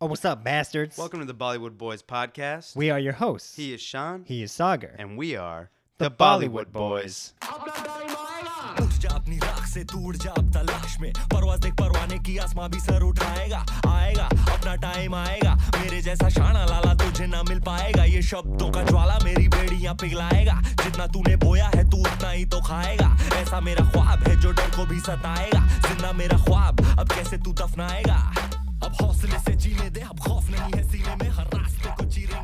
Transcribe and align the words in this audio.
Oh, 0.00 0.06
what's 0.06 0.24
up, 0.26 0.44
bastards? 0.44 0.98
Welcome 0.98 1.20
to 1.20 1.26
the 1.26 1.34
Bollywood 1.34 1.78
Boys 1.78 2.02
podcast. 2.02 2.76
We 2.76 2.90
are 2.90 2.98
your 2.98 3.14
hosts. 3.14 3.56
he 3.56 3.72
is 3.72 3.80
Sean, 3.80 4.24
he 4.26 4.42
is 4.42 4.52
Sagar. 4.52 4.94
and 4.98 5.16
we 5.16 5.36
are 5.36 5.70
The 6.00 6.04
the, 6.04 6.10
Bollywood 6.10 6.66
Bollywood, 6.66 6.72
Boys. 6.72 7.32
उठ 8.82 8.92
जा 9.02 9.08
अपनी 9.16 9.36
राख 9.38 9.66
से 9.66 9.82
टूट 9.90 10.16
जा 10.22 10.30
अब 10.38 10.50
तलाश 10.52 10.96
में 11.00 11.12
परवाज 11.32 11.60
देख 11.60 11.74
परवाने 11.80 12.18
की 12.26 12.36
आसमां 12.44 12.68
भी 12.70 12.80
सर 12.80 13.02
उठाएगा 13.02 13.64
आएगा 13.88 14.24
अपना 14.54 14.74
टाइम 14.84 15.14
आएगा 15.14 15.54
मेरे 15.80 16.00
जैसा 16.02 16.28
शाना 16.36 16.64
लाला 16.66 16.92
तुझे 17.02 17.26
ना 17.26 17.42
मिल 17.48 17.60
पाएगा 17.68 18.04
ये 18.04 18.22
शब्दों 18.30 18.70
का 18.72 18.82
ज्वाला 18.90 19.18
मेरी 19.24 19.48
बेड़ियाँ 19.56 19.94
पिघलाएगा 20.02 20.60
जितना 20.84 21.06
तूने 21.16 21.36
बोया 21.44 21.66
है 21.74 21.88
तू 21.90 21.98
उतना 22.04 22.30
ही 22.30 22.44
तो 22.52 22.60
खाएगा 22.68 23.08
ऐसा 23.40 23.60
मेरा 23.68 23.84
ख्वाब 23.96 24.28
है 24.28 24.36
जो 24.40 24.52
डर 24.60 24.70
को 24.76 24.86
भी 24.92 25.00
सताएगा 25.08 25.60
ज़िंदा 25.88 26.12
मेरा 26.20 26.38
ख्वाब 26.44 26.84
अब 26.98 27.08
कैसे 27.14 27.38
तू 27.44 27.52
दफनाएगा 27.64 28.20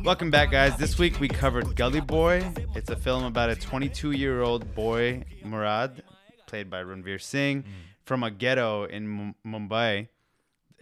Welcome 0.03 0.31
back, 0.31 0.51
guys. 0.51 0.75
This 0.77 0.97
week 0.97 1.19
we 1.19 1.27
covered 1.27 1.75
Gully 1.75 2.01
Boy. 2.01 2.51
It's 2.75 2.89
a 2.89 2.95
film 2.95 3.23
about 3.23 3.49
a 3.49 3.55
22 3.55 4.11
year 4.11 4.41
old 4.41 4.73
boy, 4.75 5.23
Murad, 5.43 6.03
played 6.47 6.69
by 6.69 6.83
Ranveer 6.83 7.21
Singh, 7.21 7.63
mm. 7.63 7.67
from 8.03 8.23
a 8.23 8.31
ghetto 8.31 8.85
in 8.85 9.33
M- 9.45 9.69
Mumbai. 9.69 10.07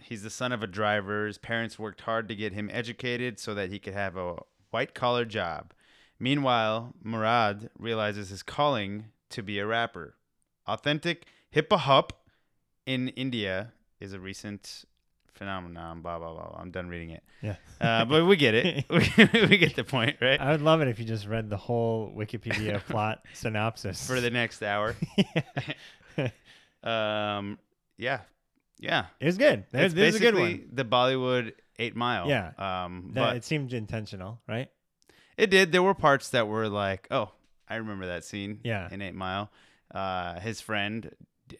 He's 0.00 0.22
the 0.22 0.30
son 0.30 0.52
of 0.52 0.62
a 0.62 0.66
driver. 0.66 1.26
His 1.26 1.38
parents 1.38 1.78
worked 1.78 2.02
hard 2.02 2.28
to 2.28 2.34
get 2.34 2.52
him 2.52 2.68
educated 2.72 3.38
so 3.38 3.54
that 3.54 3.70
he 3.70 3.78
could 3.78 3.94
have 3.94 4.16
a 4.16 4.36
white 4.70 4.94
collar 4.94 5.24
job. 5.24 5.72
Meanwhile, 6.18 6.94
Murad 7.02 7.70
realizes 7.78 8.30
his 8.30 8.42
calling 8.42 9.06
to 9.30 9.42
be 9.42 9.58
a 9.58 9.66
rapper. 9.66 10.16
Authentic 10.66 11.26
hip 11.50 11.72
hop 11.72 12.24
in 12.86 13.08
India 13.08 13.72
is 14.00 14.12
a 14.12 14.20
recent 14.20 14.84
phenomenon. 15.34 16.00
Blah, 16.02 16.18
blah, 16.18 16.32
blah. 16.32 16.48
blah. 16.50 16.58
I'm 16.60 16.70
done 16.70 16.88
reading 16.88 17.10
it. 17.10 17.22
yeah. 17.42 17.56
Uh, 17.80 18.04
but 18.04 18.24
we 18.26 18.36
get 18.36 18.54
it. 18.54 18.84
we, 18.90 19.46
we 19.48 19.58
get 19.58 19.74
the 19.76 19.84
point, 19.84 20.16
right? 20.20 20.40
I 20.40 20.50
would 20.52 20.62
love 20.62 20.80
it 20.80 20.88
if 20.88 20.98
you 20.98 21.04
just 21.04 21.26
read 21.26 21.50
the 21.50 21.56
whole 21.56 22.12
Wikipedia 22.16 22.80
plot 22.88 23.24
synopsis. 23.34 24.06
For 24.06 24.20
the 24.20 24.30
next 24.30 24.62
hour. 24.62 24.94
Um, 26.82 27.58
yeah, 27.96 28.22
yeah. 28.80 29.06
it 29.20 29.26
was 29.26 29.38
good. 29.38 29.64
It's 29.72 29.94
this 29.94 30.16
is 30.16 30.20
a 30.20 30.24
good 30.24 30.34
basically 30.34 30.64
one. 30.66 30.70
The 30.72 30.84
Bollywood 30.84 31.52
Eight 31.78 31.94
Mile. 31.94 32.28
Yeah. 32.28 32.52
Um, 32.58 33.12
That, 33.14 33.20
but 33.20 33.36
it 33.36 33.44
seemed 33.44 33.72
intentional, 33.72 34.40
right? 34.48 34.68
it 35.36 35.48
did. 35.50 35.70
There 35.72 35.82
were 35.82 35.94
parts 35.94 36.30
that 36.30 36.48
were 36.48 36.68
like, 36.68 37.06
oh, 37.10 37.30
I 37.68 37.76
remember 37.76 38.06
that 38.06 38.24
scene. 38.24 38.60
Yeah. 38.64 38.88
In 38.90 39.00
Eight 39.00 39.14
Mile, 39.14 39.50
uh, 39.94 40.40
his 40.40 40.60
friend 40.60 41.14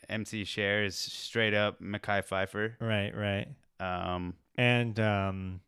MC 0.09 0.45
Sher 0.45 0.85
is 0.85 0.97
straight 0.97 1.55
up 1.55 1.81
Mekhi 1.81 2.27
Phifer. 2.27 2.75
Right, 2.81 3.17
right. 3.17 3.47
Um, 3.83 4.35
And 4.57 4.99
um, 5.01 5.61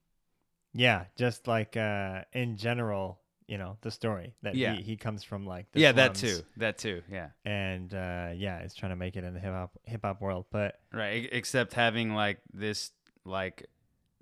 yeah, 0.73 1.05
just 1.17 1.47
like 1.47 1.77
uh, 1.77 2.23
in 2.33 2.57
general, 2.57 3.21
you 3.47 3.59
know, 3.59 3.77
the 3.83 3.91
story 3.91 4.35
that 4.43 4.55
Yeah. 4.55 4.75
he, 4.75 4.83
he 4.83 4.97
comes 4.97 5.23
from 5.25 5.47
like 5.47 5.71
the 5.73 5.81
yeah, 5.81 5.93
that 5.93 6.15
too. 6.15 6.41
That 6.57 6.79
too. 6.79 7.03
Yeah. 7.11 7.29
and 7.45 7.93
uh, 7.95 8.31
yeah, 8.35 8.63
is 8.63 8.75
trying 8.75 8.91
to 8.93 8.97
make 8.97 9.17
it 9.17 9.25
in 9.25 9.35
the 9.35 9.41
hip 9.41 9.53
hop 9.53 9.79
hip 9.85 10.01
hop 10.05 10.21
world. 10.21 10.47
But 10.51 10.81
Right. 10.93 11.29
Except 11.33 11.75
having 11.75 12.15
like 12.15 12.39
this 12.53 12.93
like 13.25 13.67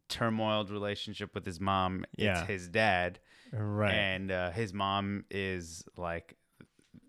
turmoiled 0.09 0.71
relationship 0.71 1.35
with 1.35 1.45
his 1.47 1.61
mom. 1.61 2.05
Yeah. 2.17 2.41
It's 2.41 2.49
his 2.49 2.69
dad. 2.69 3.19
right, 3.53 3.93
and 3.93 4.31
uh, 4.31 4.51
his 4.51 4.73
mom 4.73 5.25
is 5.31 5.85
like 5.97 6.37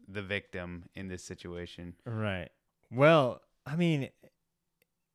the 0.07 0.21
victim 0.21 0.85
in 0.95 1.07
this 1.07 1.23
situation. 1.23 1.95
right. 2.05 2.49
Well, 2.91 3.41
I 3.65 3.75
mean, 3.77 4.09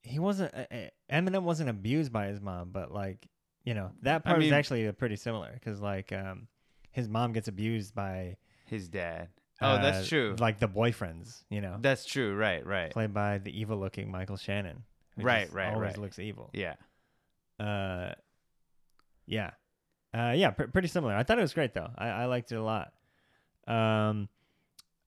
he 0.09 0.19
wasn't 0.19 0.55
uh, 0.55 0.65
uh, 0.71 0.89
Eminem 1.13 1.43
wasn't 1.43 1.71
abused 1.71 2.13
by 2.13 2.27
his 2.27 2.41
mom, 2.41 2.71
but 2.73 2.93
like 2.93 3.29
you 3.65 3.75
know 3.75 3.91
that 4.03 4.23
I 4.25 4.31
part 4.31 4.43
is 4.43 4.53
actually 4.53 4.89
uh, 4.89 4.93
pretty 4.93 5.17
similar 5.17 5.51
because 5.53 5.81
like 5.81 6.13
um, 6.13 6.49
his 6.91 7.09
mom 7.09 7.33
gets 7.33 7.49
abused 7.49 7.95
by 7.95 8.37
His 8.67 8.89
dad. 8.89 9.29
Oh, 9.61 9.71
uh, 9.71 9.83
that's 9.83 10.09
true. 10.09 10.37
Like 10.39 10.61
the 10.61 10.69
boyfriends, 10.69 11.43
you 11.51 11.61
know, 11.61 11.79
That's 11.81 12.05
true. 12.05 12.37
Right. 12.37 12.65
Right. 12.65 12.91
played 12.91 13.13
by 13.13 13.39
the 13.39 13.59
evil 13.59 13.77
looking 13.77 14.11
Michael 14.11 14.37
Shannon. 14.37 14.85
Right, 15.17 15.53
right, 15.53 15.75
Always 15.75 15.89
right. 15.89 15.99
looks 15.99 16.21
evil. 16.21 16.51
Yeah. 16.53 16.75
Uh, 17.59 18.13
yeah, 19.27 19.51
uh, 20.15 20.33
yeah, 20.37 20.51
pr- 20.51 20.65
pretty 20.65 20.87
similar. 20.89 21.15
I 21.15 21.25
thought 21.25 21.39
it 21.39 21.43
was 21.43 21.55
great 21.55 21.75
though. 21.75 21.91
I, 21.99 22.09
I 22.09 22.25
liked 22.27 22.53
it 22.53 22.55
a 22.55 22.63
lot. 22.63 22.93
Um, 23.67 24.29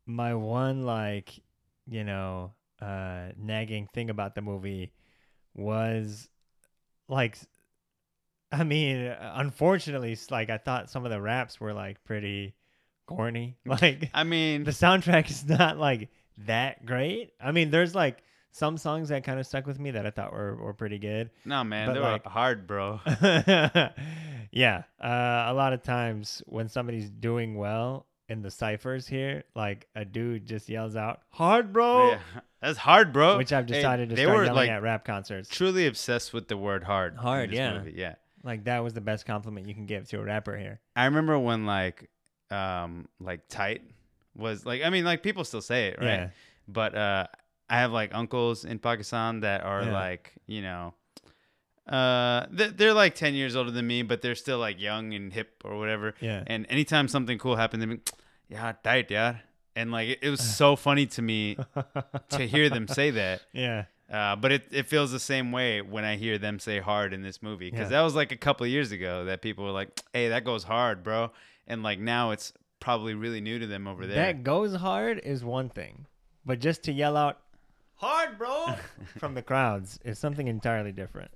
my 0.06 0.34
one 0.36 0.84
like, 0.86 1.32
you 1.88 2.04
know, 2.04 2.52
uh, 2.82 3.30
nagging 3.38 3.88
thing 3.88 4.10
about 4.10 4.36
the 4.36 4.42
movie 4.42 4.92
was 5.56 6.30
like, 7.08 7.38
I 8.52 8.64
mean, 8.64 9.14
unfortunately, 9.20 10.18
like 10.30 10.50
I 10.50 10.58
thought 10.58 10.90
some 10.90 11.06
of 11.06 11.12
the 11.12 11.22
raps 11.22 11.60
were 11.60 11.74
like 11.74 12.04
pretty 12.04 12.56
corny. 13.06 13.58
Like 13.66 14.10
I 14.14 14.24
mean, 14.24 14.64
the 14.64 14.72
soundtrack 14.72 15.30
is 15.30 15.46
not 15.48 15.78
like 15.78 16.10
that 16.40 16.86
great. 16.86 17.32
I 17.40 17.52
mean, 17.52 17.70
there's 17.72 17.94
like 17.96 18.24
some 18.52 18.78
songs 18.78 19.10
that 19.10 19.24
kind 19.24 19.40
of 19.40 19.48
stuck 19.48 19.66
with 19.68 19.80
me 19.80 19.92
that 19.92 20.06
I 20.06 20.10
thought 20.12 20.34
were, 20.34 20.56
were 20.56 20.74
pretty 20.74 21.00
good. 21.00 21.30
no, 21.46 21.64
man, 21.64 21.88
but 21.88 21.94
they 21.94 22.00
like- 22.00 22.26
were 22.26 22.32
hard, 22.32 22.68
bro. 22.68 23.00
yeah. 24.52 24.84
Uh, 25.02 25.46
a 25.48 25.54
lot 25.54 25.74
of 25.74 25.84
times 25.84 26.42
when 26.48 26.68
somebody's 26.68 27.10
doing 27.10 27.56
well 27.56 28.06
in 28.32 28.42
the 28.42 28.50
ciphers 28.52 29.08
here, 29.08 29.44
like 29.56 29.88
a 29.96 30.06
dude 30.06 30.46
just 30.46 30.70
yells 30.70 30.96
out, 30.96 31.22
hard, 31.30 31.72
bro. 31.74 32.12
yeah. 32.12 32.20
That's 32.62 32.78
hard, 32.78 33.12
bro. 33.12 33.38
Which 33.38 33.52
I've 33.52 33.68
Hey, 33.68 33.76
decided 33.76 34.10
to 34.10 34.16
they 34.16 34.24
start 34.24 34.38
were 34.38 34.44
yelling 34.46 34.56
like 34.56 34.70
at 34.70 34.82
rap 34.84 35.04
concerts. 35.06 35.50
truly 35.50 35.88
obsessed 35.88 36.32
with 36.34 36.48
the 36.48 36.58
word 36.58 36.84
hard. 36.84 37.14
in 37.14 37.20
Hard, 37.20 37.50
this 37.50 37.58
yeah. 37.58 37.78
movie, 37.78 37.94
Yeah. 37.96 38.16
Like 38.44 38.64
that 38.66 38.80
was 38.84 38.94
the 38.94 39.02
best 39.02 39.26
compliment 39.26 39.68
you 39.68 39.74
can 39.76 39.86
give 39.86 40.08
to 40.10 40.20
a 40.20 40.24
rapper 40.24 40.58
here. 40.58 40.80
I 40.96 41.06
remember 41.06 41.38
when 41.38 41.66
like, 41.66 42.10
um, 42.50 43.08
like 43.20 43.48
tight 43.50 43.82
was 44.36 44.66
like. 44.66 44.82
I 44.84 44.90
mean, 44.90 45.06
like 45.06 45.22
people 45.24 45.44
still 45.44 45.62
say 45.62 45.88
it, 45.90 45.98
right? 46.00 46.08
Yeah. 46.08 46.30
but 46.68 46.96
uh 46.96 47.28
I 47.70 47.80
have 47.80 47.92
like 47.92 48.14
uncles 48.14 48.66
in 48.66 48.80
Pakistan 48.80 49.42
that 49.42 49.64
are 49.64 49.84
Yeah. 49.84 49.94
like, 49.94 50.34
you 50.48 50.62
know, 50.62 50.94
uh 51.88 52.46
they're, 52.52 52.70
they're 52.70 52.94
like 52.94 53.16
10 53.16 53.34
years 53.34 53.56
older 53.56 53.72
than 53.72 53.88
me, 53.88 54.04
but 54.04 54.22
they're 54.22 54.36
still 54.36 54.60
like 54.60 54.80
young 54.80 55.14
and 55.14 55.34
hip 55.34 55.62
or 55.66 55.78
whatever. 55.78 56.14
Yeah. 56.22 56.44
And 56.48 56.66
anytime 56.70 57.08
something 57.08 57.38
cool 57.38 57.56
happened 57.56 57.82
to 57.82 57.88
me, 57.88 58.00
yeah, 58.52 58.74
tight, 58.84 59.10
yeah. 59.10 59.38
And 59.76 59.92
like 59.92 60.10
it, 60.10 60.20
it 60.22 60.30
was 60.30 60.42
so 60.58 60.76
funny 60.76 61.06
to 61.08 61.22
me 61.22 61.58
to 62.30 62.46
hear 62.46 62.70
them 62.70 62.88
say 62.88 63.10
that. 63.12 63.42
yeah. 63.54 63.86
Uh, 64.12 64.36
but 64.36 64.52
it, 64.52 64.64
it 64.72 64.88
feels 64.88 65.10
the 65.14 65.20
same 65.22 65.54
way 65.54 65.82
when 65.82 66.04
I 66.04 66.18
hear 66.18 66.38
them 66.38 66.60
say 66.60 66.80
hard 66.80 67.14
in 67.14 67.22
this 67.22 67.42
movie 67.42 67.72
because 67.72 67.86
Yeah. 67.90 68.00
that 68.00 68.02
was 68.02 68.14
like 68.14 68.34
a 68.34 68.38
couple 68.38 68.66
of 68.66 68.70
years 68.70 68.92
ago 68.92 69.24
that 69.26 69.42
people 69.42 69.64
were 69.64 69.72
like, 69.72 70.02
"Hey, 70.12 70.28
that 70.30 70.44
goes 70.44 70.64
hard, 70.66 71.02
bro," 71.02 71.32
and 71.66 71.82
like 71.82 71.98
now 71.98 72.32
it's 72.32 72.52
probably 72.82 73.14
really 73.14 73.40
new 73.40 73.58
to 73.60 73.66
them 73.68 73.88
over 73.88 74.06
there. 74.06 74.18
That 74.18 74.44
goes 74.44 74.76
hard 74.76 75.20
is 75.24 75.46
one 75.46 75.70
thing, 75.70 76.08
but 76.46 76.60
just 76.60 76.84
to 76.84 76.92
yell 76.92 77.16
out 77.16 77.40
"hard, 77.96 78.38
bro" 78.38 78.76
from 79.18 79.34
the 79.34 79.42
crowds 79.42 79.98
is 80.04 80.20
something 80.20 80.50
entirely 80.50 80.92
different. 80.92 81.32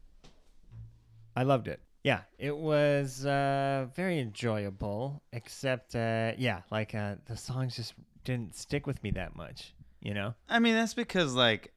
I 1.33 1.43
loved 1.43 1.69
it. 1.69 1.79
Yeah, 2.05 2.21
it 2.37 2.55
was 2.55 3.25
uh, 3.25 3.87
very 3.95 4.19
enjoyable. 4.19 5.23
Except, 5.33 5.95
uh, 5.95 6.33
yeah, 6.37 6.61
like 6.69 6.93
uh, 6.93 7.15
the 7.25 7.35
songs 7.35 7.75
just 7.75 7.95
didn't 8.23 8.55
stick 8.55 8.85
with 8.85 9.01
me 9.01 9.09
that 9.11 9.35
much. 9.35 9.73
You 10.01 10.13
know? 10.13 10.35
I 10.47 10.59
mean, 10.59 10.75
that's 10.75 10.93
because 10.93 11.33
like 11.33 11.73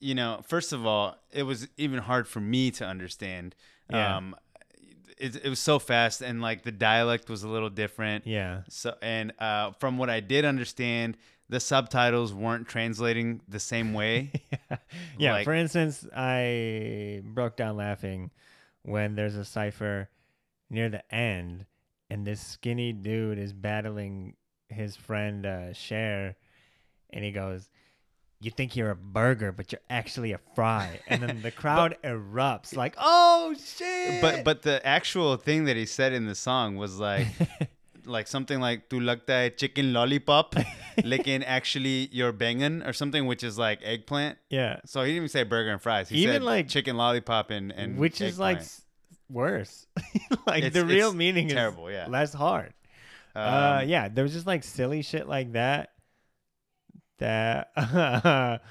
you 0.00 0.14
know, 0.14 0.40
first 0.46 0.72
of 0.72 0.86
all, 0.86 1.16
it 1.30 1.42
was 1.42 1.68
even 1.76 1.98
hard 1.98 2.26
for 2.26 2.40
me 2.40 2.70
to 2.72 2.86
understand. 2.86 3.54
Yeah. 3.90 4.16
Um 4.16 4.34
it, 5.18 5.36
it 5.44 5.48
was 5.48 5.58
so 5.58 5.78
fast 5.78 6.22
and 6.22 6.40
like 6.40 6.62
the 6.62 6.72
dialect 6.72 7.28
was 7.28 7.42
a 7.42 7.48
little 7.48 7.68
different. 7.68 8.26
Yeah. 8.26 8.62
So 8.70 8.96
and 9.02 9.34
uh 9.38 9.72
from 9.72 9.98
what 9.98 10.08
I 10.08 10.20
did 10.20 10.46
understand, 10.46 11.18
the 11.50 11.60
subtitles 11.60 12.32
weren't 12.32 12.68
translating 12.68 13.42
the 13.48 13.60
same 13.60 13.92
way. 13.92 14.32
yeah. 15.18 15.32
Like- 15.32 15.44
for 15.44 15.52
instance, 15.54 16.06
I 16.16 17.20
broke 17.24 17.56
down 17.56 17.76
laughing 17.76 18.30
when 18.88 19.14
there's 19.14 19.36
a 19.36 19.44
cipher 19.44 20.08
near 20.70 20.88
the 20.88 21.14
end, 21.14 21.66
and 22.10 22.26
this 22.26 22.40
skinny 22.40 22.92
dude 22.92 23.38
is 23.38 23.52
battling 23.52 24.34
his 24.68 24.96
friend 24.96 25.46
uh, 25.46 25.72
Sher, 25.72 26.36
and 27.10 27.24
he 27.24 27.30
goes, 27.32 27.68
"You 28.40 28.50
think 28.50 28.76
you're 28.76 28.90
a 28.90 28.96
burger, 28.96 29.52
but 29.52 29.72
you're 29.72 29.80
actually 29.88 30.32
a 30.32 30.40
fry," 30.54 31.00
and 31.06 31.22
then 31.22 31.42
the 31.42 31.50
crowd 31.62 31.96
erupts 32.02 32.76
like, 32.76 32.94
"Oh 32.98 33.54
shit!" 33.54 34.20
but 34.20 34.44
but 34.44 34.62
the 34.62 34.84
actual 34.86 35.36
thing 35.36 35.64
that 35.64 35.76
he 35.76 35.86
said 35.86 36.12
in 36.12 36.26
the 36.26 36.34
song 36.34 36.76
was 36.76 36.98
like 36.98 37.26
like 38.08 38.26
something 38.26 38.60
like 38.60 38.88
tu 38.88 39.00
lagta 39.00 39.34
hai 39.42 39.48
chicken 39.50 39.92
lollipop 39.92 40.54
lekin 41.12 41.44
actually 41.46 42.08
you're 42.12 42.32
bangan 42.32 42.82
or 42.86 42.92
something 42.92 43.26
which 43.26 43.42
is 43.44 43.58
like 43.58 43.80
eggplant 43.82 44.38
yeah, 44.50 44.80
So 44.84 45.02
he 45.02 45.08
didn't 45.12 45.16
even 45.16 45.28
say 45.28 45.42
burger 45.44 45.70
and 45.70 45.80
fries. 45.82 46.08
He 46.08 46.22
Even, 46.22 46.34
said 46.36 46.42
like- 46.42 46.68
chicken 46.68 46.96
lollipop 46.96 47.50
and, 47.50 47.70
and 47.72 47.98
which 47.98 48.20
is 48.20 48.38
like 48.38 48.62
worse. 49.30 49.86
like 50.46 50.64
It's- 50.64 50.72
the 50.72 50.84
real 50.84 51.12
meaning 51.12 51.48
terrible, 51.48 51.88
is 51.88 51.94
yeah. 51.94 52.06
less 52.08 52.32
hard. 52.32 52.72
uh, 53.36 53.80
Um, 53.82 53.88
yeah, 53.88 54.08
there 54.08 54.24
was 54.24 54.32
just 54.32 54.46
like 54.46 54.64
silly 54.64 55.02
shit 55.02 55.28
like 55.28 55.52
that. 55.52 55.92
That, 57.18 57.74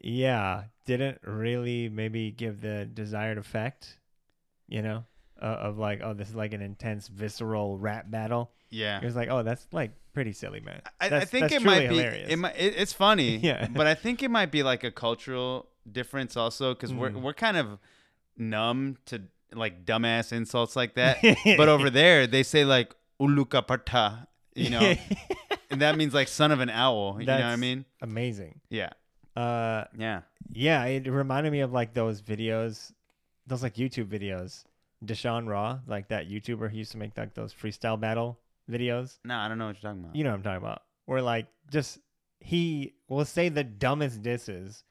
yeah, 0.00 0.64
didn't 0.84 1.18
really 1.22 1.88
maybe 1.88 2.30
give 2.30 2.60
the 2.60 2.84
desired 2.84 3.38
effect. 3.38 3.98
you 4.68 4.82
know, 4.82 5.04
uh, 5.40 5.44
of 5.46 5.78
like, 5.78 6.00
oh, 6.02 6.14
this 6.14 6.28
is 6.28 6.34
like 6.34 6.52
an 6.52 6.62
intense, 6.62 7.08
visceral 7.08 7.78
rap 7.78 8.10
battle. 8.10 8.50
Yeah. 8.70 8.98
It 9.00 9.04
was 9.04 9.16
like, 9.16 9.28
oh, 9.30 9.42
that's 9.42 9.66
like 9.72 9.92
pretty 10.12 10.32
silly, 10.32 10.60
man. 10.60 10.80
I, 11.00 11.06
I 11.18 11.24
think 11.24 11.52
it 11.52 11.62
might 11.62 11.88
be. 11.88 11.96
hilarious. 11.96 12.30
It 12.30 12.36
might. 12.36 12.56
It, 12.56 12.74
it's 12.76 12.92
funny. 12.92 13.36
Yeah. 13.42 13.68
But 13.68 13.86
I 13.86 13.94
think 13.94 14.22
it 14.22 14.30
might 14.30 14.50
be 14.50 14.62
like 14.62 14.84
a 14.84 14.90
cultural 14.90 15.68
difference 15.90 16.36
also 16.36 16.74
because 16.74 16.92
we're 16.92 17.10
Mm. 17.10 17.20
we're 17.22 17.34
kind 17.34 17.56
of 17.56 17.78
numb 18.36 18.96
to 19.06 19.22
like 19.52 19.84
dumbass 19.84 20.32
insults 20.32 20.74
like 20.76 20.94
that. 20.94 21.18
but 21.56 21.68
over 21.68 21.90
there 21.90 22.26
they 22.26 22.42
say 22.42 22.64
like 22.64 22.94
uluka 23.20 23.64
pata, 23.66 24.26
you 24.54 24.70
know, 24.70 24.94
and 25.70 25.80
that 25.82 25.96
means 25.96 26.14
like 26.14 26.28
son 26.28 26.50
of 26.50 26.60
an 26.60 26.70
owl. 26.70 27.16
You 27.20 27.26
know 27.26 27.34
what 27.34 27.42
I 27.44 27.56
mean? 27.56 27.84
amazing. 28.02 28.60
Yeah. 28.70 28.90
Uh, 29.36 29.84
Yeah. 29.96 30.22
yeah, 30.52 30.84
it 30.84 31.08
reminded 31.10 31.52
me 31.52 31.60
of 31.60 31.72
like 31.72 31.92
those 31.94 32.22
videos, 32.22 32.92
those 33.46 33.62
like 33.62 33.74
YouTube 33.74 34.06
videos. 34.06 34.64
Deshaun 35.06 35.46
Raw, 35.48 35.78
like 35.86 36.08
that 36.08 36.28
YouTuber 36.28 36.70
who 36.70 36.76
used 36.76 36.92
to 36.92 36.98
make 36.98 37.16
like 37.16 37.34
those 37.34 37.52
freestyle 37.54 37.98
battle 38.00 38.38
videos. 38.70 39.18
No, 39.24 39.36
I 39.36 39.48
don't 39.48 39.58
know 39.58 39.66
what 39.66 39.76
you're 39.82 39.90
talking 39.90 40.04
about. 40.04 40.16
You 40.16 40.24
know 40.24 40.30
what 40.30 40.36
I'm 40.36 40.42
talking 40.42 40.62
about. 40.62 40.82
Where 41.06 41.22
like 41.22 41.46
just 41.70 41.98
he 42.40 42.94
will 43.08 43.24
say 43.24 43.48
the 43.48 43.64
dumbest 43.64 44.22
disses, 44.22 44.84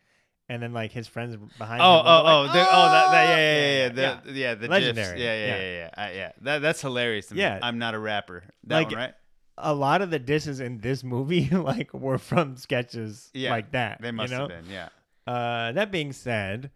and 0.50 0.62
then 0.62 0.74
like 0.74 0.92
his 0.92 1.08
friends 1.08 1.36
behind. 1.58 1.82
Oh, 1.82 2.00
him 2.00 2.06
oh, 2.06 2.24
oh, 2.26 2.42
like, 2.44 2.54
the, 2.54 2.60
oh, 2.62 2.92
that, 2.92 3.12
that, 3.12 3.28
yeah, 3.30 3.36
yeah, 3.38 3.46
yeah, 3.46 3.68
yeah, 3.68 3.88
yeah, 3.96 4.20
the, 4.24 4.32
yeah, 4.34 4.56
the 4.56 4.68
Legendary. 4.68 5.08
GIFs. 5.08 5.20
Yeah, 5.20 5.34
yeah, 5.36 5.46
Yeah. 5.48 5.58
yeah, 5.62 5.72
yeah. 5.78 5.90
I- 5.98 6.12
yeah. 6.14 6.32
That, 6.42 6.62
that's 6.62 6.82
hilarious. 6.82 7.28
To 7.28 7.36
me. 7.36 7.42
Yeah. 7.42 7.60
I'm 7.62 7.80
not 7.80 7.94
a 7.94 8.00
rapper. 8.00 8.44
That 8.66 8.76
Like, 8.76 8.88
one, 8.88 8.96
right? 8.98 9.14
A 9.58 9.74
lot 9.74 10.02
of 10.02 10.10
the 10.10 10.18
disses 10.20 10.60
in 10.60 10.80
this 10.80 11.04
movie 11.04 11.48
like 11.52 11.94
were 11.94 12.18
from 12.18 12.58
sketches 12.58 13.30
Yeah, 13.34 13.52
like 13.52 13.72
that. 13.74 14.02
They 14.02 14.12
must 14.12 14.32
you 14.32 14.38
know? 14.40 14.48
have 14.50 14.64
been. 14.64 14.72
Yeah. 14.72 14.90
Uh, 15.28 15.72
that 15.74 15.92
being 15.92 16.12
said, 16.12 16.72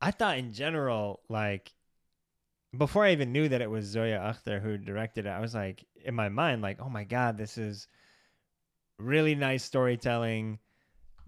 I 0.00 0.10
thought 0.10 0.38
in 0.38 0.52
general, 0.52 1.20
like, 1.28 1.72
before 2.76 3.04
I 3.04 3.12
even 3.12 3.32
knew 3.32 3.48
that 3.48 3.60
it 3.62 3.70
was 3.70 3.86
Zoya 3.86 4.18
Akhtar 4.18 4.60
who 4.60 4.76
directed 4.76 5.26
it, 5.26 5.30
I 5.30 5.40
was 5.40 5.54
like, 5.54 5.84
in 6.04 6.14
my 6.14 6.28
mind, 6.28 6.62
like, 6.62 6.78
oh 6.80 6.88
my 6.88 7.04
God, 7.04 7.38
this 7.38 7.56
is 7.56 7.86
really 8.98 9.34
nice 9.34 9.64
storytelling, 9.64 10.58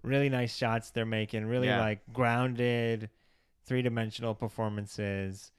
really 0.02 0.28
nice 0.28 0.54
shots 0.54 0.90
they're 0.90 1.06
making, 1.06 1.46
really 1.46 1.68
Yeah. 1.68 1.80
like 1.80 2.00
grounded, 2.12 3.10
three 3.64 3.82
dimensional 3.82 4.34
performances. 4.34 5.52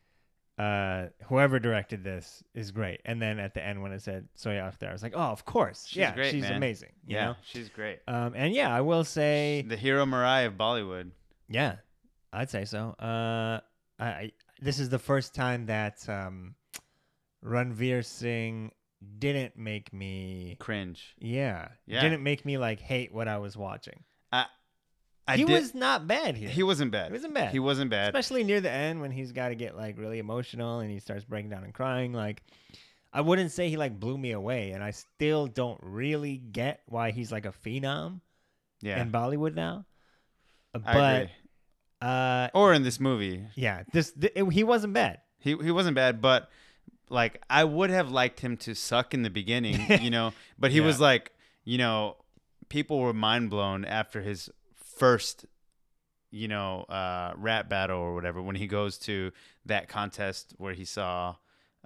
Uh, 0.58 1.08
whoever 1.28 1.58
directed 1.58 2.04
this 2.04 2.44
is 2.54 2.70
great. 2.70 3.02
And 3.06 3.20
then 3.20 3.40
at 3.40 3.56
the 3.56 3.66
end, 3.66 3.82
when 3.82 3.92
it 3.94 4.02
said 4.04 4.28
Zoya 4.38 4.62
Akhtar, 4.72 4.90
I 4.90 4.94
was 4.94 5.02
like, 5.02 5.14
oh, 5.16 5.20
of 5.20 5.44
course. 5.46 5.86
She's 5.88 5.98
yeah, 5.98 6.14
great, 6.14 6.32
she's 6.32 6.44
man. 6.44 6.54
amazing. 6.58 6.90
You 7.08 7.16
yeah. 7.16 7.26
know? 7.26 7.36
She's 7.44 7.70
great. 7.70 8.00
Um, 8.08 8.34
and 8.36 8.54
yeah, 8.54 8.72
I 8.76 8.82
will 8.82 9.04
say. 9.04 9.66
The 9.68 9.78
hero 9.78 10.06
Mariah 10.06 10.48
of 10.48 10.54
Bollywood. 10.56 11.12
Yeah, 11.50 11.78
I'd 12.32 12.52
say 12.52 12.66
so. 12.66 12.90
Uh, 13.00 13.62
I, 14.02 14.06
I 14.06 14.32
this 14.62 14.80
is 14.80 14.90
the 14.90 15.00
first 15.00 15.34
time 15.34 15.68
that 15.68 16.08
um, 16.10 16.56
Ranveer 17.44 18.04
Singh 18.04 18.72
didn't 19.20 19.56
make 19.58 19.94
me. 19.94 20.58
Cringe. 20.60 21.16
Yeah, 21.20 21.70
Yeah. 21.86 22.02
didn't 22.02 22.24
make 22.24 22.46
me 22.46 22.58
like 22.58 22.80
hate 22.80 23.14
what 23.14 23.28
I 23.28 23.38
was 23.38 23.56
watching. 23.56 24.04
I 25.32 25.38
he 25.38 25.46
did, 25.46 25.54
was 25.54 25.76
not 25.76 26.08
bad 26.08 26.36
here. 26.36 26.50
He 26.50 26.64
wasn't 26.64 26.92
bad. 26.92 27.08
He 27.08 27.14
wasn't 27.14 27.34
bad. 27.34 27.52
He 27.52 27.60
wasn't 27.60 27.90
bad. 27.90 28.08
especially 28.08 28.44
near 28.44 28.60
the 28.60 28.72
end 28.72 29.02
when 29.02 29.12
he's 29.12 29.32
got 29.32 29.50
to 29.50 29.56
get 29.56 29.78
like 29.78 29.98
really 29.98 30.20
emotional 30.20 30.80
and 30.80 30.92
he 30.92 31.00
starts 31.00 31.24
breaking 31.24 31.50
down 31.50 31.64
and 31.64 31.74
crying. 31.74 32.12
Like, 32.12 32.44
I 33.14 33.22
wouldn't 33.22 33.52
say 33.52 33.70
he 33.70 33.78
like 33.78 34.00
blew 34.00 34.18
me 34.18 34.32
away, 34.32 34.72
and 34.72 34.84
I 34.84 34.92
still 34.92 35.48
don't 35.48 35.80
really 35.82 36.38
get 36.38 36.82
why 36.88 37.12
he's 37.12 37.32
like 37.32 37.46
a 37.46 37.54
phenom 37.66 38.22
yeah. 38.82 39.02
in 39.02 39.12
Bollywood 39.12 39.54
now. 39.54 39.86
I 40.74 40.80
But 40.80 41.16
agree. 41.22 41.32
Uh, 42.02 42.50
Or 42.54 42.74
in 42.74 42.84
this 42.84 43.00
movie, 43.00 43.46
yeah, 43.56 43.84
this 43.94 44.12
th- 44.14 44.34
it- 44.36 44.52
he 44.54 44.64
wasn't 44.64 44.94
bad. 44.94 45.20
he 45.40 45.56
he 45.58 45.72
wasn't 45.72 45.96
bad, 45.96 46.22
but 46.22 46.50
like 47.10 47.42
I 47.50 47.64
would 47.64 47.90
have 47.90 48.10
liked 48.10 48.40
him 48.40 48.58
to 48.58 48.74
suck 48.74 49.14
in 49.14 49.22
the 49.24 49.30
beginning, 49.30 49.80
you 50.02 50.10
know. 50.10 50.34
But 50.58 50.72
he 50.72 50.78
Yeah. 50.80 50.86
was 50.88 51.00
like, 51.00 51.32
you 51.64 51.78
know, 51.78 52.18
people 52.70 53.00
were 53.00 53.14
mind 53.14 53.50
blown 53.50 53.86
after 53.86 54.22
his 54.22 54.50
first, 54.76 55.46
you 56.32 56.48
know, 56.48 56.84
uh, 56.90 57.34
rap 57.36 57.70
battle 57.70 58.00
or 58.00 58.14
whatever 58.16 58.42
when 58.42 58.56
he 58.56 58.66
goes 58.68 58.98
to 59.00 59.32
that 59.66 59.88
contest 59.90 60.54
where 60.58 60.74
he 60.74 60.86
saw. 60.86 61.36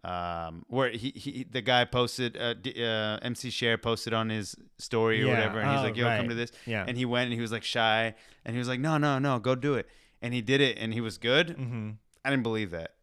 Um, 0.03 0.65
where 0.67 0.91
he, 0.91 1.09
he 1.15 1.45
the 1.49 1.61
guy 1.63 1.83
posted 1.83 2.37
uh, 2.37 2.53
uh, 2.79 3.17
MC 3.23 3.49
Sher 3.49 3.75
posted 3.75 4.13
on 4.13 4.29
his 4.29 4.55
story 4.77 5.19
or 5.23 5.25
Yeah. 5.25 5.31
whatever, 5.33 5.59
and 5.59 5.71
he's 5.71 5.79
Oh, 5.79 5.83
like, 5.83 5.97
"Yo, 5.97 6.05
come 6.17 6.29
to 6.29 6.35
this," 6.35 6.51
Yeah. 6.67 6.85
and 6.87 6.95
he 6.95 7.05
went 7.05 7.25
and 7.25 7.33
he 7.33 7.41
was 7.41 7.51
like 7.51 7.63
shy, 7.63 8.13
and 8.45 8.53
he 8.55 8.59
was 8.59 8.67
like, 8.67 8.79
"No, 8.79 8.99
no, 8.99 9.17
no, 9.17 9.39
go 9.39 9.55
do 9.55 9.73
it," 9.73 9.89
and 10.25 10.33
he 10.33 10.41
did 10.41 10.59
it, 10.59 10.77
and 10.79 10.91
he 10.93 11.01
was 11.01 11.17
good. 11.19 11.49
mm-hmm. 11.49 11.91
I 12.25 12.29
didn't 12.31 12.43
believe 12.43 12.71
that. 12.71 12.95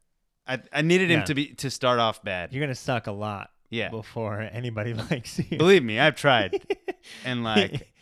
I 0.46 0.60
I 0.72 0.82
needed 0.82 1.10
him 1.10 1.20
Yeah. 1.20 1.24
to 1.26 1.34
be 1.34 1.46
to 1.54 1.70
start 1.70 2.00
off 2.00 2.22
bad. 2.24 2.52
You're 2.52 2.60
gonna 2.64 2.74
suck 2.74 3.06
a 3.06 3.12
lot 3.12 3.50
Yeah. 3.70 3.90
before 3.90 4.40
anybody 4.40 4.92
likes 5.10 5.38
you. 5.38 5.56
Believe 5.56 5.84
me, 5.84 6.00
I've 6.00 6.16
tried. 6.16 6.60
and 7.24 7.44
like 7.44 7.92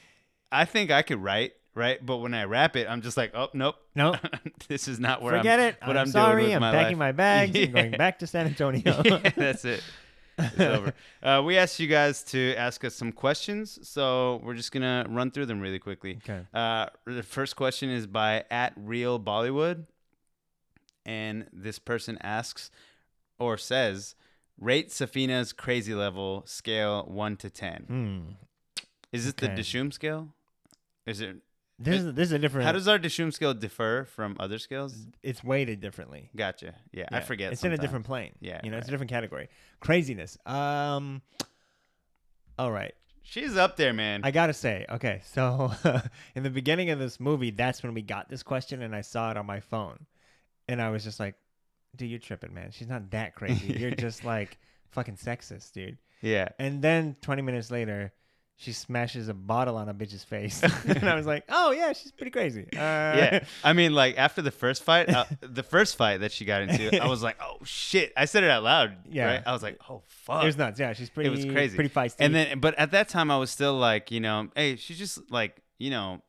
I 0.50 0.64
think 0.64 0.90
I 0.90 1.02
could 1.02 1.22
write, 1.22 1.52
right? 1.74 2.04
But 2.04 2.16
when 2.18 2.32
I 2.34 2.44
rap 2.44 2.74
it, 2.76 2.88
I'm 2.88 3.02
just 3.02 3.16
like, 3.18 3.32
"Oh, 3.34 3.48
nope. 3.52 3.76
Nope. 3.94 4.16
this 4.68 4.88
is 4.88 4.98
not 4.98 5.20
where 5.22 5.36
Forget 5.36 5.60
I'm 5.60 5.66
it. 5.66 5.76
what 5.84 5.96
I'm, 5.96 6.06
I'm, 6.06 6.10
sorry. 6.10 6.44
with 6.46 6.54
I'm 6.54 6.60
my 6.62 6.72
packing 6.72 6.98
life. 6.98 7.08
my 7.08 7.12
bags 7.12 7.56
and 7.56 7.72
going 7.74 7.90
back 7.92 8.18
to 8.20 8.26
San 8.26 8.46
Antonio. 8.46 9.02
yeah, 9.04 9.30
that's 9.36 9.64
it. 9.66 9.82
It's 10.52 10.60
over. 10.60 10.94
Uh, 11.22 11.42
we 11.44 11.56
asked 11.58 11.78
you 11.80 11.86
guys 11.86 12.22
to 12.24 12.54
ask 12.56 12.84
us 12.84 12.94
some 12.94 13.12
questions, 13.12 13.78
so 13.88 14.40
we're 14.44 14.54
just 14.54 14.72
gonna 14.72 15.06
run 15.08 15.30
through 15.30 15.46
them 15.46 15.60
really 15.60 15.78
quickly. 15.78 16.18
Okay. 16.24 16.46
Uh, 16.54 16.86
the 17.06 17.22
first 17.22 17.56
question 17.56 17.90
is 17.90 18.06
by 18.06 18.44
at 18.50 18.72
Real 18.76 19.18
Bollywood, 19.20 19.86
and 21.06 21.46
this 21.52 21.78
person 21.78 22.18
asks 22.22 22.70
or 23.38 23.56
says, 23.56 24.14
"Rate 24.58 24.88
Safina's 24.90 25.52
crazy 25.52 25.94
level 25.94 26.42
scale 26.46 27.04
one 27.04 27.36
to 27.38 27.50
ten. 27.50 27.84
Hmm. 27.86 28.84
Is 29.12 29.26
it 29.26 29.38
the 29.38 29.50
Okay. 29.50 29.60
Dishum 29.62 29.92
scale? 29.92 30.34
Is 31.06 31.20
it? 31.20 31.36
Is 31.82 32.12
this 32.14 32.26
is 32.28 32.32
a 32.32 32.38
different. 32.38 32.66
How 32.66 32.72
does 32.72 32.86
our 32.88 32.98
Dishum 32.98 33.32
scale 33.32 33.54
differ 33.54 34.06
from 34.14 34.36
other 34.38 34.58
scales? 34.58 34.94
it's 35.22 35.42
weighted 35.42 35.80
differently? 35.80 36.30
Gotcha. 36.36 36.74
Yeah, 36.92 37.06
I 37.10 37.16
Yeah. 37.16 37.20
forget. 37.20 37.52
It's 37.52 37.62
in 37.64 37.72
a 37.72 37.76
sometimes. 37.76 37.80
different 37.86 38.06
plane. 38.06 38.32
Yeah, 38.40 38.60
You 38.62 38.70
know, 38.70 38.76
it's 38.78 38.86
a 38.86 38.90
right. 38.90 38.92
different 38.92 39.10
category. 39.10 39.48
Craziness. 39.80 40.36
Um. 40.44 41.22
All 42.58 42.70
right. 42.70 42.92
She's 43.22 43.56
up 43.56 43.76
there, 43.76 43.92
man. 43.92 44.22
I 44.24 44.30
gotta 44.30 44.52
say, 44.54 44.84
okay, 44.90 45.22
so 45.24 45.72
in 46.34 46.42
the 46.42 46.50
beginning 46.50 46.90
of 46.90 46.98
this 46.98 47.20
movie, 47.20 47.50
that's 47.50 47.82
when 47.82 47.94
we 47.94 48.02
got 48.02 48.28
this 48.28 48.42
question, 48.42 48.82
and 48.82 48.94
I 48.94 49.02
saw 49.02 49.30
it 49.30 49.36
on 49.36 49.46
my 49.46 49.60
phone, 49.60 50.06
and 50.68 50.82
I 50.82 50.90
was 50.90 51.04
just 51.04 51.20
like, 51.20 51.36
"Dude, 51.96 52.10
you're 52.10 52.18
tripping, 52.18 52.52
man. 52.54 52.70
She's 52.72 52.88
not 52.88 53.10
that 53.12 53.34
crazy. 53.36 53.74
You're 53.78 53.90
just 54.06 54.24
like 54.24 54.58
fucking 54.90 55.16
sexist, 55.16 55.72
dude." 55.72 55.98
yeah. 56.22 56.48
And 56.58 56.82
then 56.82 57.16
20 57.22 57.40
minutes 57.42 57.70
later, 57.70 58.12
she 58.60 58.72
smashes 58.72 59.28
a 59.28 59.32
bottle 59.34 59.78
on 59.78 59.88
a 59.88 59.94
bitch's 59.94 60.22
face, 60.22 60.62
and 60.84 61.08
I 61.08 61.14
was 61.14 61.24
like, 61.24 61.44
"Oh 61.48 61.70
yeah, 61.70 61.94
she's 61.94 62.12
pretty 62.12 62.30
crazy." 62.30 62.64
Uh, 62.74 62.76
yeah. 62.76 63.44
I 63.64 63.72
mean, 63.72 63.94
like 63.94 64.18
after 64.18 64.42
the 64.42 64.50
first 64.50 64.82
fight, 64.82 65.08
uh, 65.08 65.24
the 65.40 65.62
first 65.62 65.96
fight 65.96 66.20
that 66.20 66.30
she 66.30 66.44
got 66.44 66.62
into, 66.62 67.02
I 67.02 67.08
was 67.08 67.22
like, 67.22 67.38
"Oh 67.42 67.56
shit!" 67.64 68.12
I 68.18 68.26
said 68.26 68.44
it 68.44 68.50
out 68.50 68.62
loud. 68.62 68.96
Yeah. 69.10 69.24
Right? 69.24 69.42
I 69.46 69.52
was 69.52 69.62
like, 69.62 69.78
"Oh 69.88 70.02
fuck!" 70.08 70.42
it 70.42 70.46
was 70.46 70.58
nuts. 70.58 70.78
Yeah, 70.78 70.92
she's 70.92 71.08
pretty. 71.08 71.28
it 71.28 71.30
was 71.30 71.46
crazy. 71.46 71.74
Pretty 71.74 71.88
feisty. 71.88 72.16
and 72.18 72.34
then, 72.34 72.60
but 72.60 72.74
at 72.78 72.90
that 72.90 73.08
time, 73.08 73.30
I 73.30 73.38
was 73.38 73.50
still 73.50 73.78
like, 73.78 74.10
you 74.10 74.20
know, 74.20 74.48
hey, 74.54 74.76
she's 74.76 74.98
just 74.98 75.30
like, 75.30 75.62
you 75.78 75.88
know, 75.88 76.20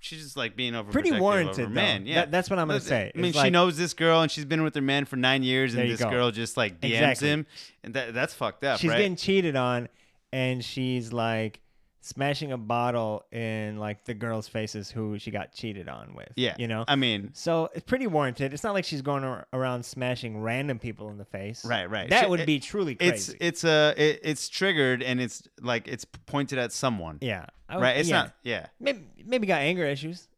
she's 0.00 0.24
just 0.24 0.36
like 0.36 0.56
being 0.56 0.74
over 0.74 0.90
pretty 0.90 1.12
warranted, 1.12 1.66
over 1.66 1.72
man. 1.72 2.04
Yeah, 2.04 2.16
That- 2.16 2.32
that's 2.32 2.50
what 2.50 2.58
I'm 2.58 2.66
gonna 2.66 2.80
say. 2.80 3.12
I 3.14 3.18
mean, 3.18 3.32
she 3.32 3.50
knows 3.50 3.76
this 3.76 3.94
girl, 3.94 4.22
and 4.22 4.30
she's 4.30 4.44
been 4.44 4.64
with 4.64 4.74
her 4.74 4.82
man 4.82 5.04
for 5.04 5.14
nine 5.14 5.44
years, 5.44 5.76
and 5.76 5.88
this 5.88 6.00
go. 6.02 6.10
girl 6.10 6.30
just 6.32 6.56
like 6.56 6.80
DMs 6.80 6.94
Exactly. 6.94 7.28
him, 7.28 7.46
and 7.84 7.94
that 7.94 8.12
that's 8.12 8.34
fucked 8.34 8.64
up, 8.64 8.80
she's 8.80 8.90
right? 8.90 8.96
getting 8.98 9.14
cheated 9.14 9.54
on 9.54 9.88
and 10.34 10.64
she's 10.64 11.12
like 11.12 11.60
smashing 12.00 12.52
a 12.52 12.58
bottle 12.58 13.24
in 13.32 13.78
like 13.78 14.04
the 14.04 14.12
girls' 14.12 14.46
faces 14.46 14.90
who 14.90 15.18
she 15.18 15.30
got 15.30 15.54
cheated 15.54 15.88
on 15.88 16.12
with. 16.14 16.28
yeah, 16.36 16.54
You 16.58 16.68
know? 16.68 16.84
I 16.86 16.96
mean, 16.96 17.30
so 17.32 17.70
it's 17.74 17.84
pretty 17.84 18.06
warranted. 18.06 18.52
It's 18.52 18.62
not 18.62 18.74
like 18.74 18.84
she's 18.84 19.00
going 19.00 19.24
ar- 19.24 19.46
around 19.54 19.84
smashing 19.86 20.38
random 20.42 20.78
people 20.78 21.08
in 21.08 21.16
the 21.16 21.24
face. 21.24 21.64
right, 21.64 21.88
right. 21.88 22.10
That 22.10 22.24
She- 22.24 22.30
would 22.30 22.40
it- 22.40 22.46
be 22.46 22.58
truly 22.60 22.92
It's 23.00 23.26
crazy. 23.28 23.38
it's 23.40 23.64
uh 23.64 23.94
it, 23.96 24.20
it's 24.22 24.48
triggered, 24.50 25.02
and 25.02 25.18
it's 25.20 25.48
like 25.62 25.88
it's 25.88 26.04
pointed 26.04 26.58
at 26.58 26.72
someone. 26.72 27.18
yeah. 27.22 27.46
Would- 27.72 27.80
Right. 27.80 27.96
It's 27.96 28.08
yeah. 28.10 28.16
not. 28.16 28.34
Yeah. 28.42 28.66
Maybe, 28.78 29.00
maybe 29.24 29.46
got 29.46 29.60
anger 29.62 29.86
issues. 29.86 30.28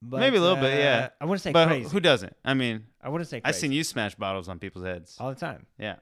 But, 0.00 0.20
Maybe 0.20 0.36
a 0.36 0.40
little 0.40 0.56
bit, 0.56 0.74
uh, 0.74 0.76
yeah. 0.80 1.08
I 1.20 1.24
wouldn't 1.24 1.42
say 1.42 1.50
But 1.50 1.66
crazy. 1.66 1.88
who 1.88 1.98
doesn't? 1.98 2.36
I 2.44 2.54
mean, 2.54 2.84
I 3.02 3.08
wouldn't 3.08 3.28
say 3.28 3.40
crazy. 3.40 3.48
I've 3.48 3.56
seen 3.60 3.72
you 3.72 3.82
smash 3.82 4.14
bottles 4.14 4.48
on 4.48 4.60
people's 4.60 4.84
heads. 4.84 5.16
all 5.18 5.30
the 5.30 5.34
time. 5.40 5.66
Yeah, 5.76 5.96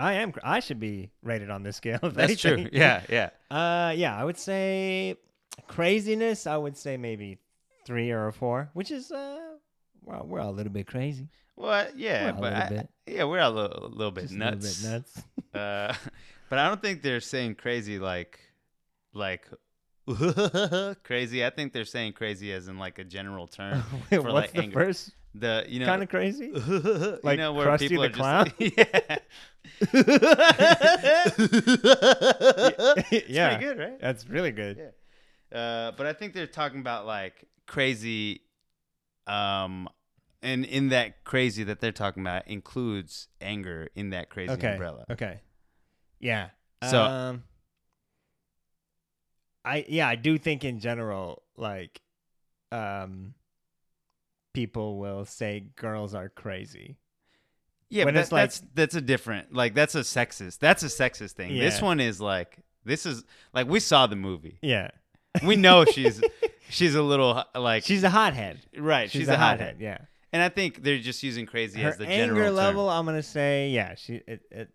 I 0.00 0.14
am. 0.14 0.32
I 0.42 0.60
should 0.60 0.80
be 0.80 1.10
rated 1.22 1.50
on 1.50 1.62
this 1.62 1.76
scale. 1.76 1.98
that's 2.02 2.40
true. 2.40 2.68
Yeah, 2.72 3.02
yeah. 3.08 3.30
Uh, 3.50 3.92
yeah, 3.96 4.16
I 4.16 4.24
would 4.24 4.38
say 4.38 5.16
craziness. 5.66 6.46
I 6.46 6.56
would 6.56 6.76
say 6.76 6.96
maybe 6.96 7.38
three 7.84 8.10
or 8.12 8.28
a 8.28 8.32
four, 8.32 8.70
which 8.74 8.90
is 8.92 9.10
uh, 9.10 9.38
well, 10.04 10.24
we're 10.26 10.40
all 10.40 10.50
a 10.50 10.56
little 10.56 10.72
bit 10.72 10.86
crazy, 10.86 11.28
Well, 11.56 11.88
yeah, 11.96 12.28
a 12.28 12.32
but 12.32 12.42
little 12.42 12.58
I- 12.58 12.68
bit. 12.68 12.88
yeah, 13.06 13.24
we're 13.24 13.40
a 13.40 13.50
little, 13.50 13.86
a 13.86 13.88
little 13.88 14.12
bit 14.12 14.22
just 14.28 14.34
nuts. 14.34 14.84
a 14.84 14.86
little 14.86 15.00
bit 15.00 15.14
nuts. 15.16 15.22
Uh, 15.54 15.92
but 16.48 16.60
I 16.60 16.68
don't 16.68 16.80
think 16.80 17.02
they're 17.02 17.18
saying 17.20 17.56
crazy 17.56 17.98
like, 17.98 18.38
like 19.12 19.48
crazy. 21.02 21.44
I 21.44 21.50
think 21.50 21.72
they're 21.72 21.84
saying 21.84 22.12
crazy 22.14 22.52
as 22.52 22.68
in 22.68 22.78
like 22.78 22.98
a 22.98 23.04
general 23.04 23.46
term. 23.46 23.82
Wait, 24.10 24.18
for, 24.18 24.22
what's 24.22 24.34
like, 24.34 24.52
the 24.52 24.60
anger. 24.62 24.74
first? 24.74 25.10
The 25.34 25.64
you 25.68 25.80
know 25.80 25.86
kind 25.86 26.02
of 26.02 26.08
crazy. 26.08 26.46
you 26.54 27.18
like 27.22 27.38
know 27.38 27.52
where 27.52 27.66
Krusty 27.68 27.88
people 27.88 28.02
the 28.02 28.08
are 28.08 28.12
Clown? 28.12 28.52
just 28.58 28.78
yeah. 28.78 29.18
It's 33.12 33.28
yeah, 33.28 33.56
pretty 33.56 33.64
good, 33.64 33.78
right? 33.78 34.00
That's 34.00 34.28
really 34.28 34.52
good. 34.52 34.78
Yeah. 35.52 35.58
Uh, 35.58 35.92
but 35.96 36.06
I 36.06 36.12
think 36.12 36.34
they're 36.34 36.46
talking 36.46 36.80
about 36.80 37.06
like 37.06 37.44
crazy, 37.66 38.42
um, 39.26 39.88
and 40.42 40.64
in 40.64 40.90
that 40.90 41.24
crazy 41.24 41.64
that 41.64 41.80
they're 41.80 41.92
talking 41.92 42.22
about 42.22 42.46
includes 42.48 43.28
anger 43.40 43.88
in 43.94 44.10
that 44.10 44.30
crazy 44.30 44.52
Okay. 44.52 44.72
umbrella. 44.72 45.04
Okay. 45.10 45.40
Yeah. 46.18 46.48
So- 46.88 47.02
um, 47.02 47.44
I 49.64 49.84
yeah 49.88 50.08
I 50.08 50.16
do 50.16 50.38
think 50.38 50.64
in 50.64 50.80
general 50.80 51.42
like, 51.56 52.00
um, 52.72 53.34
people 54.52 54.98
will 54.98 55.24
say 55.24 55.66
girls 55.76 56.14
are 56.14 56.28
crazy. 56.28 56.96
Yeah, 57.88 58.04
When 58.04 58.14
but 58.14 58.20
it's 58.20 58.28
that- 58.30 58.34
like- 58.34 58.42
that's 58.50 58.62
that's 58.74 58.94
a 58.94 59.00
different 59.00 59.52
like 59.52 59.74
that's 59.74 59.94
a 59.94 60.00
sexist 60.00 60.58
that's 60.58 60.82
a 60.82 60.86
sexist 60.86 61.32
thing. 61.32 61.58
This 61.58 61.82
one 61.82 61.98
is 62.00 62.20
like 62.20 62.58
this 62.84 63.04
is 63.06 63.24
like 63.52 63.66
we 63.68 63.80
saw 63.80 64.06
the 64.06 64.16
movie. 64.16 64.58
Yeah. 64.62 64.90
We 65.44 65.56
know 65.56 65.84
she's 65.92 66.20
she's 66.68 66.94
a 66.94 67.02
little 67.02 67.42
like 67.54 67.84
She's 67.84 68.04
a 68.04 68.10
hothead. 68.10 68.60
right. 68.76 69.10
She's, 69.10 69.22
She's, 69.22 69.28
a, 69.28 69.34
a 69.34 69.36
hothead. 69.36 69.60
hothead, 69.60 69.80
Yeah. 69.80 69.98
and 70.32 70.42
I 70.42 70.48
think 70.48 70.82
they're 70.82 70.98
just 70.98 71.22
using 71.22 71.46
crazy 71.46 71.80
Her 71.82 71.88
as 71.90 71.98
the 71.98 72.06
anger 72.06 72.34
general 72.34 72.52
level, 72.52 72.86
term. 72.88 72.96
I'm 72.98 73.06
gonna 73.06 73.22
say, 73.22 73.70
yeah, 73.70 73.94
she 73.96 74.22
it, 74.26 74.42
it 74.50 74.70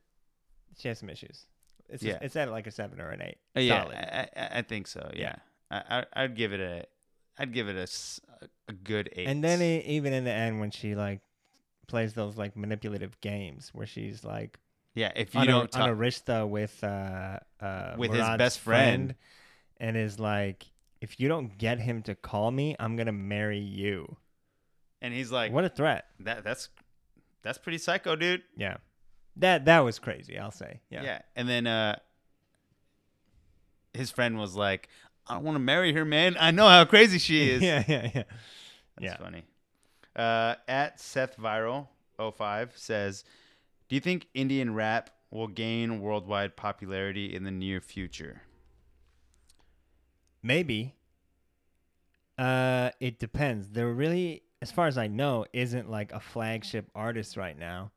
she 0.78 0.88
has 0.90 1.00
some 1.00 1.10
issues. 1.10 1.46
It's 1.88 2.04
Yeah. 2.04 2.18
it's 2.22 2.36
at 2.36 2.50
like 2.52 2.68
a 2.68 2.72
seven 2.72 3.00
or 3.00 3.10
an 3.12 3.22
eight. 3.22 3.38
Uh, 3.56 3.60
yeah. 3.62 4.28
I, 4.36 4.40
I, 4.42 4.60
I 4.60 4.62
think 4.62 4.88
so. 4.88 5.10
Yeah. 5.14 5.36
Yeah, 5.72 5.82
I, 5.90 6.00
I 6.00 6.24
I'd 6.24 6.36
give 6.36 6.52
it 6.52 6.60
a 6.60 6.86
I'd 7.38 7.54
give 7.54 7.68
it 7.70 7.76
a, 7.78 7.88
a 8.68 8.74
good 8.74 9.10
eight. 9.14 9.28
And 9.28 9.44
then 9.44 9.62
e 9.62 9.84
even 9.86 10.14
in 10.14 10.24
the 10.24 10.32
end, 10.32 10.60
when 10.60 10.72
she 10.72 10.96
like 10.96 11.22
plays 11.88 12.14
those 12.14 12.36
like 12.38 12.56
manipulative 12.58 13.20
games 13.22 13.70
where 13.74 13.86
she's 13.86 14.24
like 14.24 14.60
yeah, 14.96 15.12
if 15.16 15.36
you 15.36 15.42
on, 15.42 15.48
don't 15.48 15.76
a, 15.76 15.80
on 15.80 15.90
a 15.90 15.96
rishta 15.96 16.48
with 16.48 16.82
uh, 16.84 17.40
uh, 17.60 17.96
With 17.98 18.12
his 18.12 18.22
Murad's 18.22 18.38
best 18.38 18.60
friend. 18.62 19.16
and 19.78 19.98
is 19.98 20.20
like, 20.20 20.66
if 21.02 21.20
you 21.20 21.28
don't 21.28 21.58
get 21.58 21.80
him 21.80 22.02
to 22.04 22.16
call 22.16 22.50
me, 22.50 22.78
I'm 22.80 22.96
gonna 22.96 23.12
marry 23.12 23.60
you. 23.60 24.16
and 25.02 25.14
he's 25.14 25.32
like, 25.32 25.52
what 25.52 25.66
a 25.66 25.70
threat! 25.70 26.06
that 26.22 26.44
that's 26.46 26.70
that's 27.44 27.58
pretty 27.58 27.78
psycho, 27.78 28.16
dude. 28.16 28.44
Yeah, 28.56 28.78
that 29.36 29.66
that 29.66 29.80
was 29.82 30.00
crazy. 30.00 30.40
I'll 30.40 30.52
say. 30.52 30.80
Yeah. 30.90 31.04
Yeah. 31.04 31.22
And 31.36 31.48
then 31.50 31.68
uh 31.68 31.98
his 33.94 34.12
friend 34.12 34.38
was 34.40 34.56
like, 34.56 34.88
I 35.28 35.34
don't 35.36 35.44
want 35.44 35.56
to 35.56 35.60
marry 35.60 35.94
her, 35.94 36.06
man. 36.06 36.36
I 36.40 36.52
know 36.52 36.68
how 36.68 36.86
crazy 36.86 37.18
she 37.18 37.50
is. 37.50 37.62
yeah, 37.62 37.84
yeah, 37.88 38.04
yeah. 38.04 38.10
That's 38.14 38.26
yeah. 39.00 39.18
funny. 39.18 39.44
Uh, 40.16 40.56
at 40.68 41.00
Seth 41.00 41.38
Viral 41.38 41.88
05 42.18 42.74
says, 42.76 43.24
Do 43.90 43.96
you 43.96 44.00
think 44.02 44.28
Indian 44.34 44.74
rap 44.74 45.10
will 45.32 45.48
gain 45.48 46.00
worldwide 46.00 46.56
popularity 46.56 47.36
in 47.36 47.44
the 47.44 47.52
near 47.52 47.82
future? 47.82 48.42
Maybe. 50.44 50.94
Uh, 52.38 52.92
it 53.00 53.20
depends. 53.20 53.70
There 53.70 53.88
really, 53.92 54.44
as 54.62 54.72
far 54.72 54.88
as 54.88 54.98
I 54.98 55.08
know, 55.08 55.46
isn't 55.54 55.90
like 55.90 56.12
a 56.12 56.20
flagship 56.20 56.90
artist 56.94 57.36
right 57.38 57.58
now. 57.58 57.92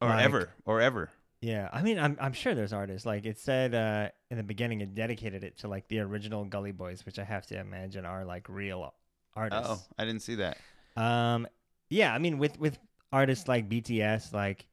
Or 0.00 0.08
Like- 0.08 0.24
ever. 0.24 0.50
Or 0.64 0.80
ever. 0.80 1.10
Yeah, 1.42 1.68
I 1.72 1.82
mean, 1.82 1.98
I'm 1.98 2.16
I'm 2.20 2.32
sure 2.32 2.54
there's 2.54 2.72
artists. 2.72 3.04
Like 3.04 3.26
it 3.26 3.36
said 3.38 3.74
uh, 3.74 4.08
in 4.30 4.36
the 4.36 4.44
beginning, 4.44 4.80
it 4.80 4.94
dedicated 4.94 5.42
it 5.42 5.58
to 5.58 5.68
like 5.68 5.88
the 5.88 5.98
original 5.98 6.44
Gully 6.44 6.70
Boys, 6.70 7.04
which 7.04 7.18
I 7.18 7.24
have 7.24 7.44
to 7.46 7.58
imagine 7.58 8.06
are 8.06 8.24
like 8.24 8.48
real 8.48 8.94
artists. 9.34 9.68
Oh. 9.68 9.82
I 9.98 10.04
didn't 10.04 10.22
see 10.22 10.36
that. 10.36 10.56
Um, 10.96 11.48
yeah, 11.90 12.14
I 12.14 12.18
mean, 12.18 12.38
with 12.38 12.60
with 12.60 12.78
artists 13.12 13.48
like 13.48 13.68
BTS, 13.68 14.32
like 14.32 14.66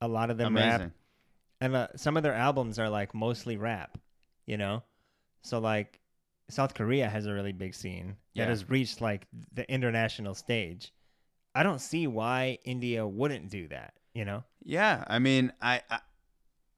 a 0.00 0.08
lot 0.08 0.30
of 0.30 0.38
them 0.38 0.56
rap, 0.56 0.90
and 1.60 1.76
uh, 1.76 1.88
some 1.96 2.16
of 2.16 2.22
their 2.22 2.34
albums 2.34 2.78
are 2.78 2.88
like 2.88 3.14
mostly 3.14 3.58
rap. 3.58 3.98
You 4.46 4.56
know, 4.56 4.82
so 5.42 5.58
like 5.58 6.00
South 6.48 6.72
Korea 6.74 7.08
has 7.08 7.26
a 7.26 7.34
really 7.34 7.52
big 7.52 7.74
scene 7.74 8.16
Yeah. 8.32 8.44
that 8.44 8.50
has 8.50 8.68
reached 8.70 9.00
like 9.02 9.26
the 9.52 9.70
international 9.70 10.34
stage. 10.34 10.92
I 11.54 11.62
don't 11.62 11.80
see 11.80 12.06
why 12.06 12.58
India 12.64 13.06
wouldn't 13.06 13.50
do 13.50 13.68
that. 13.68 13.94
You 14.14 14.24
know? 14.24 14.44
Yeah. 14.62 15.04
I 15.06 15.18
mean, 15.18 15.52
I, 15.60 15.82
I 15.90 16.00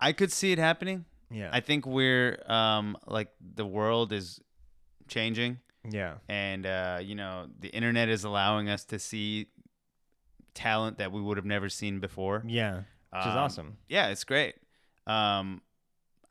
I 0.01 0.13
could 0.13 0.31
see 0.33 0.53
it 0.53 0.59
happening. 0.59 1.05
Yeah. 1.31 1.51
I 1.53 1.61
think 1.61 1.87
we're 1.87 2.41
um 2.47 2.97
like 3.07 3.29
the 3.55 3.67
world 3.67 4.13
is 4.13 4.41
changing. 5.09 5.59
yeah. 5.91 6.15
and 6.29 6.67
uh, 6.67 6.99
you 7.03 7.15
know 7.15 7.47
the 7.61 7.69
internet 7.69 8.09
is 8.09 8.25
allowing 8.25 8.69
us 8.69 8.85
to 8.87 8.99
see 8.99 9.49
talent 10.55 10.99
that 10.99 11.13
we 11.13 11.21
would 11.21 11.37
have 11.37 11.47
never 11.47 11.69
seen 11.69 12.01
before. 12.01 12.43
Yeah. 12.47 12.77
Which 13.13 13.21
is 13.23 13.27
Um, 13.27 13.39
awesome. 13.39 13.77
Yeah, 13.89 14.09
it's 14.09 14.25
great. 14.25 14.55
Um, 15.07 15.63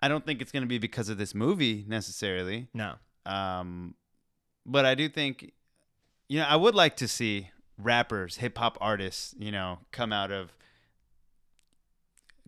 I 0.02 0.08
don't 0.08 0.26
think 0.26 0.42
it's 0.42 0.52
going 0.52 0.64
to 0.64 0.68
be 0.68 0.78
because 0.78 1.10
of 1.10 1.18
this 1.18 1.34
movie 1.34 1.86
necessarily, 1.88 2.68
No. 2.74 2.96
um, 3.26 3.96
but 4.66 4.86
I 4.86 4.94
do 4.94 5.08
think, 5.08 5.54
you 6.28 6.40
know, 6.40 6.46
I 6.46 6.56
would 6.58 6.76
like 6.76 6.98
to 6.98 7.08
see 7.08 7.50
rappers, 7.78 8.38
hip 8.38 8.58
hop 8.58 8.78
artists, 8.82 9.34
you 9.40 9.52
know, 9.52 9.80
come 9.92 10.12
out 10.12 10.32
of 10.32 10.54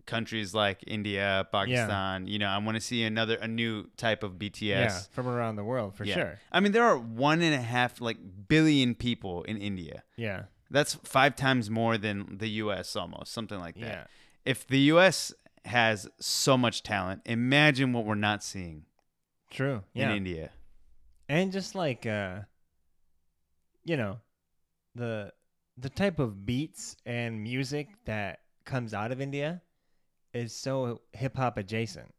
countries 0.08 0.52
like 0.54 0.82
India, 0.86 1.46
Pakistan. 1.52 2.26
You 2.26 2.38
know, 2.40 2.48
I 2.48 2.58
want 2.58 2.74
to 2.76 2.80
see 2.80 3.04
another 3.04 3.36
a 3.36 3.46
new 3.46 3.86
type 3.96 4.22
of 4.24 4.32
BTS. 4.40 4.60
Yeah, 4.62 4.98
from 5.12 5.28
around 5.28 5.54
the 5.56 5.64
world 5.64 5.94
for 5.94 6.04
Yeah. 6.04 6.14
sure. 6.16 6.38
I 6.50 6.58
mean, 6.60 6.72
there 6.72 6.84
are 6.84 6.98
one 6.98 7.40
and 7.42 7.54
a 7.54 7.62
half 7.62 8.00
like 8.00 8.18
billion 8.48 8.94
people 8.96 9.44
in 9.44 9.56
India. 9.58 10.02
Yeah, 10.16 10.40
That's 10.70 10.94
five 11.04 11.36
times 11.36 11.70
more 11.70 11.96
than 11.96 12.38
the 12.38 12.48
U.S. 12.64 12.96
almost, 12.96 13.32
something 13.32 13.60
like 13.60 13.76
that. 13.76 13.94
yeah, 13.98 14.04
If 14.44 14.66
the 14.66 14.80
U.S. 14.94 15.32
has 15.64 16.08
so 16.18 16.56
much 16.56 16.82
talent, 16.82 17.22
imagine 17.26 17.92
what 17.92 18.04
we're 18.04 18.14
not 18.30 18.42
seeing 18.42 18.86
true. 19.50 19.82
in 19.94 20.02
Yeah, 20.08 20.14
India. 20.16 20.50
and 21.28 21.52
just 21.52 21.74
like 21.74 22.04
uh, 22.06 22.40
you 23.84 23.96
know, 23.96 24.18
the 24.94 25.32
the 25.76 25.88
type 25.90 26.18
of 26.18 26.44
beats 26.44 26.96
and 27.06 27.42
music 27.42 27.88
that 28.04 28.40
comes 28.64 28.92
out 28.92 29.12
of 29.12 29.20
India 29.20 29.62
is 30.38 30.54
so 30.54 31.00
hip 31.12 31.36
hop 31.36 31.58
adjacent. 31.58 32.14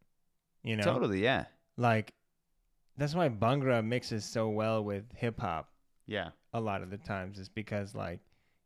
You 0.63 0.75
know, 0.75 0.83
Totally, 0.83 1.23
yeah, 1.23 1.45
like 1.77 2.13
that's 2.97 3.15
why 3.15 3.29
Bhangra 3.29 3.83
mixes 3.85 4.25
so 4.25 4.49
well 4.49 4.83
with 4.83 5.05
hip 5.15 5.39
hop 5.39 5.69
yeah. 6.05 6.29
a 6.53 6.59
lot 6.59 6.81
of 6.83 6.89
the 6.89 6.97
times 6.97 7.39
is 7.39 7.47
because 7.47 7.95
like 7.95 8.19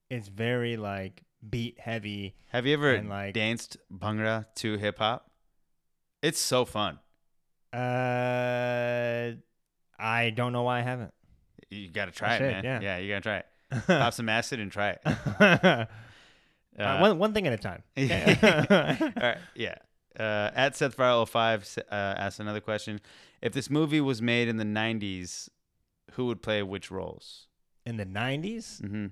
it's 0.09 0.27
very 0.27 0.75
like 0.75 1.23
beat 1.49 1.79
heavy. 1.79 2.35
Have 2.51 2.65
you 2.65 2.73
ever 2.73 2.93
And, 2.95 3.09
like- 3.09 3.33
danced 3.35 3.77
bhangra 3.91 4.45
to 4.55 4.77
hip 4.77 4.97
hop? 4.97 5.29
It's 6.23 6.39
so 6.39 6.65
fun. 6.65 6.99
Uh, 7.73 9.31
I 9.99 10.29
don't 10.31 10.53
know 10.53 10.63
why 10.63 10.79
I 10.79 10.81
haven't. 10.83 11.13
You 11.69 11.89
got 11.89 12.05
to 12.05 12.11
try 12.11 12.35
it, 12.35 12.37
should, 12.39 12.51
man. 12.51 12.63
yeah. 12.63 12.79
Yeah, 12.81 12.97
you 12.97 13.09
got 13.09 13.15
to 13.15 13.21
try 13.21 13.37
it. 13.37 13.45
Pop 13.87 14.13
some 14.13 14.29
acid 14.29 14.59
and 14.59 14.71
try 14.71 14.97
it. 15.03 15.87
Uh, 16.77 16.83
Uh, 16.83 16.99
one 17.01 17.19
one 17.19 17.33
thing 17.33 17.45
at 17.47 17.53
a 17.53 17.57
time. 17.57 17.83
All 17.97 19.21
right, 19.21 19.37
yeah. 19.55 19.75
Uh, 20.19 20.51
at 20.55 20.75
Seth 20.75 20.93
Farrell 20.95 21.25
05 21.25 21.77
uh, 21.79 21.93
asked 21.95 22.39
another 22.39 22.59
question. 22.61 22.99
If 23.41 23.53
this 23.53 23.69
movie 23.69 23.99
was 24.01 24.21
made 24.21 24.47
in 24.47 24.57
the 24.57 24.63
90s, 24.63 25.49
who 26.11 26.25
would 26.27 26.41
play 26.41 26.61
which 26.63 26.91
roles? 26.91 27.47
In 27.85 27.97
the 27.97 28.05
'90s, 28.05 28.81
Mm-hmm. 28.81 29.07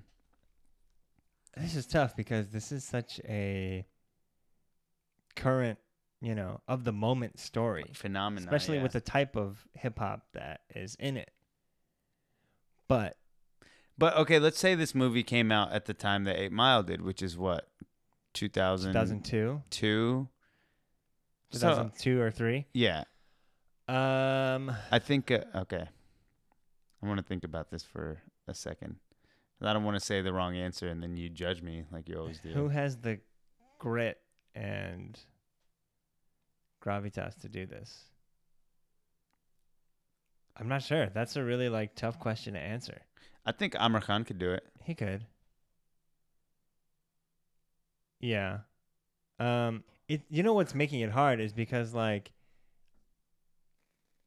this 1.60 1.74
is 1.76 1.86
tough 1.86 2.16
because 2.16 2.48
this 2.50 2.72
is 2.72 2.84
such 2.84 3.20
a 3.28 3.84
current, 5.36 5.78
you 6.20 6.34
know, 6.34 6.60
of 6.68 6.84
the 6.84 6.92
moment 6.92 7.38
story, 7.38 7.84
Phenomenon. 7.94 8.44
especially 8.48 8.76
yeah. 8.76 8.82
with 8.84 8.92
the 8.92 9.00
type 9.00 9.36
of 9.36 9.66
hip 9.74 9.98
hop 9.98 10.22
that 10.32 10.60
is 10.74 10.94
in 10.98 11.16
it. 11.16 11.30
But 12.88 13.16
But 14.02 14.16
okay, 14.16 14.40
let's 14.40 14.58
say 14.58 14.74
this 14.74 14.96
movie 14.96 15.22
came 15.22 15.52
out 15.52 15.70
at 15.70 15.84
the 15.84 15.94
time 15.94 16.24
that 16.24 16.36
Eight 16.36 16.50
Mile 16.50 16.82
did, 16.82 17.02
which 17.02 17.22
is 17.22 17.38
what 17.38 17.68
2002. 18.34 18.92
2002, 19.70 20.28
So 21.52 21.58
2002 21.60 22.20
or 22.20 22.32
three. 22.32 22.66
yeah, 22.74 23.04
Um, 23.86 24.72
I 24.90 24.98
think 24.98 25.30
uh, 25.30 25.44
okay. 25.54 25.84
I 27.00 27.06
want 27.06 27.18
to 27.18 27.22
think 27.24 27.44
about 27.44 27.70
this 27.70 27.84
for 27.84 28.20
a 28.48 28.54
second. 28.54 28.96
I 29.60 29.72
don't 29.72 29.84
want 29.84 29.96
to 29.96 30.04
say 30.04 30.20
the 30.20 30.32
wrong 30.32 30.56
answer 30.56 30.88
and 30.88 31.00
then 31.00 31.16
you 31.16 31.28
judge 31.28 31.62
me 31.62 31.84
like 31.92 32.08
you 32.08 32.18
always 32.18 32.40
do. 32.40 32.48
who 32.48 32.70
has 32.70 32.96
the 32.96 33.20
grit 33.78 34.18
and 34.56 35.16
gravitas 36.84 37.38
to 37.42 37.48
do 37.48 37.66
this? 37.66 38.02
I'm 40.56 40.66
not 40.66 40.82
sure. 40.82 41.06
That's 41.14 41.36
a 41.36 41.44
really 41.44 41.68
like 41.68 41.94
tough 41.94 42.18
question 42.18 42.54
to 42.54 42.60
answer. 42.60 43.02
I 43.44 43.52
think 43.52 43.74
Aamir 43.74 44.02
Khan 44.02 44.24
could 44.24 44.38
do 44.38 44.50
it. 44.52 44.64
He 44.84 44.94
could. 44.94 45.26
Yeah. 48.20 48.58
Um 49.38 49.84
it 50.08 50.22
you 50.28 50.42
know 50.42 50.52
what's 50.52 50.74
making 50.74 51.00
it 51.00 51.10
hard 51.10 51.40
is 51.40 51.52
because 51.52 51.94
like 51.94 52.32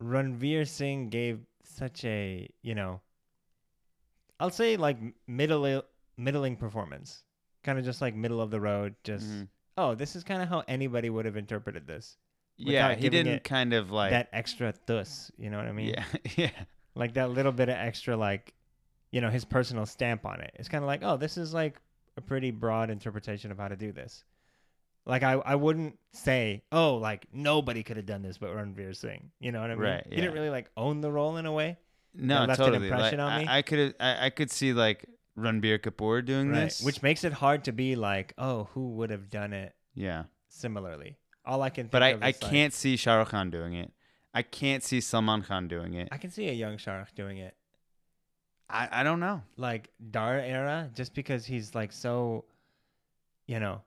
Ranveer 0.04 0.68
Singh 0.68 1.10
gave 1.10 1.40
such 1.64 2.04
a, 2.04 2.50
you 2.62 2.76
know, 2.76 3.02
I'll 4.40 4.50
say 4.50 4.76
like 4.76 4.98
middle 5.28 5.84
middling 6.18 6.58
performance, 6.58 7.24
kind 7.64 7.80
of 7.80 7.86
just 7.86 8.02
like 8.02 8.14
middle 8.16 8.42
of 8.42 8.52
the 8.52 8.60
road. 8.60 8.96
Just 9.04 9.28
Mhm. 9.30 9.48
oh, 9.78 9.96
this 9.96 10.16
is 10.16 10.24
kind 10.24 10.42
of 10.42 10.50
how 10.50 10.64
anybody 10.68 11.10
would 11.10 11.26
have 11.26 11.38
interpreted 11.38 11.88
this. 11.88 12.18
Yeah, 12.58 12.94
he 12.96 13.10
didn't 13.10 13.44
kind 13.44 13.74
of 13.74 13.92
like 13.92 14.12
that 14.12 14.30
extra 14.32 14.74
thus, 14.86 15.32
you 15.38 15.50
know 15.50 15.58
what 15.58 15.68
I 15.68 15.72
mean? 15.74 15.94
Yeah, 15.96 16.06
yeah. 16.38 16.64
Like 16.96 17.14
that 17.16 17.30
little 17.32 17.52
bit 17.52 17.68
of 17.68 17.76
extra, 17.76 18.16
like, 18.16 18.54
you 19.16 19.22
know, 19.22 19.30
his 19.30 19.46
personal 19.46 19.86
stamp 19.86 20.26
on 20.26 20.42
it. 20.42 20.52
It's 20.56 20.68
kind 20.68 20.84
of 20.84 20.88
like, 20.88 21.00
oh, 21.02 21.16
this 21.16 21.38
is 21.38 21.54
like 21.54 21.80
a 22.18 22.22
pretty 22.22 22.52
broad 22.52 22.90
interpretation 22.90 23.50
of 23.50 23.58
how 23.58 23.70
to 23.70 23.78
do 23.78 23.94
this. 23.94 24.26
Like 25.06 25.24
I, 25.24 25.34
I 25.36 25.56
wouldn't 25.56 25.98
say, 26.12 26.64
oh, 26.74 26.96
like 26.96 27.26
nobody 27.32 27.82
could 27.82 27.96
have 27.96 28.06
done 28.06 28.24
this 28.24 28.38
but 28.38 28.50
Ranveer 28.50 28.94
Singh. 28.94 29.32
You 29.40 29.54
know 29.54 29.62
what 29.62 29.72
I 29.72 29.76
mean? 29.76 29.84
Right, 29.84 30.04
He 30.10 30.18
didn't 30.18 30.34
really 30.34 30.50
like 30.50 30.70
own 30.76 31.00
the 31.00 31.10
role 31.10 31.38
in 31.38 31.46
a 31.46 31.52
way. 31.54 31.78
No, 32.14 32.44
left 32.44 32.60
an 32.60 32.66
totally. 32.66 32.90
impression 32.90 33.20
like, 33.20 33.32
on 33.34 33.42
me. 33.44 33.48
I, 33.48 33.58
I 33.60 33.62
could 33.62 33.96
I, 34.02 34.26
I 34.26 34.30
could 34.32 34.52
see 34.52 34.74
like 34.74 35.06
Ranbir 35.40 35.80
Kapoor 35.80 36.26
doing 36.26 36.50
Right. 36.50 36.66
this, 36.66 36.82
Which 36.82 37.02
makes 37.02 37.24
it 37.24 37.32
hard 37.32 37.64
to 37.66 37.72
be 37.72 37.96
like, 37.96 38.34
oh, 38.38 38.68
who 38.74 38.96
would 38.96 39.12
have 39.12 39.30
done 39.30 39.54
it 39.54 39.74
yeah. 39.94 40.24
similarly? 40.50 41.16
All 41.46 41.62
I 41.62 41.70
can 41.70 41.86
think 41.86 41.92
But 41.92 42.04
I, 42.04 42.10
I 42.10 42.16
like- 42.16 42.42
can't 42.42 42.74
see 42.74 42.98
Shah 42.98 43.16
Rukh 43.16 43.30
Khan 43.30 43.50
doing 43.50 43.76
it. 43.76 43.94
I 44.34 44.42
can't 44.42 44.84
see 44.84 45.00
Salman 45.00 45.44
Khan 45.44 45.70
doing 45.70 45.94
it. 45.94 46.10
I 46.12 46.18
can 46.18 46.32
see 46.32 46.50
a 46.50 46.54
young 46.54 46.76
Shah 46.76 46.96
Rukh 46.98 47.16
doing 47.16 47.38
it. 47.38 47.56
I, 48.70 48.88
I 48.92 49.04
don't 49.04 49.20
know. 49.20 49.42
like 49.58 49.90
Darr 50.12 50.40
era 50.40 50.90
just 50.96 51.14
because 51.14 51.46
he's 51.46 51.76
like 51.76 51.92
so, 51.92 52.46
you 53.48 53.60
know, 53.60 53.82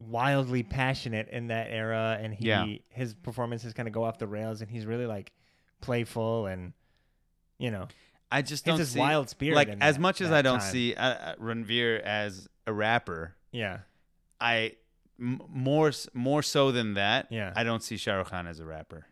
wildly 0.00 0.62
passionate 0.62 1.28
in 1.30 1.48
that 1.48 1.68
era, 1.70 2.18
and 2.20 2.34
he 2.34 2.46
Yeah. 2.48 2.66
his 2.88 3.14
performances 3.14 3.72
kind 3.72 3.88
of 3.88 3.94
go 3.94 4.04
off 4.04 4.18
the 4.18 4.26
rails, 4.26 4.60
and 4.60 4.70
he's 4.70 4.84
really 4.86 5.06
like 5.06 5.32
playful 5.80 6.46
and, 6.46 6.72
you 7.58 7.70
know, 7.70 7.88
I 8.30 8.42
just 8.42 8.64
don't 8.64 8.78
this 8.78 8.90
see 8.92 8.98
wild 8.98 9.28
spirit. 9.28 9.56
like 9.56 9.68
as 9.80 9.94
that- 9.96 10.00
much 10.00 10.20
as 10.20 10.30
I 10.32 10.42
don't 10.42 10.60
time. 10.60 10.72
see 10.72 10.94
uh, 10.94 11.02
uh, 11.08 11.34
Ranveer 11.36 12.00
as 12.00 12.48
a 12.66 12.72
rapper. 12.72 13.34
yeah, 13.52 13.80
I 14.40 14.76
m- 15.20 15.42
more 15.48 15.92
more 16.14 16.42
so 16.42 16.72
than 16.72 16.94
that. 16.94 17.28
Yeah. 17.30 17.52
I 17.54 17.62
don't 17.64 17.82
see 17.82 17.96
Shah 17.96 18.14
Rukh 18.16 18.30
Khan 18.30 18.46
as 18.46 18.58
a 18.58 18.64
rapper. 18.64 19.06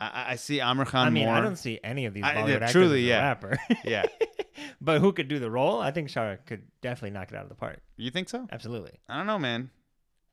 I- 0.00 0.06
I, 0.06 0.30
I 0.32 0.36
see 0.36 0.58
Aamir 0.58 0.86
Khan 0.86 1.06
I 1.06 1.10
mean, 1.10 1.26
more. 1.26 1.34
I 1.34 1.40
don't 1.40 1.56
see 1.56 1.78
any 1.84 2.06
of 2.06 2.14
these 2.14 2.24
I- 2.24 2.34
Bollywood 2.36 2.48
yeah, 2.48 2.54
actors 2.56 2.72
truly, 2.72 2.98
as 3.00 3.04
a 3.04 3.08
yeah. 3.08 3.20
rapper. 3.22 3.58
Yeah. 3.84 4.06
but 4.80 5.00
who 5.00 5.12
could 5.12 5.28
do 5.28 5.38
the 5.38 5.50
role? 5.50 5.80
I 5.80 5.90
think 5.90 6.08
Shah 6.10 6.36
could 6.46 6.62
definitely 6.82 7.10
knock 7.10 7.30
it 7.30 7.36
out 7.36 7.42
of 7.44 7.48
the 7.48 7.54
park. 7.54 7.80
You 7.96 8.10
think 8.10 8.28
so? 8.28 8.46
Absolutely. 8.50 8.92
I 9.08 9.16
don't 9.18 9.26
know, 9.26 9.38
man. 9.38 9.70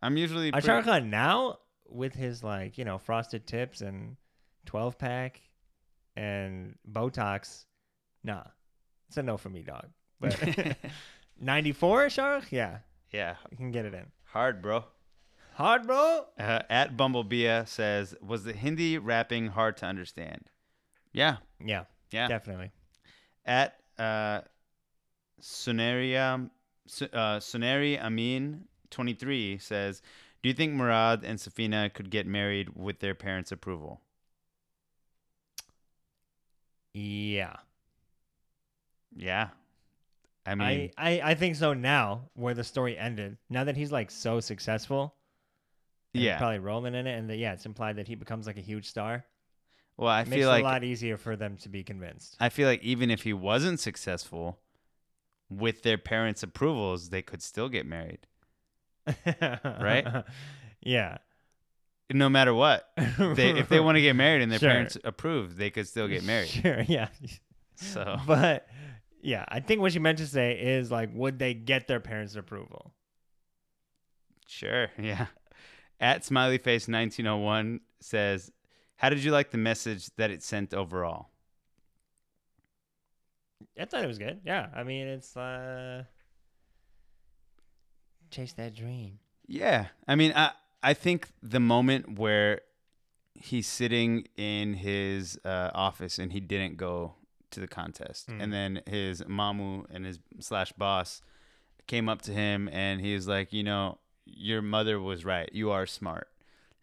I'm 0.01 0.15
usually 0.17 0.50
Uh, 0.50 0.59
pretty- 0.62 0.67
Shah 0.67 0.81
Khan 0.83 1.09
now 1.09 1.57
with 1.89 2.13
his 2.15 2.43
like 2.43 2.77
you 2.77 2.86
know 2.86 2.97
frosted 2.97 3.45
tips 3.47 3.81
and 3.81 4.17
twelve 4.65 4.97
pack 4.97 5.41
and 6.15 6.75
Botox, 6.89 7.65
nah, 8.24 8.43
it's 9.07 9.17
a 9.17 9.24
no 9.24 9.38
for 9.38 9.50
me, 9.50 9.63
dog. 9.63 9.88
But 10.19 10.36
ninety 11.39 11.71
four 11.71 12.09
Shah 12.09 12.41
yeah, 12.50 12.79
yeah, 13.12 13.36
you 13.51 13.57
can 13.57 13.71
get 13.71 13.86
it 13.86 13.93
in. 13.93 14.05
hard, 14.25 14.62
bro. 14.62 14.83
Hard, 15.57 15.87
bro. 15.87 16.25
Uh, 16.37 16.61
at 16.69 16.95
Bumblebee 16.95 17.65
says, 17.65 18.13
"Was 18.21 18.43
the 18.43 18.53
Hindi 18.53 18.99
rapping 18.99 19.47
hard 19.47 19.75
to 19.77 19.87
understand?" 19.87 20.51
Yeah, 21.11 21.37
Yeah, 21.59 21.85
yeah. 22.11 22.27
definitely. 22.27 22.69
At 23.43 23.79
uh, 23.97 24.41
Sunaria, 25.41 26.51
uh, 27.01 27.39
Sunari 27.39 27.99
Amin 27.99 28.65
twenty 28.91 29.15
three 29.15 29.57
says, 29.57 30.03
"Do 30.43 30.49
you 30.49 30.53
think 30.53 30.73
Murad 30.73 31.23
and 31.23 31.39
Safina 31.39 31.91
could 31.91 32.11
get 32.11 32.27
married 32.27 32.69
with 32.75 32.99
their 32.99 33.15
parents' 33.15 33.51
approval?" 33.51 34.01
Yeah, 36.93 37.55
Yeah, 39.15 39.49
I 40.45 40.53
mean, 40.53 40.91
I, 40.97 41.19
I 41.19 41.31
I 41.31 41.35
think 41.35 41.55
so 41.55 41.73
now. 41.73 42.29
Where 42.35 42.53
the 42.53 42.63
story 42.63 42.95
ended, 42.95 43.37
now 43.49 43.63
that 43.63 43.75
he's 43.75 43.91
like 43.91 44.11
so 44.11 44.39
successful, 44.39 45.01
and 45.01 45.16
yeah. 46.13 46.37
probably 46.37 46.59
rolling 46.59 46.95
in 46.95 47.07
it, 47.07 47.17
and 47.17 47.29
that 47.29 47.38
yeah, 47.38 47.53
it's 47.53 47.65
implied 47.65 47.97
that 47.97 48.08
he 48.08 48.15
becomes 48.15 48.47
like 48.47 48.58
a 48.58 48.62
huge 48.62 48.88
star. 48.88 49.25
Well, 49.97 50.10
I 50.10 50.21
It 50.21 50.27
feel 50.27 50.47
like 50.47 50.62
a 50.62 50.65
lot 50.65 50.84
easier 50.84 51.17
for 51.17 51.36
them 51.36 51.58
to 51.58 51.69
be 51.69 51.84
convinced. 51.84 52.36
I 52.39 52.49
feel 52.49 52.67
like 52.67 52.84
even 52.84 53.10
if 53.10 53.23
he 53.23 53.34
wasn't 53.34 53.79
successful, 53.79 54.60
with 55.49 55.82
their 55.84 55.97
parents' 55.97 56.43
approvals, 56.43 57.10
they 57.10 57.21
could 57.21 57.41
still 57.41 57.69
get 57.69 57.86
married, 57.86 58.19
Right? 59.25 60.05
Yeah. 60.82 61.17
no 62.13 62.29
matter 62.29 62.53
what. 62.53 62.88
They, 63.17 63.51
if 63.58 63.69
they 63.69 63.79
want 63.79 63.95
to 63.95 64.01
get 64.01 64.15
married 64.15 64.41
and 64.41 64.51
their 64.51 64.60
Sure. 64.67 64.69
parents 64.69 64.97
approve, 65.03 65.58
they 65.58 65.69
could 65.69 65.88
still 65.88 66.08
get 66.08 66.23
married. 66.23 66.49
Sure, 66.62 66.82
yeah. 66.88 67.10
So 67.75 68.17
But 68.27 68.67
yeah, 69.21 69.45
I 69.47 69.60
think 69.62 69.82
what 69.82 69.93
you 69.95 70.01
meant 70.01 70.19
to 70.19 70.27
say 70.27 70.60
is 70.60 70.91
like, 70.91 71.10
would 71.13 71.39
they 71.39 71.53
get 71.53 71.88
their 71.88 71.99
parents' 71.99 72.36
approval? 72.36 72.93
Sure, 74.47 74.89
yeah. 74.97 75.27
At 75.99 76.23
Smiley 76.23 76.57
Face 76.57 76.88
1901 76.88 77.79
says, 77.99 78.51
"How 78.97 79.10
did 79.10 79.23
you 79.23 79.31
like 79.31 79.51
the 79.51 79.57
message 79.57 80.10
that 80.17 80.29
it 80.31 80.43
sent 80.43 80.73
overall?" 80.73 81.29
I 83.79 83.86
thought 83.86 84.03
it 84.03 84.07
was 84.07 84.19
good. 84.19 84.41
Yeah, 84.45 84.67
I 84.75 84.83
mean, 84.83 85.07
it's 85.07 85.36
uh, 85.36 86.03
chase 88.31 88.53
that 88.53 88.75
dream. 88.75 89.19
Yeah, 89.47 89.88
I 90.07 90.15
mean, 90.15 90.33
I 90.36 90.51
I 90.83 90.93
think 90.93 91.29
the 91.41 91.60
moment 91.60 92.19
where 92.19 92.62
he's 93.33 93.67
sitting 93.67 94.27
in 94.36 94.73
his 94.75 95.39
uh, 95.45 95.71
office 95.73 96.17
and 96.19 96.31
he 96.33 96.39
didn't 96.39 96.77
go 96.77 97.15
to 97.51 97.60
the 97.60 97.67
contest, 97.67 98.27
Mm. 98.29 98.43
and 98.43 98.53
then 98.53 98.81
his 98.88 99.21
mamu 99.23 99.86
and 99.89 100.05
his 100.05 100.19
slash 100.39 100.71
boss 100.73 101.21
came 101.88 102.10
up 102.10 102.21
to 102.23 102.33
him 102.33 102.67
and 102.71 102.99
he 102.99 103.13
was 103.13 103.27
like, 103.27 103.53
you 103.53 103.63
know, 103.63 103.97
your 104.35 104.61
mother 104.61 104.99
was 104.99 105.23
right. 105.25 105.49
You 105.53 105.71
are 105.71 105.85
smart. 105.85 106.27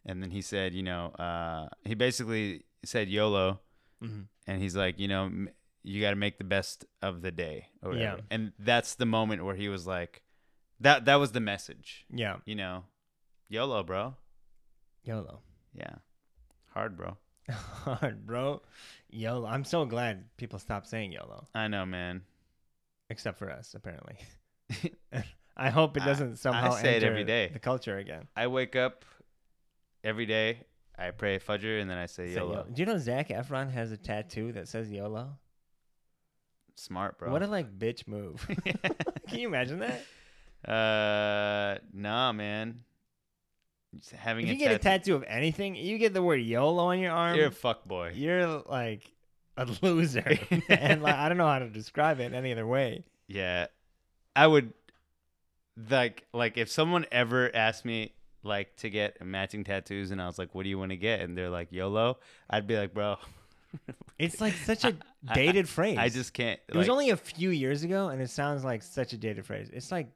And 0.07 0.23
then 0.23 0.31
he 0.31 0.41
said, 0.43 0.75
you 0.75 0.83
know, 0.83 1.07
uh, 1.19 1.69
he 1.85 1.95
basically 1.95 2.65
said 2.85 3.09
YOLO, 3.09 3.61
Mm-hmm. 4.03 4.23
and 4.47 4.61
he's 4.61 4.77
like, 4.77 4.99
you 4.99 5.09
know, 5.09 5.25
m- 5.27 5.49
you 5.83 6.01
got 6.03 6.11
to 6.11 6.17
make 6.17 6.37
the 6.39 6.45
best 6.45 6.85
of 7.01 7.23
the 7.23 7.31
day. 7.31 7.69
Yeah. 7.91 8.17
And 8.31 8.53
that's 8.59 8.97
the 8.97 9.07
moment 9.07 9.45
where 9.45 9.55
he 9.55 9.69
was 9.69 9.87
like, 9.87 10.23
that 10.81 11.05
that 11.07 11.15
was 11.17 11.33
the 11.33 11.41
message, 11.41 12.05
Yeah, 12.13 12.37
you 12.45 12.55
know, 12.55 12.85
YOLO, 13.49 13.83
bro. 13.85 14.17
YOLO. 15.05 15.41
Yeah, 15.73 15.95
hard, 16.75 16.97
bro. 16.97 17.17
Hard, 17.49 18.27
bro. 18.27 18.63
YOLO. 19.11 19.47
I'm 19.47 19.65
so 19.65 19.85
glad 19.85 20.25
people 20.39 20.59
stopped 20.59 20.87
saying 20.89 21.13
YOLO, 21.13 21.47
I 21.55 21.69
know, 21.69 21.85
man. 21.87 22.23
except 23.11 23.39
for 23.39 23.51
us, 23.51 23.75
apparently. 23.75 24.17
I 25.57 25.71
hope 25.71 25.97
it 25.97 26.05
doesn't 26.05 26.37
somehow 26.37 26.71
say 26.71 26.93
it 26.97 27.03
enter 27.03 27.07
every 27.09 27.25
day. 27.25 27.51
the 27.53 27.59
culture 27.61 27.97
again. 27.99 28.27
I 28.37 28.47
wake 28.49 28.75
up 28.77 29.05
every 30.03 30.27
day. 30.27 30.61
I 30.99 31.11
pray 31.11 31.39
Fajr, 31.39 31.81
and 31.81 31.89
then 31.91 31.99
I 31.99 32.07
say 32.07 32.29
Say 32.29 32.35
YOLO. 32.41 32.53
YOLO. 32.53 32.67
Do 32.73 32.83
you 32.83 32.87
know 32.87 32.99
Zac 32.99 33.29
Efron 33.29 33.71
has 33.73 33.91
a 33.93 33.97
tattoo 33.97 34.53
that 34.53 34.69
says 34.69 34.91
YOLO? 34.91 35.39
Smart, 36.77 37.19
bro. 37.19 37.31
What 37.31 37.43
a 37.43 37.47
like 37.47 37.79
bitch 37.79 38.07
move. 38.09 38.47
Can 39.29 39.39
you 39.39 39.49
imagine 39.49 39.81
that? 39.81 40.03
uh, 40.71 41.79
nah, 41.93 42.33
man. 42.33 42.81
Just 43.97 44.13
having 44.13 44.47
If 44.47 44.51
a 44.51 44.53
you 44.55 44.59
get 44.59 44.73
a 44.73 44.79
tattoo- 44.79 45.13
tattoo 45.13 45.15
of 45.17 45.25
anything, 45.29 45.77
you 45.77 45.99
get 45.99 46.15
the 46.15 46.23
word 46.23 46.37
YOLO 46.41 46.85
on 46.87 46.99
your 46.99 47.13
arm. 47.13 47.37
you're 47.37 47.47
a 47.49 47.53
fuck 47.53 47.85
boy. 47.85 48.13
you're 48.15 48.47
like 48.69 49.03
a 49.57 49.69
loser, 49.83 50.37
and 50.69 51.01
like 51.03 51.15
I 51.15 51.29
don't 51.29 51.39
know 51.39 51.47
how 51.47 51.61
to 51.61 51.69
describe 51.69 52.19
it 52.19 52.33
any 52.33 52.51
other 52.53 52.67
way. 52.67 53.05
Yeah, 53.29 53.67
I 54.35 54.47
would 54.49 54.73
like 55.91 56.27
like 56.33 56.57
if 56.57 56.71
someone 56.71 57.07
ever 57.13 57.51
asked 57.55 57.85
me 57.85 58.13
like 58.43 58.77
to 58.77 58.91
get 58.91 59.25
matching 59.25 59.65
tattoos 59.65 60.11
and 60.11 60.21
I 60.21 60.27
was 60.27 60.39
like, 60.39 60.55
"What 60.55 60.63
do 60.65 60.69
you 60.69 60.79
want 60.79 60.91
to 60.91 60.97
get?" 60.97 61.21
and 61.21 61.37
they're 61.37 61.51
like 61.51 61.73
YOLO, 61.73 62.19
I'd 62.51 62.67
be 62.67 62.77
like, 62.77 62.93
"Bro, 62.95 63.17
It's 64.19 64.41
like 64.41 64.55
such 64.55 64.85
a 64.85 64.97
I- 65.29 65.35
dated 65.35 65.69
phrase. 65.69 65.99
I 65.99 66.09
just 66.09 66.33
can't." 66.35 66.61
It 66.69 66.77
was 66.77 66.89
only 66.89 67.11
a 67.11 67.17
few 67.17 67.51
years 67.51 67.83
ago, 67.85 68.09
and 68.09 68.21
it 68.23 68.31
sounds 68.31 68.65
like 68.65 68.83
such 68.83 69.13
a 69.13 69.17
dated 69.17 69.47
phrase. 69.47 69.71
It's 69.73 69.91
like 69.91 70.09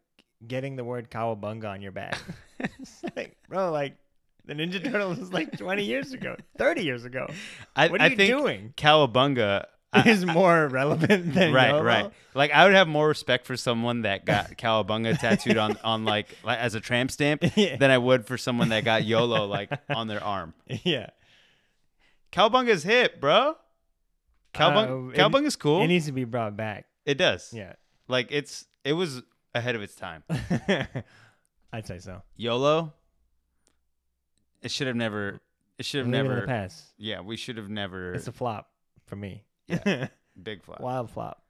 getting 0.46 0.76
the 0.76 0.84
word 0.84 1.10
cowabunga 1.10 1.68
on 1.68 1.82
your 1.82 1.92
back. 1.92 2.18
Like, 3.16 3.36
bro, 3.48 3.70
like 3.70 3.96
the 4.44 4.54
Ninja 4.54 4.82
Turtles 4.82 5.18
was 5.18 5.32
like 5.32 5.56
20 5.56 5.84
years 5.84 6.12
ago, 6.12 6.36
30 6.58 6.82
years 6.82 7.04
ago. 7.04 7.26
I, 7.76 7.86
What 7.88 8.00
are 8.00 8.04
I 8.04 8.06
you 8.08 8.16
think 8.16 8.30
doing? 8.30 8.74
Cowabunga. 8.76 9.64
Is 10.04 10.26
more 10.26 10.68
relevant 10.68 11.32
than 11.34 11.52
right, 11.52 11.80
right. 11.80 12.10
Like 12.34 12.50
I 12.50 12.66
would 12.66 12.74
have 12.74 12.88
more 12.88 13.08
respect 13.08 13.46
for 13.46 13.56
someone 13.56 14.02
that 14.02 14.26
got 14.26 14.50
Cowabunga 14.58 15.18
tattooed 15.18 15.56
on 15.56 15.78
on 15.82 16.04
like, 16.04 16.28
like 16.44 16.58
as 16.58 16.74
a 16.74 16.80
tramp 16.80 17.10
stamp 17.10 17.42
Yeah. 17.56 17.76
than 17.76 17.90
I 17.90 17.96
would 17.96 18.26
for 18.26 18.36
someone 18.36 18.68
that 18.68 18.84
got 18.84 19.04
YOLO 19.04 19.46
like 19.46 19.70
on 19.88 20.06
their 20.06 20.22
arm. 20.22 20.52
Yeah, 20.66 21.08
Cowabunga's 22.32 22.82
hip, 22.82 23.18
bro. 23.20 23.56
Cowabunga, 24.54 25.12
Uh, 25.12 25.16
Cowabunga's 25.16 25.56
cool. 25.56 25.80
it 25.82 25.86
needs 25.86 26.04
to 26.06 26.12
be 26.12 26.24
brought 26.24 26.54
back. 26.56 26.86
It 27.06 27.14
does. 27.16 27.50
Yeah, 27.54 27.72
Like 28.08 28.28
it's 28.30 28.66
it 28.84 28.92
was 28.92 29.22
ahead 29.54 29.74
of 29.74 29.80
its 29.82 29.94
time. 29.94 30.22
I'd 31.72 31.86
say 31.86 31.98
so. 31.98 32.22
YOLO. 32.36 32.92
It 34.62 34.70
should 34.70 34.86
have 34.86 34.96
never. 34.96 35.40
It 35.78 35.84
should 35.86 35.98
have 36.04 36.06
it 36.12 36.16
in 36.18 36.24
never. 36.26 36.40
the 36.42 36.46
past. 36.46 36.92
Yeah, 36.98 37.20
we 37.20 37.36
should 37.36 37.56
have 37.56 37.70
never. 37.70 38.12
It's 38.12 38.26
a 38.28 38.32
flop 38.32 38.68
for 39.06 39.16
me. 39.16 39.44
Yeah. 39.68 40.08
big 40.42 40.62
flop. 40.62 40.80
Wild 40.80 41.10
flop. 41.10 41.42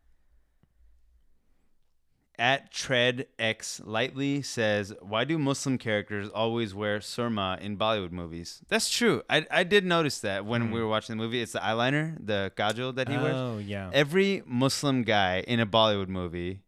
at 2.38 2.70
tread 2.70 3.26
x 3.38 3.80
lightly 3.84 4.42
says, 4.42 4.94
"Why 5.00 5.24
do 5.24 5.38
Muslim 5.38 5.76
characters 5.78 6.28
always 6.28 6.74
wear 6.74 7.00
surma 7.00 7.60
in 7.60 7.76
Bollywood 7.76 8.12
movies?" 8.12 8.60
That's 8.68 8.90
true. 8.90 9.22
I 9.28 9.46
I 9.50 9.64
did 9.64 9.84
notice 9.84 10.20
that 10.20 10.44
when 10.44 10.70
we 10.70 10.78
hmm. 10.78 10.84
were 10.84 10.88
watching 10.88 11.16
the 11.16 11.22
movie. 11.22 11.42
It's 11.42 11.52
the 11.52 11.60
eyeliner, 11.60 12.16
the 12.24 12.52
kajal 12.56 12.94
that 12.94 13.08
he 13.08 13.16
wears. 13.16 13.34
Oh 13.34 13.58
yeah. 13.58 13.90
Every 13.92 14.42
Muslim 14.46 15.02
guy 15.02 15.40
in 15.40 15.60
a 15.60 15.66
Bollywood 15.66 16.08
movie 16.08 16.62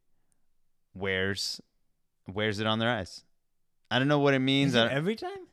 wears 0.94 1.60
wears 2.26 2.60
it 2.60 2.66
on 2.66 2.78
their 2.78 2.90
eyes. 2.90 3.22
I 3.90 3.98
don't 3.98 4.08
know 4.08 4.20
what 4.20 4.34
it 4.34 4.38
means. 4.40 4.74
It 4.74 4.90
every 4.90 5.16
time? 5.16 5.46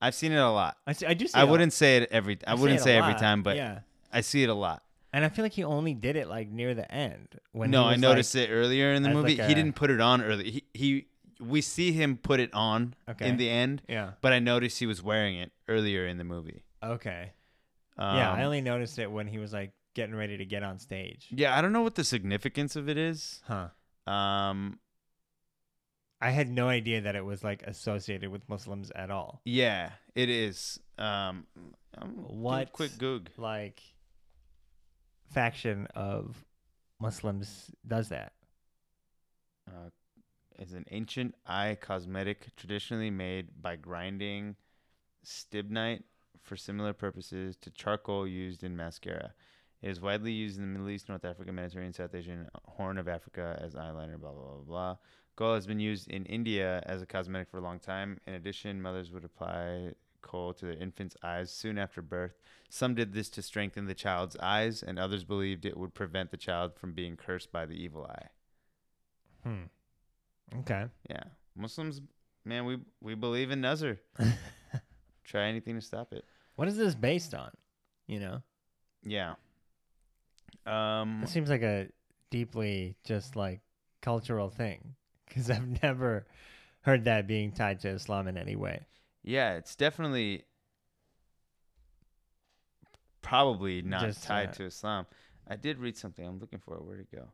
I've 0.00 0.14
seen 0.14 0.32
it 0.32 0.36
a 0.36 0.50
lot. 0.50 0.76
I, 0.86 0.92
see, 0.92 1.06
I 1.06 1.14
do. 1.14 1.26
See 1.26 1.38
I 1.38 1.44
wouldn't 1.44 1.72
say 1.72 1.98
it 1.98 2.08
every. 2.10 2.38
I, 2.46 2.54
see 2.54 2.62
wouldn't 2.62 2.80
a 2.80 2.82
say 2.82 2.96
every 2.96 3.14
time, 3.14 3.42
but 3.42 3.56
yeah. 3.56 3.80
I 4.12 4.20
see 4.20 4.42
it 4.42 4.48
a 4.48 4.54
lot. 4.54 4.82
And 5.16 5.24
I 5.24 5.30
feel 5.30 5.44
like 5.44 5.52
he 5.54 5.64
only 5.64 5.94
did 5.94 6.14
it 6.16 6.28
like 6.28 6.50
near 6.50 6.74
the 6.74 6.90
end 6.92 7.40
when. 7.52 7.70
no, 7.70 7.84
I 7.84 7.96
noticed 7.96 8.34
like, 8.34 8.48
it 8.48 8.52
earlier 8.52 8.92
in 8.92 9.02
the 9.02 9.08
movie. 9.10 9.36
like 9.36 9.48
he 9.48 9.54
didn't 9.54 9.72
put 9.72 9.90
it 9.90 10.00
on 10.00 10.22
early. 10.22 10.50
He, 10.50 10.64
he 10.74 11.06
we 11.40 11.60
see 11.62 11.92
him 11.92 12.16
put 12.18 12.38
it 12.40 12.52
on 12.52 12.94
Okay. 13.08 13.28
in 13.28 13.36
the 13.38 13.48
end, 13.48 13.80
Yeah. 13.88 14.12
but 14.20 14.32
I 14.34 14.38
noticed 14.40 14.78
he 14.78 14.86
was 14.86 15.02
wearing 15.02 15.36
it 15.36 15.52
earlier 15.68 16.06
in 16.06 16.18
the 16.18 16.24
movie. 16.24 16.64
Okay. 16.82 17.32
yeah, 17.98 18.30
I 18.32 18.40
Um, 18.40 18.44
only 18.46 18.60
noticed 18.60 18.98
it 18.98 19.10
when 19.10 19.26
he 19.26 19.38
was 19.38 19.52
like 19.54 19.72
getting 19.94 20.14
ready 20.14 20.36
to 20.36 20.44
get 20.44 20.62
on 20.62 20.78
stage. 20.78 21.28
Yeah, 21.30 21.56
I 21.56 21.62
don't 21.62 21.72
know 21.72 21.82
what 21.82 21.94
the 21.94 22.04
significance 22.04 22.76
of 22.76 22.88
it 22.88 22.98
is. 22.98 23.42
Huh. 23.46 23.68
Um, 24.10 24.78
I 26.20 26.30
had 26.30 26.48
no 26.50 26.68
idea 26.68 27.00
that 27.02 27.16
it 27.16 27.24
was 27.24 27.44
like 27.44 27.62
associated 27.62 28.30
with 28.30 28.48
Muslims 28.48 28.90
at 28.94 29.10
all. 29.10 29.40
yeah, 29.44 29.92
it 30.14 30.28
is. 30.30 30.78
Um, 30.98 31.46
I'm 31.96 32.10
What? 32.40 32.72
quick 32.72 32.96
goog? 32.98 33.28
Like 33.36 33.80
faction 35.30 35.86
of 35.94 36.44
Muslims 37.00 37.70
does 37.86 38.08
that. 38.08 38.32
Uh, 39.68 39.90
is 40.58 40.72
an 40.72 40.84
ancient 40.90 41.34
eye 41.46 41.76
cosmetic 41.80 42.54
traditionally 42.56 43.10
made 43.10 43.48
by 43.60 43.76
grinding 43.76 44.56
stibnite 45.24 46.02
for 46.42 46.56
similar 46.56 46.92
purposes 46.92 47.56
to 47.56 47.70
charcoal 47.70 48.26
used 48.26 48.62
in 48.62 48.76
mascara. 48.76 49.34
It 49.82 49.90
is 49.90 50.00
widely 50.00 50.32
used 50.32 50.56
in 50.56 50.62
the 50.62 50.68
Middle 50.68 50.88
East, 50.88 51.08
North 51.08 51.24
Africa, 51.24 51.52
Mediterranean, 51.52 51.92
South 51.92 52.14
Asian, 52.14 52.48
Horn 52.64 52.96
of 52.96 53.08
Africa 53.08 53.58
as 53.62 53.74
eyeliner, 53.74 54.18
blah, 54.18 54.32
blah, 54.32 54.54
blah, 54.54 54.64
blah. 54.66 54.96
Kohl 55.36 55.54
has 55.54 55.66
been 55.66 55.80
used 55.80 56.08
in 56.08 56.24
India 56.24 56.82
as 56.86 57.02
a 57.02 57.06
cosmetic 57.06 57.50
for 57.50 57.58
a 57.58 57.62
long 57.62 57.78
time. 57.78 58.18
In 58.26 58.34
addition, 58.34 58.80
mothers 58.80 59.12
would 59.12 59.24
apply 59.24 59.92
kohl 60.26 60.52
to 60.54 60.66
their 60.66 60.76
infants' 60.76 61.16
eyes 61.22 61.50
soon 61.50 61.78
after 61.78 62.02
birth. 62.02 62.34
Some 62.68 62.94
did 62.94 63.12
this 63.12 63.28
to 63.30 63.42
strengthen 63.42 63.86
the 63.86 63.94
child's 63.94 64.36
eyes, 64.38 64.82
and 64.82 64.98
others 64.98 65.24
believed 65.24 65.64
it 65.64 65.76
would 65.76 65.94
prevent 65.94 66.30
the 66.30 66.36
child 66.36 66.74
from 66.76 66.92
being 66.92 67.16
cursed 67.16 67.52
by 67.52 67.64
the 67.66 67.74
evil 67.74 68.04
eye. 68.06 68.26
Hmm. 69.44 69.62
Okay. 70.60 70.86
Yeah, 71.08 71.22
Muslims, 71.56 72.00
man, 72.44 72.64
we 72.64 72.78
we 73.00 73.14
believe 73.14 73.50
in 73.50 73.60
Nazar. 73.60 73.98
Try 75.24 75.46
anything 75.46 75.74
to 75.76 75.80
stop 75.80 76.12
it. 76.12 76.24
What 76.56 76.68
is 76.68 76.76
this 76.76 76.94
based 76.94 77.34
on? 77.34 77.50
You 78.06 78.20
know, 78.20 78.42
Yeah. 79.04 79.34
Um. 80.66 81.20
it 81.22 81.28
seems 81.28 81.48
like 81.48 81.62
a 81.62 81.88
deeply 82.30 82.96
just 83.04 83.36
like 83.36 83.60
cultural 84.02 84.50
thing 84.50 84.94
because 85.28 85.50
I've 85.50 85.82
never 85.82 86.26
heard 86.82 87.04
that 87.04 87.26
being 87.26 87.52
tied 87.52 87.80
to 87.80 87.88
Islam 87.88 88.26
in 88.28 88.36
any 88.36 88.56
way. 88.56 88.86
Yeah, 89.26 89.54
it's 89.54 89.74
definitely 89.74 90.44
probably 93.22 93.82
not 93.82 94.02
Just, 94.02 94.22
tied 94.22 94.50
uh, 94.50 94.52
to 94.52 94.64
Islam. 94.66 95.06
I 95.48 95.56
did 95.56 95.78
read 95.78 95.96
something. 95.96 96.24
I'm 96.24 96.38
looking 96.38 96.60
for 96.60 96.76
it. 96.76 96.84
Where'd 96.84 97.00
it 97.00 97.08
go? 97.12 97.26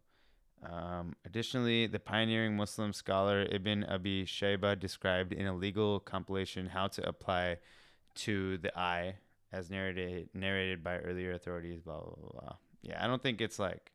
Um, 0.66 1.14
additionally, 1.26 1.86
the 1.86 1.98
pioneering 1.98 2.56
Muslim 2.56 2.94
scholar 2.94 3.46
Ibn 3.50 3.84
Abi 3.84 4.24
Shayba 4.24 4.78
described 4.80 5.32
in 5.34 5.46
a 5.46 5.54
legal 5.54 6.00
compilation 6.00 6.66
how 6.66 6.86
to 6.88 7.06
apply 7.06 7.58
to 8.14 8.56
the 8.58 8.76
eye, 8.78 9.16
as 9.52 9.70
narrated 9.70 10.30
narrated 10.34 10.82
by 10.82 10.96
earlier 10.98 11.32
authorities. 11.32 11.82
Blah 11.82 12.00
blah 12.00 12.14
blah. 12.16 12.40
blah. 12.40 12.56
Yeah, 12.80 13.04
I 13.04 13.06
don't 13.06 13.22
think 13.22 13.42
it's 13.42 13.58
like 13.58 13.92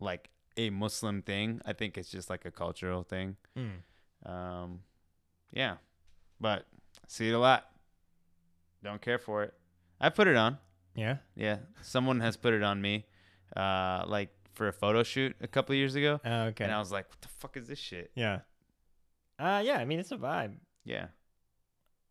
like 0.00 0.28
a 0.58 0.68
Muslim 0.68 1.22
thing. 1.22 1.62
I 1.64 1.72
think 1.72 1.96
it's 1.96 2.10
just 2.10 2.28
like 2.28 2.44
a 2.44 2.50
cultural 2.50 3.04
thing. 3.04 3.36
Um, 4.26 4.80
yeah, 5.52 5.76
but 6.40 6.66
see 7.06 7.28
it 7.28 7.32
a 7.32 7.38
lot. 7.38 7.66
Don't 8.82 9.00
care 9.00 9.18
for 9.18 9.42
it. 9.44 9.54
I 10.00 10.08
put 10.08 10.26
it 10.28 10.36
on. 10.36 10.58
Yeah. 10.94 11.16
Yeah, 11.36 11.58
someone 11.82 12.20
has 12.20 12.36
put 12.36 12.54
it 12.54 12.62
on 12.62 12.80
me, 12.82 13.06
uh, 13.56 14.04
like 14.06 14.30
for 14.54 14.68
a 14.68 14.72
photo 14.72 15.02
shoot 15.02 15.36
a 15.40 15.46
couple 15.46 15.74
years 15.74 15.94
ago, 15.94 16.20
Oh, 16.24 16.42
okay. 16.46 16.64
and 16.64 16.72
I 16.72 16.78
was 16.78 16.90
like, 16.90 17.08
"What 17.08 17.20
the 17.20 17.28
fuck 17.28 17.56
is 17.56 17.66
this 17.68 17.78
shit?" 17.78 18.10
yeah. 18.14 18.40
Uh 19.38 19.62
yeah. 19.64 19.76
I 19.78 19.84
mean, 19.84 19.98
it's 20.00 20.10
a 20.12 20.16
vibe. 20.16 20.54
Yeah, 20.84 21.06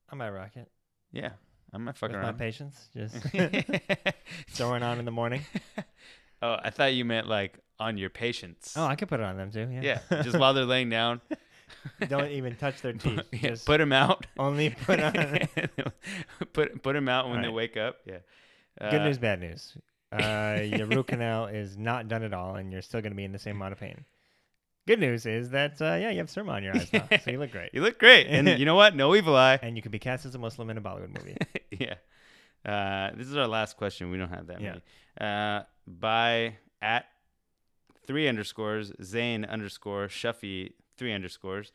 I 0.09 0.15
might 0.15 0.29
rock 0.31 0.55
it 0.55 0.69
yeah, 1.11 1.31
I 1.73 1.77
might 1.77 1.97
fuck 1.97 2.11
with 2.11 2.19
my 2.19 2.27
around. 2.27 2.37
patience. 2.37 2.89
Just 2.95 3.15
throwing 4.51 4.83
on 4.83 4.99
in 4.99 5.05
the 5.05 5.11
morning. 5.11 5.41
oh, 6.41 6.57
I 6.63 6.69
thought 6.69 6.93
you 6.93 7.03
meant 7.05 7.27
like 7.27 7.59
on 7.79 7.97
your 7.97 8.09
patients. 8.09 8.73
Oh, 8.77 8.85
I 8.85 8.95
could 8.95 9.07
put 9.09 9.19
it 9.19 9.23
on 9.25 9.37
them 9.37 9.51
too. 9.51 9.67
Yeah. 9.71 9.99
yeah, 10.11 10.21
just 10.23 10.37
while 10.37 10.53
they're 10.53 10.65
laying 10.65 10.89
down. 10.89 11.21
Don't 12.07 12.31
even 12.31 12.55
touch 12.55 12.81
their 12.81 12.93
teeth. 13.03 13.21
yeah, 13.31 13.49
Just 13.49 13.65
put 13.65 13.77
them 13.77 13.91
out. 13.93 14.25
only 14.37 14.69
put 14.71 14.99
on. 14.99 15.13
put 16.53 16.81
put 16.83 16.93
them 16.93 17.09
out 17.09 17.29
when 17.29 17.41
they 17.41 17.49
wake 17.49 17.77
up. 17.77 17.97
Yeah. 18.05 18.17
Good 18.79 19.01
Uh, 19.01 19.05
news, 19.05 19.17
bad 19.17 19.41
news. 19.41 19.77
Uh, 20.11 20.61
your 20.63 20.87
root 20.87 21.05
canal 21.05 21.45
is 21.45 21.77
not 21.77 22.07
done 22.07 22.23
at 22.23 22.33
all, 22.33 22.55
and 22.55 22.71
you're 22.71 22.81
still 22.81 22.99
going 22.99 23.11
to 23.11 23.15
be 23.15 23.23
in 23.25 23.31
the 23.31 23.37
same 23.37 23.57
amount 23.57 23.73
of 23.73 23.79
pain. 23.79 24.05
Good 24.87 24.99
news 24.99 25.27
is 25.27 25.51
that 25.51 25.79
uh, 25.79 25.97
yeah, 26.01 26.09
you 26.09 26.17
have 26.17 26.29
surma 26.29 26.53
on 26.53 26.63
your 26.63 26.75
eyes 26.75 26.91
now, 26.91 27.07
so 27.23 27.29
you 27.29 27.37
look 27.37 27.51
great, 27.51 27.69
You 27.75 27.83
look 27.83 27.99
great, 27.99 28.25
and 28.25 28.47
you 28.57 28.65
know 28.65 28.73
what? 28.73 28.95
No 28.95 29.15
evil 29.15 29.35
eye. 29.35 29.59
and 29.61 29.75
you 29.75 29.83
could 29.83 29.91
be 29.91 29.99
cast 29.99 30.25
as 30.25 30.33
a 30.33 30.39
Muslim 30.39 30.71
in 30.71 30.79
a 30.79 30.81
Bollywood 30.81 31.15
movie. 31.15 31.37
yeah. 31.69 31.93
Uh, 32.65 33.11
this 33.15 33.27
is 33.27 33.37
our 33.37 33.45
last 33.47 33.77
question. 33.77 34.09
We 34.09 34.17
don't 34.17 34.29
have 34.29 34.47
that 34.47 34.59
Yeah. 34.61 34.69
many. 34.69 34.81
Uh, 35.21 35.63
by 35.85 36.55
at 36.81 37.05
three 38.07 38.27
underscores, 38.27 38.91
Zayn 38.93 39.47
underscore, 39.47 40.09
Shuffy 40.09 40.73
three 40.99 41.13
underscores. 41.13 41.71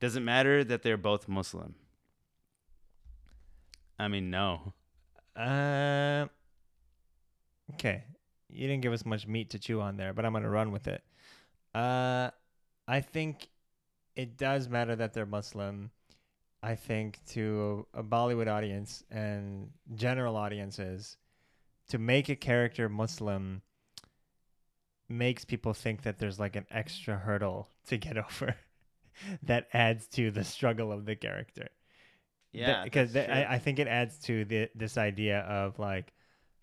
Does 0.00 0.16
it 0.16 0.20
matter 0.20 0.64
that 0.64 0.82
they're 0.82 0.96
both 0.96 1.28
Muslim? 1.28 1.76
I 3.98 4.08
mean, 4.08 4.30
no. 4.30 4.72
Uh, 5.36 6.26
okay, 7.74 8.04
you 8.48 8.66
didn't 8.66 8.82
give 8.82 8.92
us 8.92 9.04
much 9.04 9.26
meat 9.26 9.50
to 9.50 9.58
chew 9.58 9.80
on 9.80 9.96
there, 9.96 10.12
but 10.12 10.24
I'm 10.24 10.32
gonna 10.32 10.50
run 10.50 10.72
with 10.72 10.88
it. 10.88 11.04
Uh, 11.74 12.30
I 12.88 13.00
think 13.00 13.48
it 14.16 14.36
does 14.36 14.68
matter 14.68 14.96
that 14.96 15.12
they're 15.12 15.26
Muslim. 15.26 15.90
I 16.62 16.74
think 16.74 17.18
to 17.30 17.86
a 17.92 18.02
Bollywood 18.02 18.48
audience 18.48 19.04
and 19.10 19.70
general 19.94 20.36
audiences, 20.36 21.18
to 21.88 21.98
make 21.98 22.28
a 22.28 22.36
character 22.36 22.88
Muslim 22.88 23.62
makes 25.08 25.44
people 25.44 25.74
think 25.74 26.02
that 26.02 26.18
there's 26.18 26.38
like 26.40 26.56
an 26.56 26.66
extra 26.70 27.16
hurdle 27.16 27.68
to 27.86 27.96
get 27.98 28.16
over 28.26 28.56
that 29.42 29.68
adds 29.72 30.06
to 30.08 30.30
the 30.30 30.44
struggle 30.44 30.92
of 30.92 31.04
the 31.06 31.16
character 31.16 31.68
Yeah, 32.52 32.82
because. 32.82 33.16
I, 33.16 33.46
I 33.50 33.58
think 33.58 33.78
it 33.78 33.88
adds 33.88 34.18
to 34.20 34.44
the 34.44 34.70
this 34.74 34.96
idea 34.98 35.40
of 35.40 35.78
like 35.78 36.12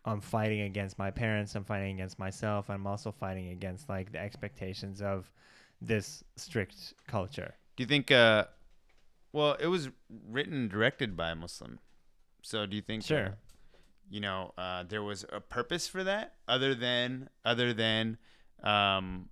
I'm 0.05 0.21
fighting 0.21 0.61
against 0.61 0.97
my 0.97 1.11
parents, 1.11 1.55
I'm 1.55 1.63
fighting 1.65 1.93
against 1.95 2.19
myself, 2.19 2.69
I'm 2.69 2.87
also 2.87 3.11
fighting 3.11 3.49
against 3.49 3.89
like 3.89 4.11
the 4.11 4.19
expectations 4.19 5.01
of 5.01 5.31
this 5.81 6.23
strict 6.35 6.93
culture. 7.07 7.55
Do 7.75 7.83
you 7.83 7.87
think? 7.87 8.11
Uh, 8.11 8.45
well, 9.33 9.53
it 9.59 9.67
was 9.67 9.89
written 10.09 10.53
and 10.53 10.69
directed 10.69 11.15
by 11.17 11.31
a 11.31 11.35
Muslim. 11.35 11.79
So 12.41 12.65
do 12.65 12.75
you 12.75 12.81
think? 12.81 13.11
uh, 13.11 13.31
Sure. 13.31 13.37
you 14.09 14.19
know, 14.21 14.53
uh, 14.57 14.83
there 14.83 15.03
was 15.03 15.25
a 15.31 15.41
purpose 15.41 15.87
for 15.87 16.03
that 16.03 16.35
other 16.47 16.75
than 16.75 17.29
other 17.45 17.73
than 17.73 18.17
um, 18.63 19.29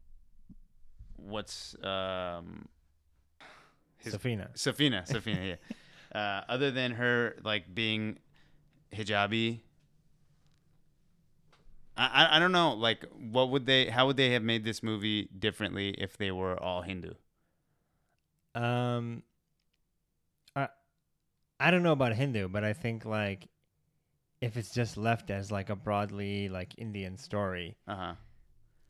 what's 1.17 1.75
um, 1.83 2.67
his 3.97 4.13
Safina. 4.13 4.53
Safina, 4.55 5.07
Safina, 5.09 5.47
yeah. 5.49 5.55
Uh, 6.11 6.41
other 6.49 6.71
than 6.71 6.93
her 6.93 7.35
like 7.43 7.75
being 7.75 8.17
hijabi, 8.91 9.59
I, 11.95 12.07
I 12.25 12.35
I 12.37 12.39
don't 12.39 12.51
know. 12.51 12.73
Like, 12.73 13.05
what 13.13 13.49
would 13.51 13.65
they? 13.67 13.89
How 13.89 14.07
would 14.07 14.17
they 14.17 14.31
have 14.31 14.41
made 14.41 14.63
this 14.63 14.81
movie 14.81 15.29
differently 15.37 15.89
if 15.91 16.17
they 16.17 16.31
were 16.31 16.59
all 16.59 16.81
Hindu? 16.81 17.13
Um, 18.55 19.23
I 20.55 20.69
I 21.59 21.71
don't 21.71 21.83
know 21.83 21.91
about 21.93 22.13
Hindu, 22.13 22.49
but 22.49 22.63
I 22.63 22.73
think 22.73 23.05
like 23.05 23.47
if 24.41 24.57
it's 24.57 24.71
just 24.73 24.97
left 24.97 25.29
as 25.31 25.51
like 25.51 25.69
a 25.69 25.75
broadly 25.75 26.49
like 26.49 26.73
Indian 26.77 27.17
story, 27.17 27.77
Uh 27.87 27.95
huh. 27.95 28.13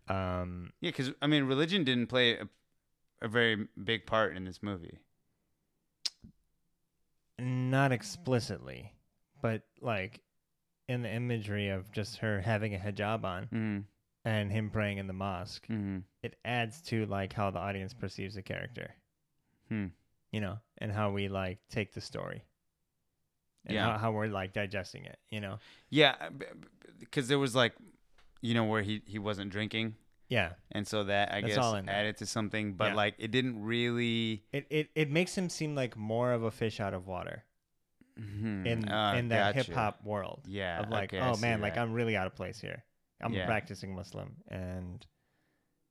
Um, 0.10 0.72
Yeah, 0.82 0.90
because 0.90 1.12
I 1.22 1.28
mean, 1.28 1.44
religion 1.46 1.84
didn't 1.84 2.08
play 2.08 2.38
a, 2.38 2.48
a 3.22 3.28
very 3.28 3.68
big 3.84 4.06
part 4.06 4.36
in 4.36 4.46
this 4.46 4.62
movie. 4.64 4.98
not 7.38 7.92
explicitly, 7.92 8.94
but 9.42 9.62
like 9.82 10.22
in 10.88 11.02
the 11.04 11.10
imagery 11.14 11.70
of 11.70 11.92
just 11.92 12.18
her 12.18 12.42
having 12.42 12.76
a 12.76 12.78
hijab 12.78 13.24
on. 13.24 13.44
Mm-hmm. 13.46 13.80
and 14.26 14.52
him 14.52 14.70
praying 14.70 14.98
in 14.98 15.08
the 15.08 15.14
mosque, 15.14 15.66
Mm-hmm. 15.70 16.00
it 16.22 16.36
adds 16.44 16.82
to 16.82 17.06
like 17.06 17.32
how 17.34 17.50
the 17.52 17.60
audience 17.60 17.94
perceives 17.94 18.36
the 18.36 18.42
character, 18.42 18.94
Hmm. 19.70 19.88
you 20.32 20.42
know, 20.42 20.58
and 20.80 20.92
how 20.92 21.12
we 21.12 21.30
like 21.30 21.60
take 21.70 21.94
the 21.94 22.02
story. 22.02 22.44
And 23.66 23.76
Yeah. 23.76 23.92
how, 23.94 23.98
how 23.98 24.12
we're 24.12 24.28
like 24.28 24.52
digesting 24.54 25.06
it, 25.06 25.18
you 25.30 25.40
know. 25.40 25.60
Yeah, 25.90 26.16
because 27.00 27.28
there 27.30 27.40
was 27.40 27.56
like, 27.56 27.74
you 28.42 28.54
know, 28.54 28.64
where 28.66 28.82
he 28.82 29.02
he 29.06 29.20
wasn't 29.20 29.52
drinking, 29.52 29.96
Yeah. 30.30 30.54
and 30.72 30.88
so 30.88 31.04
that 31.06 31.32
I 31.34 31.42
That's 31.42 31.56
guess 31.56 31.64
all 31.64 31.76
in 31.76 31.86
there. 31.86 31.96
added 31.96 32.18
to 32.18 32.26
something, 32.26 32.74
but 32.74 32.90
Yeah. 32.90 32.96
like 32.96 33.16
it 33.18 33.32
didn't 33.32 33.62
really. 33.64 34.44
It, 34.52 34.68
it 34.70 34.90
it 34.96 35.10
makes 35.12 35.38
him 35.38 35.50
seem 35.50 35.76
like 35.76 35.96
more 35.98 36.32
of 36.34 36.44
a 36.44 36.52
fish 36.52 36.80
out 36.80 36.94
of 36.94 37.08
water 37.08 37.46
Mhm. 38.20 38.66
in 38.66 38.90
Uh, 38.90 39.14
in 39.16 39.28
that 39.30 39.56
gotcha. 39.56 39.68
hip 39.68 39.76
hop 39.76 40.04
world. 40.04 40.44
Yeah. 40.48 40.80
of 40.82 40.90
like, 40.90 41.14
okay, 41.14 41.20
I 41.20 41.30
oh 41.30 41.36
see 41.36 41.42
man, 41.42 41.62
like 41.62 41.76
that. 41.76 41.82
I'm 41.82 41.94
really 41.94 42.16
out 42.18 42.28
of 42.28 42.36
place 42.36 42.60
here. 42.60 42.84
I'm 43.22 43.34
Yeah. 43.34 43.44
a 43.44 43.46
practicing 43.46 43.94
Muslim, 43.96 44.38
and 44.48 45.06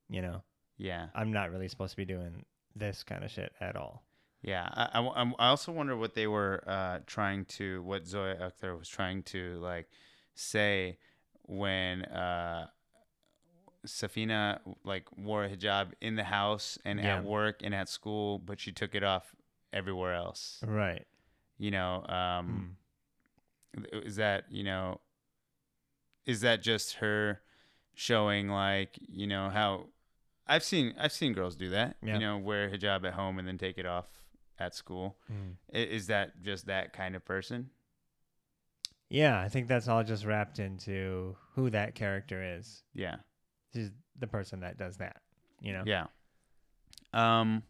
you 0.09 0.23
know, 0.23 0.43
Yeah. 0.79 1.09
I'm 1.15 1.33
not 1.33 1.51
really 1.51 1.69
supposed 1.69 1.91
to 1.93 1.97
be 1.97 2.05
doing 2.07 2.45
this 2.75 3.03
kind 3.03 3.25
of 3.25 3.31
shit 3.31 3.53
at 3.61 3.77
all. 3.77 4.05
Yeah, 4.41 4.69
I, 4.73 5.01
I, 5.01 5.03
I'm- 5.05 5.35
I 5.39 5.49
also 5.49 5.73
wonder 5.73 5.97
what 5.97 6.15
they 6.15 6.27
were 6.29 6.63
uh, 6.67 7.01
trying 7.07 7.45
to, 7.47 7.83
what 7.83 8.07
Zoya 8.07 8.37
Akhtar 8.37 8.79
was 8.79 8.89
trying 8.89 9.23
to 9.25 9.59
like 9.59 9.91
say 10.35 10.99
when 11.49 12.05
uh, 12.05 12.69
Safina 13.87 14.61
like 14.85 15.05
wore 15.17 15.45
a 15.45 15.49
hijab 15.49 15.93
in 16.01 16.17
the 16.17 16.25
house 16.25 16.79
and 16.85 16.99
Yeah. 17.01 17.19
at 17.19 17.25
work 17.25 17.63
and 17.63 17.75
at 17.75 17.89
school, 17.89 18.39
but 18.39 18.61
she 18.61 18.73
took 18.73 18.95
it 18.95 19.03
off 19.03 19.35
everywhere 19.73 20.15
else. 20.15 20.63
Right. 20.67 21.07
You 21.59 21.71
know, 21.71 22.05
um, 22.09 22.77
Mm. 23.77 24.05
is 24.05 24.17
that 24.17 24.51
you 24.51 24.63
know, 24.65 25.01
is 26.27 26.41
that 26.41 26.63
just 26.63 26.95
her 26.97 27.41
showing 27.95 28.49
like 28.49 28.99
you 29.01 29.27
know 29.27 29.51
how 29.51 29.87
I've 30.47 30.65
seen 30.65 30.95
I've 30.99 31.13
seen 31.13 31.33
girls 31.33 31.57
do 31.57 31.71
that. 31.71 31.97
Yeah. 32.03 32.15
You 32.15 32.21
know, 32.21 32.39
wear 32.39 32.71
hijab 32.71 33.05
at 33.07 33.15
home 33.15 33.39
and 33.39 33.47
then 33.47 33.59
take 33.59 33.79
it 33.79 33.87
off 33.87 34.07
at 34.59 34.75
school. 34.75 35.17
Mm. 35.33 35.57
Is 35.73 36.07
that 36.09 36.43
just 36.43 36.67
that 36.67 36.93
kind 36.93 37.15
of 37.15 37.25
person? 37.25 37.71
Yeah, 39.11 39.41
I 39.41 39.49
think 39.49 39.69
that's 39.69 39.89
all 39.89 40.05
just 40.05 40.25
wrapped 40.27 40.59
into 40.59 41.37
who 41.55 41.71
that 41.71 41.95
character 41.95 42.43
is. 42.59 42.83
Yeah. 42.95 43.17
She's 43.75 43.91
the 44.19 44.27
person 44.27 44.61
that 44.61 44.77
does 44.79 44.99
that. 44.99 45.17
You 45.61 45.73
know. 45.73 45.83
Yeah. 45.87 46.07
Um 47.13 47.63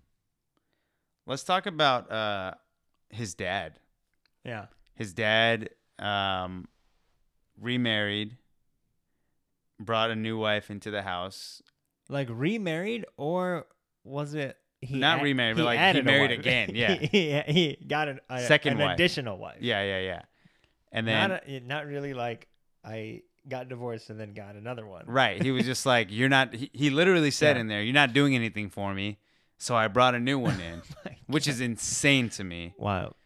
let's 1.27 1.44
talk 1.44 1.66
about 1.66 2.11
uh 2.11 2.55
his 3.11 3.35
dad. 3.35 3.79
Yeah. 4.44 4.66
His 4.94 5.12
dad 5.12 5.70
um 5.98 6.66
remarried, 7.61 8.37
brought 9.81 10.11
a 10.11 10.16
new 10.16 10.38
wife 10.38 10.70
into 10.70 10.90
the 10.90 11.03
house. 11.03 11.62
Like 12.09 12.29
remarried, 12.31 13.05
or 13.16 13.66
was 14.05 14.35
it? 14.35 14.57
He 14.81 14.96
Not 14.98 15.18
add- 15.18 15.24
remarried, 15.24 15.57
but, 15.57 15.64
like, 15.64 15.94
he 15.96 16.03
married 16.03 16.31
again, 16.31 16.70
yeah. 16.74 16.94
he, 16.94 17.33
he 17.48 17.85
got 17.87 18.07
an, 18.09 18.20
a, 18.31 18.40
Second 18.44 18.74
an 18.74 18.79
wife. 18.87 18.94
additional 18.94 19.37
wife. 19.37 19.57
Yeah, 19.61 19.83
yeah, 19.83 19.98
yeah. 20.01 20.22
And 20.92 21.07
then 21.07 21.29
not 21.31 21.42
a, 21.46 21.61
not 21.61 21.87
really 21.87 22.14
like 22.14 22.48
I 22.85 23.22
got 23.48 23.68
divorced 23.68 24.11
and 24.11 24.18
then 24.20 24.35
got 24.35 24.55
another 24.57 24.87
one. 24.87 25.05
right, 25.07 25.42
he 25.42 25.51
was 25.51 25.64
just 25.64 25.87
like 25.87 26.09
you're 26.11 26.29
not 26.29 26.55
he, 26.55 26.70
he 26.72 26.90
literally 26.90 27.31
said 27.31 27.57
Yeah. 27.57 27.61
in 27.61 27.68
there, 27.68 27.83
you're 27.83 27.94
not 27.94 28.12
doing 28.12 28.35
anything 28.35 28.70
for 28.70 28.92
me. 28.94 29.18
So 29.59 29.74
I 29.74 29.88
brought 29.88 30.14
a 30.14 30.20
new 30.20 30.38
one 30.38 30.61
in, 30.68 30.83
oh 30.85 31.01
My 31.05 31.16
which 31.27 31.46
is 31.48 31.61
insane 31.61 32.29
to 32.31 32.44
me. 32.44 32.74
Wow, 32.79 33.16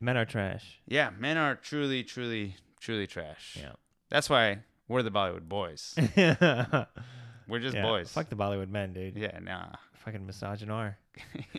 men 0.00 0.16
are 0.16 0.24
trash. 0.24 0.80
Yeah, 0.86 1.10
men 1.18 1.36
are 1.36 1.54
truly, 1.56 2.02
truly, 2.04 2.56
truly 2.80 3.06
trash. 3.06 3.56
Yeah. 3.60 3.72
That's 4.08 4.28
why 4.30 4.60
we're 4.88 5.02
the 5.02 5.10
Bollywood 5.10 5.48
boys. 5.48 5.94
yeah, 6.16 6.84
We're 7.48 7.58
just 7.60 7.76
boys. 7.76 8.10
Fuck 8.12 8.28
the 8.30 8.36
Bollywood 8.36 8.68
men, 8.70 8.92
dude. 8.92 9.16
Yeah, 9.16 9.38
nah. 9.42 9.72
Fucking 10.04 10.26
misogynoir. 10.26 10.94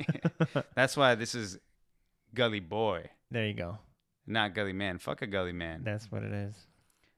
That's 0.75 0.95
why 0.97 1.15
this 1.15 1.35
is 1.35 1.57
Gully 2.33 2.59
Boy, 2.59 3.09
There 3.31 3.45
you 3.45 3.53
go. 3.53 3.77
Not 4.27 4.53
Gully 4.55 4.73
Man. 4.73 4.97
Fuck 4.99 5.21
a 5.21 5.27
Gully 5.27 5.51
Man. 5.53 5.81
That's 5.83 6.11
what 6.11 6.23
it 6.23 6.31
is. 6.31 6.55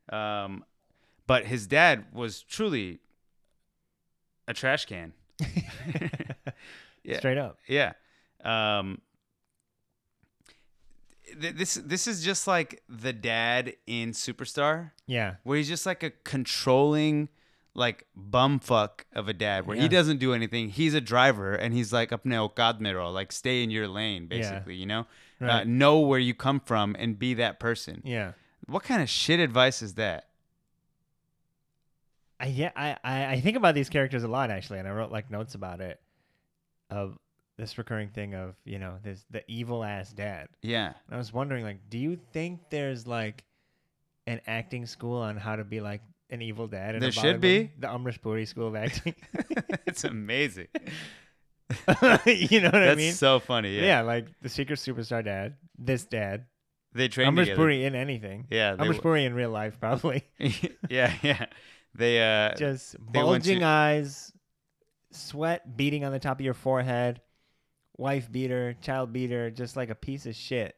Um, 0.10 0.64
but 1.28 1.46
his 1.46 1.68
dad 1.68 2.06
was 2.14 2.42
truly 2.42 3.00
a 4.48 4.54
trash 4.54 4.86
can. 4.86 5.14
Yeah. 7.04 7.20
Straight 7.20 7.38
up. 7.38 7.60
Yeah. 7.68 7.94
Um, 8.44 9.00
th- 11.40 11.54
this 11.56 11.76
this 11.76 12.08
is 12.08 12.24
just 12.24 12.48
like 12.48 12.82
the 12.90 13.14
dad 13.14 13.74
in 13.86 14.12
Superstar. 14.12 14.90
Yeah. 15.06 15.36
where 15.44 15.58
he's 15.58 15.68
just 15.68 15.86
like 15.86 16.02
a 16.02 16.10
controlling 16.24 17.30
like 17.76 18.08
bumfuck 18.18 19.02
of 19.14 19.28
a 19.28 19.34
dad 19.34 19.68
where 19.68 19.76
he 19.78 19.88
doesn't 19.88 20.18
do 20.18 20.34
anything. 20.34 20.70
He's 20.70 20.94
a 20.94 21.02
driver 21.02 21.54
and 21.54 21.74
he's 21.74 21.92
like 21.92 22.10
apne 22.12 22.50
aukad 22.50 22.80
mein 22.80 22.96
like 23.14 23.32
stay 23.32 23.62
in 23.64 23.70
your 23.70 23.88
lane 23.88 24.28
basically 24.28 24.76
you 24.76 24.86
know? 24.86 25.06
Uh, 25.42 25.64
know 25.66 26.00
where 26.00 26.20
you 26.20 26.34
come 26.34 26.60
from 26.62 26.96
and 26.98 27.20
be 27.20 27.34
that 27.36 27.60
person. 27.60 28.02
Yeah. 28.06 28.32
what 28.68 28.84
kind 28.84 29.02
of 29.02 29.10
shit 29.10 29.40
advice 29.40 29.82
is 29.82 29.96
that? 29.96 30.30
I 32.40 32.48
yeah, 32.48 32.72
I, 32.76 32.98
I 33.04 33.26
I 33.34 33.42
think 33.42 33.58
about 33.58 33.76
these 33.76 33.90
characters 33.90 34.24
a 34.24 34.28
lot 34.28 34.50
actually, 34.52 34.80
and 34.80 34.88
I 34.88 34.92
wrote 34.92 35.12
like 35.12 35.30
notes 35.32 35.56
about 35.56 35.80
it 35.82 36.00
of 36.90 37.18
this 37.58 37.78
recurring 37.78 38.10
thing 38.10 38.34
of 38.36 38.56
you 38.66 38.80
know 38.80 38.96
this 39.04 39.26
the 39.30 39.44
evil 39.48 39.84
ass 39.84 40.12
dad. 40.12 40.48
yeah. 40.62 40.88
And 40.88 41.16
I 41.16 41.18
was 41.18 41.32
wondering 41.32 41.64
like, 41.64 41.90
do 41.90 41.98
you 41.98 42.18
think 42.34 42.70
there's 42.70 43.08
like 43.08 43.44
an 44.28 44.42
acting 44.48 44.86
school 44.86 45.22
on 45.22 45.38
how 45.38 45.56
to 45.56 45.64
be 45.64 45.82
like 45.82 46.02
an 46.30 46.42
evil 46.42 46.66
a 46.66 47.00
There 47.00 47.12
should 47.12 47.40
be. 47.42 47.72
the 47.78 47.88
Amrish 47.88 48.22
Puri 48.22 48.46
School 48.46 48.68
of 48.68 48.76
Acting. 48.76 49.16
it's 49.86 50.04
amazing 50.04 50.68
you 52.26 52.62
know 52.62 52.68
what 52.70 52.76
I 52.76 52.96
mean? 52.96 52.98
that's 53.08 53.18
so 53.18 53.40
funny 53.40 53.76
yeah. 53.76 53.86
yeah, 53.86 54.02
like 54.02 54.28
the 54.42 54.50
secret 54.50 54.78
superstar 54.78 55.24
dad, 55.26 55.56
this 55.78 56.06
dad, 56.06 56.46
they 56.94 57.08
train 57.08 57.34
Amrish 57.34 57.56
Puri 57.56 57.84
in 57.86 57.96
anything. 57.96 58.46
yeah 58.52 58.74
Amrish 58.74 58.78
w- 58.98 59.02
Puri 59.02 59.26
in 59.26 59.34
real 59.34 59.50
life 59.50 59.80
probably. 59.80 60.24
yeah 60.90 61.12
yeah 61.24 61.46
they 61.96 62.22
uh 62.22 62.54
just 62.56 62.94
they 63.12 63.20
bulging 63.20 63.60
to- 63.60 63.66
eyes, 63.66 64.32
sweat 65.12 65.76
beating 65.78 66.04
on 66.06 66.12
the 66.12 66.20
top 66.20 66.40
of 66.40 66.46
your 66.46 66.54
forehead, 66.54 67.22
wife 67.98 68.32
beater, 68.32 68.76
child 68.82 69.12
beater, 69.14 69.50
just 69.50 69.76
like 69.76 69.90
a 69.90 69.96
piece 69.96 70.26
of 70.26 70.36
shit. 70.36 70.76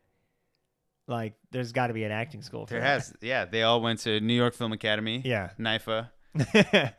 Like 1.08 1.34
there's 1.52 1.72
got 1.72 1.88
to 1.88 1.93
be 1.93 2.04
an 2.04 2.12
acting 2.12 2.41
school 2.41 2.65
for 2.65 2.74
there 2.74 2.82
that. 2.82 2.88
has 2.88 3.13
yeah 3.22 3.46
they 3.46 3.63
all 3.63 3.80
went 3.82 4.00
to 4.02 4.20
new 4.20 4.34
york 4.34 4.54
film 4.54 4.74
academy 4.74 5.22
Yeah. 5.24 5.52
nifa 5.58 6.10
because 6.36 6.91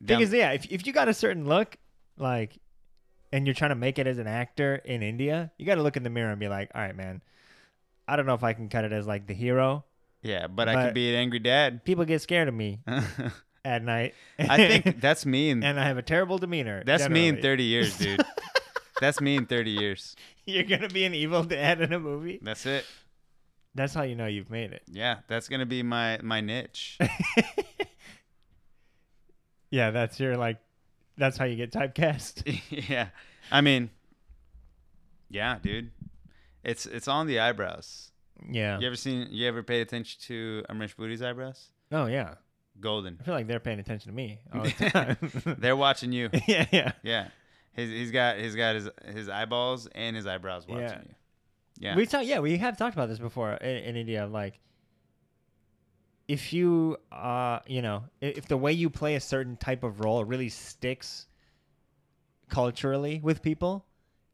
yeah, 0.32 0.50
if 0.52 0.66
if 0.70 0.86
you 0.86 0.92
got 0.92 1.08
a 1.08 1.14
certain 1.14 1.46
look, 1.46 1.76
like, 2.16 2.58
and 3.32 3.46
you're 3.46 3.54
trying 3.54 3.70
to 3.70 3.74
make 3.76 3.98
it 3.98 4.06
as 4.06 4.18
an 4.18 4.26
actor 4.26 4.76
in 4.76 5.02
India, 5.02 5.50
you 5.58 5.66
got 5.66 5.76
to 5.76 5.82
look 5.82 5.96
in 5.96 6.02
the 6.02 6.10
mirror 6.10 6.30
and 6.30 6.40
be 6.40 6.48
like, 6.48 6.70
all 6.74 6.80
right, 6.82 6.94
man, 6.96 7.22
I 8.06 8.16
don't 8.16 8.26
know 8.26 8.34
if 8.34 8.42
I 8.44 8.52
can 8.52 8.68
cut 8.68 8.84
it 8.84 8.92
as 8.92 9.06
like 9.06 9.26
the 9.26 9.34
hero. 9.34 9.84
Yeah, 10.22 10.48
but, 10.48 10.68
I 10.68 10.74
But- 10.74 10.84
could 10.86 10.94
be 10.94 11.10
an 11.10 11.14
angry 11.14 11.38
dad. 11.38 11.84
People 11.84 12.04
get 12.04 12.20
scared 12.20 12.48
of 12.48 12.54
me 12.54 12.80
I 12.86 13.04
at 13.64 13.82
night. 13.84 14.14
I 14.38 14.56
think 14.80 15.00
that's 15.00 15.24
me 15.24 15.50
in 15.50 15.62
and 15.64 15.78
I 15.78 15.84
have 15.84 15.96
a 15.98 16.02
terrible 16.02 16.38
demeanor. 16.38 16.82
that's 16.84 17.08
me 17.08 17.28
in 17.28 17.36
generally. 17.36 17.42
30 17.42 17.62
years, 17.64 17.98
dude. 17.98 18.20
that's 19.00 19.20
me 19.20 19.36
in 19.36 19.46
30 19.46 19.70
years. 19.70 20.16
You're 20.44 20.64
gonna 20.64 20.88
be 20.88 21.04
an 21.04 21.14
evil 21.14 21.44
dad 21.44 21.80
in 21.80 21.92
a 21.92 22.00
movie. 22.00 22.40
That's 22.42 22.66
it. 22.66 22.84
That's 23.74 23.94
how 23.94 24.02
you 24.02 24.14
know 24.16 24.26
you've 24.26 24.50
made 24.50 24.72
it. 24.72 24.82
Yeah, 24.88 25.18
that's 25.28 25.48
gonna 25.48 25.66
be 25.66 25.82
my 25.82 26.18
my 26.22 26.40
niche. 26.40 26.98
Yeah, 29.70 29.90
that's 29.90 30.18
your 30.18 30.36
like. 30.36 30.58
That's 31.16 31.36
how 31.36 31.44
you 31.44 31.56
get 31.56 31.72
typecast. 31.72 32.60
yeah, 32.88 33.08
I 33.50 33.60
mean, 33.60 33.90
yeah, 35.28 35.58
dude, 35.60 35.90
it's 36.62 36.86
it's 36.86 37.08
on 37.08 37.26
the 37.26 37.40
eyebrows. 37.40 38.12
Yeah. 38.50 38.78
You 38.78 38.86
ever 38.86 38.96
seen? 38.96 39.26
You 39.30 39.48
ever 39.48 39.62
paid 39.62 39.80
attention 39.82 40.20
to 40.28 40.64
Amrish 40.70 40.96
Puri's 40.96 41.22
eyebrows? 41.22 41.68
Oh 41.90 42.06
yeah. 42.06 42.34
Golden. 42.80 43.18
I 43.20 43.24
feel 43.24 43.34
like 43.34 43.48
they're 43.48 43.58
paying 43.58 43.80
attention 43.80 44.10
to 44.12 44.16
me 44.16 44.38
all 44.54 44.62
the 44.62 44.70
time. 44.90 45.56
They're 45.58 45.76
watching 45.76 46.12
you. 46.12 46.30
yeah, 46.46 46.66
yeah. 46.70 46.92
Yeah, 47.02 47.28
he's 47.74 47.90
he's 47.90 48.10
got 48.12 48.38
he's 48.38 48.54
got 48.54 48.76
his 48.76 48.88
his 49.12 49.28
eyeballs 49.28 49.88
and 49.88 50.14
his 50.14 50.26
eyebrows 50.26 50.66
watching 50.68 50.82
Yeah. 50.84 51.00
you. 51.04 51.14
Yeah. 51.78 51.94
We 51.96 52.06
talk. 52.06 52.24
Yeah, 52.26 52.40
we 52.40 52.56
have 52.58 52.76
talked 52.76 52.94
about 52.96 53.08
this 53.08 53.18
before 53.18 53.52
in, 53.54 53.76
in 53.76 53.96
India. 53.96 54.26
Like, 54.26 54.58
if 56.26 56.52
you, 56.52 56.96
uh, 57.12 57.60
you 57.66 57.82
know, 57.82 58.04
i- 58.20 58.26
if 58.26 58.46
the 58.48 58.56
way 58.56 58.72
you 58.72 58.90
play 58.90 59.14
a 59.14 59.20
certain 59.20 59.56
type 59.56 59.82
of 59.84 60.00
role 60.00 60.24
really 60.24 60.48
sticks 60.48 61.26
culturally 62.48 63.20
with 63.22 63.42
people, 63.42 63.84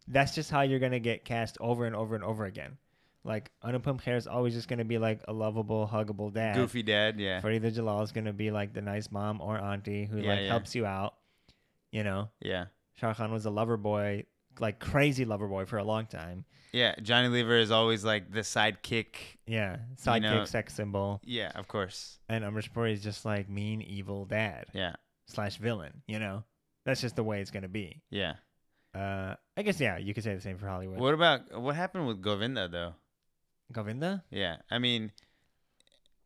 that's 0.08 0.34
just 0.34 0.50
how 0.50 0.62
you're 0.62 0.78
gonna 0.78 0.98
get 1.00 1.24
cast 1.24 1.56
over 1.60 1.86
and 1.86 1.94
over 1.96 2.14
and 2.14 2.24
over 2.24 2.44
again. 2.44 2.76
Like 3.24 3.50
Anupam 3.64 4.02
Kher 4.02 4.16
is 4.16 4.26
always 4.26 4.52
just 4.54 4.68
gonna 4.68 4.84
be 4.84 4.98
like 4.98 5.20
a 5.28 5.32
lovable, 5.32 5.88
huggable 5.90 6.32
dad. 6.32 6.56
Goofy 6.56 6.82
dad. 6.82 7.18
Yeah. 7.18 7.40
Farida 7.40 7.72
Jalal 7.74 8.02
is 8.02 8.12
gonna 8.12 8.32
be 8.34 8.50
like 8.50 8.72
the 8.74 8.82
nice 8.82 9.10
mom 9.10 9.40
or 9.40 9.56
auntie 9.58 10.04
who 10.04 10.18
Yeah, 10.18 10.30
like 10.30 10.40
yeah. 10.40 10.48
helps 10.48 10.74
you 10.74 10.84
out. 10.84 11.14
You 11.90 12.02
know, 12.04 12.30
Yeah. 12.40 12.66
Shah 12.96 13.14
Khan 13.14 13.32
was 13.32 13.46
a 13.46 13.50
lover 13.50 13.76
boy, 13.76 14.24
like 14.60 14.78
crazy 14.78 15.24
lover 15.24 15.48
boy 15.48 15.64
for 15.66 15.78
a 15.78 15.84
long 15.84 16.06
time. 16.06 16.44
Yeah. 16.72 16.94
Johnny 17.02 17.28
Lever 17.28 17.56
is 17.58 17.70
always 17.70 18.04
like 18.04 18.32
the 18.32 18.40
sidekick. 18.40 19.06
Yeah, 19.46 19.76
sidekick, 20.02 20.22
know- 20.22 20.44
sex 20.44 20.74
symbol, 20.74 21.20
Yeah, 21.24 21.52
of 21.54 21.68
course. 21.68 22.18
and 22.28 22.42
Amrish 22.44 22.72
Puri 22.72 22.92
is 22.92 23.02
just 23.02 23.24
like 23.24 23.48
mean, 23.48 23.80
evil 23.82 24.24
dad. 24.24 24.66
Yeah. 24.72 24.94
slash 25.26 25.56
villain. 25.58 26.02
You 26.08 26.18
know, 26.18 26.44
that's 26.84 27.00
just 27.00 27.14
the 27.16 27.22
way 27.24 27.40
it's 27.40 27.50
gonna 27.50 27.68
be. 27.68 28.02
Yeah. 28.10 28.34
Uh, 28.94 29.34
I 29.56 29.62
guess 29.62 29.80
yeah, 29.80 29.98
you 29.98 30.14
could 30.14 30.22
say 30.24 30.34
the 30.34 30.40
same 30.40 30.58
for 30.58 30.66
Hollywood. 30.68 30.98
What 31.00 31.14
about 31.14 31.60
what 31.60 31.74
happened 31.76 32.06
with 32.06 32.20
Govinda 32.22 32.68
though? 32.68 32.94
Govinda? 33.72 34.22
Yeah. 34.30 34.56
I 34.70 34.78
mean, 34.78 35.10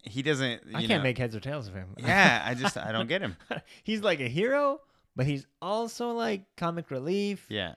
he 0.02 0.22
doesn't. 0.22 0.62
I 0.74 0.80
can't 0.80 0.88
know- 0.88 1.02
make 1.02 1.18
heads 1.18 1.34
or 1.36 1.40
tails 1.40 1.68
of 1.68 1.74
him. 1.74 1.88
Yeah, 1.98 2.42
I 2.44 2.54
just 2.62 2.76
I 2.76 2.92
don't 2.92 3.08
get 3.08 3.20
him. 3.22 3.36
he's 3.84 4.00
like 4.02 4.20
a 4.20 4.28
hero, 4.28 4.80
but 5.16 5.26
he's 5.26 5.46
also 5.60 6.12
like 6.12 6.44
comic 6.56 6.90
relief. 6.90 7.44
Yeah. 7.48 7.74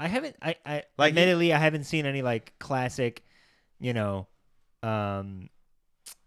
I 0.00 0.08
haven't. 0.08 0.36
I. 0.42 0.56
I 0.64 0.74
Like 0.74 0.84
like. 0.98 1.14
he- 1.14 1.20
Admittedly, 1.20 1.52
I 1.52 1.58
haven't 1.58 1.84
seen 1.84 2.06
any 2.06 2.22
like 2.22 2.54
classic, 2.58 3.22
you 3.78 3.92
know, 3.92 4.26
um, 4.82 5.48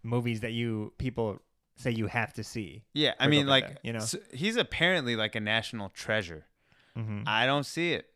movies 0.02 0.40
that 0.40 0.52
you 0.52 0.92
people 0.98 1.40
say 1.76 1.90
you 1.90 2.06
have 2.06 2.32
to 2.34 2.44
see. 2.44 2.84
Yeah, 2.92 3.14
I 3.18 3.26
mean, 3.26 3.46
like 3.46 3.78
you 3.82 3.92
know? 3.92 3.98
s- 3.98 4.14
he's 4.32 4.56
apparently 4.56 5.16
like 5.16 5.34
a 5.34 5.40
national 5.40 5.88
treasure. 5.88 6.46
Mm-hmm. 6.96 7.22
I 7.26 7.46
don't 7.46 7.64
see 7.66 7.92
it. 7.94 8.06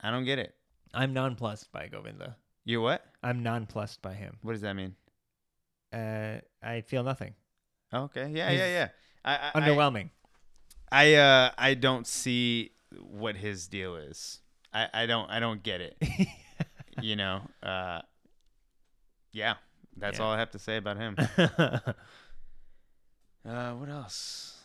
I 0.00 0.10
don't 0.10 0.24
get 0.26 0.38
it. 0.38 0.54
I'm 0.92 1.14
nonplussed 1.14 1.72
by 1.72 1.88
Govinda. 1.88 2.36
You 2.66 2.82
what? 2.82 3.02
I'm 3.22 3.42
nonplussed 3.42 4.02
by 4.02 4.12
him. 4.12 4.36
What 4.42 4.52
does 4.52 4.60
that 4.60 4.74
mean? 4.76 4.94
Uh, 5.92 6.40
I 6.62 6.82
feel 6.82 7.02
nothing. 7.02 7.32
Okay. 7.94 8.30
Yeah, 8.34 8.50
He's 8.50 8.58
yeah, 8.58 8.66
yeah. 8.66 8.88
I, 9.24 9.50
I, 9.54 9.60
Underwhelming. 9.60 10.10
I 10.90 11.14
uh 11.14 11.50
I 11.56 11.72
don't 11.74 12.06
see 12.06 12.72
what 13.00 13.36
his 13.36 13.68
deal 13.68 13.96
is. 13.96 14.41
I 14.72 14.88
I 14.92 15.06
don't 15.06 15.30
I 15.30 15.40
don't 15.40 15.62
get 15.62 15.80
it. 15.80 15.96
you 17.00 17.16
know. 17.16 17.42
Uh. 17.62 18.00
Yeah. 19.32 19.54
That's 19.96 20.18
Yeah. 20.18 20.24
all 20.24 20.32
I 20.32 20.38
have 20.38 20.50
to 20.52 20.58
say 20.58 20.76
about 20.76 20.96
him. 20.96 21.16
Uh, 23.44 23.72
what 23.72 23.88
else? 23.88 24.56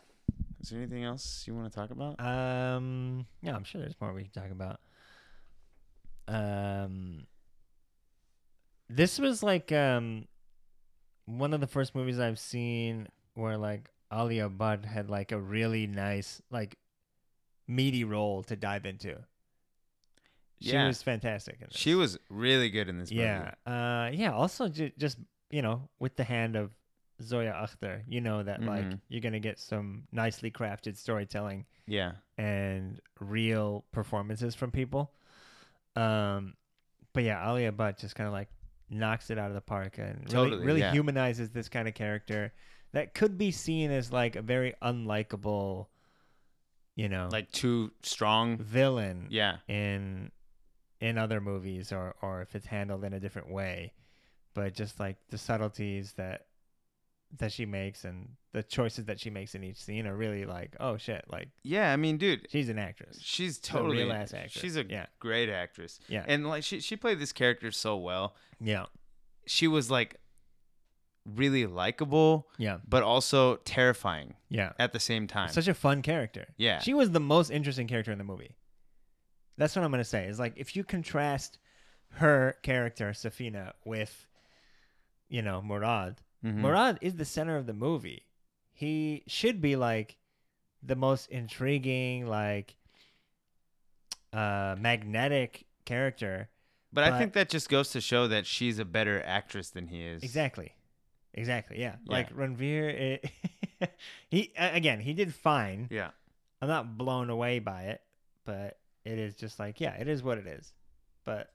Is 0.62 0.70
there 0.70 0.80
anything 0.80 1.04
else 1.04 1.46
you 1.48 1.56
want 1.56 1.68
to 1.72 1.76
talk 1.76 1.90
about? 1.90 2.20
um. 2.20 3.26
Yeah, 3.42 3.56
I'm 3.56 3.64
sure 3.64 3.82
there's 3.82 3.96
more 4.00 4.14
we 4.14 4.24
can 4.26 4.32
talk 4.32 4.52
about. 4.52 4.80
Um. 6.28 7.26
This 8.90 9.18
was 9.20 9.42
like 9.44 9.72
um, 9.72 10.28
one 11.26 11.54
of 11.54 11.60
the 11.60 11.68
first 11.68 11.94
movies 11.96 12.20
I've 12.20 12.40
seen 12.40 13.08
where 13.34 13.58
like 13.58 13.90
Alia 14.14 14.48
Bhatt 14.50 14.86
had 14.86 15.10
like 15.10 15.32
a 15.32 15.40
really 15.40 15.88
nice 15.88 16.42
like 16.52 16.78
meaty 17.68 18.04
role 18.04 18.44
to 18.44 18.56
dive 18.56 18.86
into. 18.86 19.18
She 20.60 20.72
Yeah. 20.72 20.88
was 20.88 21.04
fantastic. 21.04 21.56
In 21.62 21.68
this. 21.70 21.78
She 21.78 21.94
was 21.96 22.18
really 22.30 22.70
good 22.70 22.90
in 22.90 22.98
this 23.00 23.12
movie. 23.12 23.24
Yeah. 23.24 23.54
Uh. 23.66 24.10
Yeah. 24.14 24.34
Also, 24.34 24.68
ju- 24.70 24.92
just 24.98 25.20
you 25.52 25.62
know, 25.62 25.88
with 26.00 26.16
the 26.16 26.24
hand 26.24 26.56
of 26.56 26.72
Zoya 27.22 27.54
Akhtar, 27.54 28.04
you 28.08 28.22
know 28.22 28.44
that 28.44 28.62
like 28.62 28.86
Mhm. 28.86 29.02
you're 29.08 29.22
gonna 29.22 29.40
get 29.40 29.60
some 29.60 30.08
nicely 30.12 30.52
crafted 30.52 30.98
storytelling 30.98 31.66
Yeah. 31.88 32.14
and 32.38 33.00
real 33.20 33.86
performances 33.92 34.54
from 34.56 34.72
people. 34.72 35.14
Um, 35.96 36.56
but 37.14 37.24
yeah, 37.24 37.50
Alia 37.50 37.72
Bhatt 37.72 37.98
just 38.00 38.16
kind 38.16 38.28
of 38.28 38.34
like 38.34 38.50
knocks 38.90 39.30
it 39.30 39.38
out 39.38 39.50
of 39.50 39.56
the 39.56 39.62
park 39.62 39.98
and 39.98 40.20
really, 40.20 40.50
Totally, 40.50 40.66
really 40.66 40.80
yeah. 40.82 40.92
humanizes 40.92 41.50
this 41.52 41.70
kind 41.70 41.88
of 41.88 41.94
character 41.94 42.54
that 42.92 43.14
could 43.14 43.38
be 43.38 43.52
seen 43.52 43.90
as 43.92 44.12
like 44.12 44.36
a 44.36 44.42
very 44.42 44.74
unlikable, 44.82 45.88
you 46.96 47.10
know, 47.10 47.30
Like 47.32 47.52
too 47.52 47.92
strong. 48.02 48.58
villain 48.58 49.28
Yeah. 49.30 49.58
in 49.68 50.32
in 51.00 51.18
other 51.18 51.40
movies 51.42 51.92
or 51.92 52.16
or 52.22 52.42
if 52.42 52.56
it's 52.56 52.66
handled 52.68 53.04
in 53.04 53.14
a 53.14 53.20
different 53.20 53.50
way. 53.52 53.94
But 54.54 54.74
just 54.74 55.00
like 55.00 55.18
the 55.30 55.38
subtleties 55.38 56.14
that 56.14 56.46
that 57.40 57.52
she 57.52 57.66
makes 57.66 58.06
and 58.06 58.30
the 58.54 58.64
choices 58.64 59.06
that 59.06 59.20
she 59.20 59.30
makes 59.30 59.54
in 59.54 59.62
each 59.64 59.78
scene 59.84 60.08
are 60.08 60.16
really 60.16 60.46
like, 60.46 60.76
oh 60.80 60.96
shit, 60.98 61.26
like 61.30 61.50
Yeah. 61.62 61.92
I 61.92 61.98
mean, 61.98 62.18
dude, 62.18 62.48
she's 62.50 62.70
an 62.70 62.80
actress. 62.80 63.20
she's 63.22 63.58
a 63.58 63.62
totally 63.62 63.98
real-ass 63.98 64.34
actress. 64.34 64.54
She's 64.62 64.78
a 64.78 64.86
Yeah. 64.86 65.08
great 65.20 65.50
actress. 65.50 66.00
Yeah. 66.08 66.24
And 66.28 66.48
like 66.48 66.64
she 66.64 66.80
she 66.80 66.96
played 66.96 67.20
this 67.20 67.34
character 67.34 67.70
so 67.72 67.98
well. 67.98 68.36
Yeah. 68.62 68.86
She 69.46 69.68
was 69.68 69.92
like 69.92 70.16
really 71.26 71.66
likable, 71.66 72.48
Yeah. 72.58 72.78
but 72.88 73.04
also 73.04 73.58
terrifying 73.58 74.36
Yeah. 74.50 74.72
at 74.80 74.94
the 74.94 75.00
same 75.00 75.28
time. 75.28 75.50
Such 75.50 75.68
a 75.68 75.74
fun 75.74 76.02
character. 76.02 76.48
Yeah. 76.58 76.80
She 76.80 76.94
was 76.94 77.12
the 77.12 77.20
most 77.20 77.50
interesting 77.52 77.88
character 77.88 78.14
in 78.14 78.18
the 78.18 78.24
movie. 78.24 78.56
That's 79.58 79.76
what 79.76 79.84
I'm 79.84 79.92
going 79.92 80.04
to 80.04 80.10
say. 80.10 80.26
Is 80.28 80.40
like 80.40 80.54
if 80.56 80.76
you 80.76 80.84
contrast 80.84 81.58
her 82.14 82.56
character, 82.64 83.12
Safeena, 83.12 83.74
with, 83.86 84.26
you 85.30 85.42
know, 85.42 85.62
Murad, 85.62 86.22
Mhm. 86.44 86.56
Murad 86.56 87.00
is 87.02 87.16
the 87.16 87.26
center 87.26 87.58
of 87.58 87.66
the 87.66 87.74
movie. 87.74 88.24
He 88.74 89.24
should 89.28 89.60
be 89.60 89.76
like 89.76 90.18
the 90.84 90.96
most 90.96 91.30
intriguing, 91.32 92.28
like, 92.28 92.76
uh, 94.34 94.76
magnetic 94.80 95.66
character. 95.86 96.50
But 96.94 97.04
I 97.04 97.18
think 97.20 97.34
that 97.34 97.50
just 97.50 97.70
goes 97.70 97.90
to 97.92 98.02
show 98.02 98.28
that 98.28 98.46
she's 98.46 98.80
a 98.80 98.86
better 98.86 99.22
actress 99.26 99.70
than 99.72 99.88
he 99.88 100.04
is. 100.06 100.24
Exactly. 100.24 100.74
Exactly. 101.34 101.80
Yeah. 101.80 101.96
Yeah. 102.06 102.12
Like 102.14 102.34
Ranveer, 102.34 103.20
it, 103.82 103.92
he 104.30 104.54
again, 104.58 105.00
he 105.00 105.14
did 105.14 105.34
fine. 105.34 105.88
Yeah. 105.92 106.12
I'm 106.62 106.68
not 106.68 106.98
blown 106.98 107.30
away 107.30 107.60
by 107.60 107.84
it, 107.84 108.02
but 108.46 108.80
it 109.08 109.20
is 109.20 109.36
just 109.36 109.58
like, 109.58 109.80
yeah, 109.80 109.96
it 109.96 110.08
is 110.08 110.22
what 110.22 110.38
it 110.38 110.48
is. 110.48 110.74
But 111.24 111.50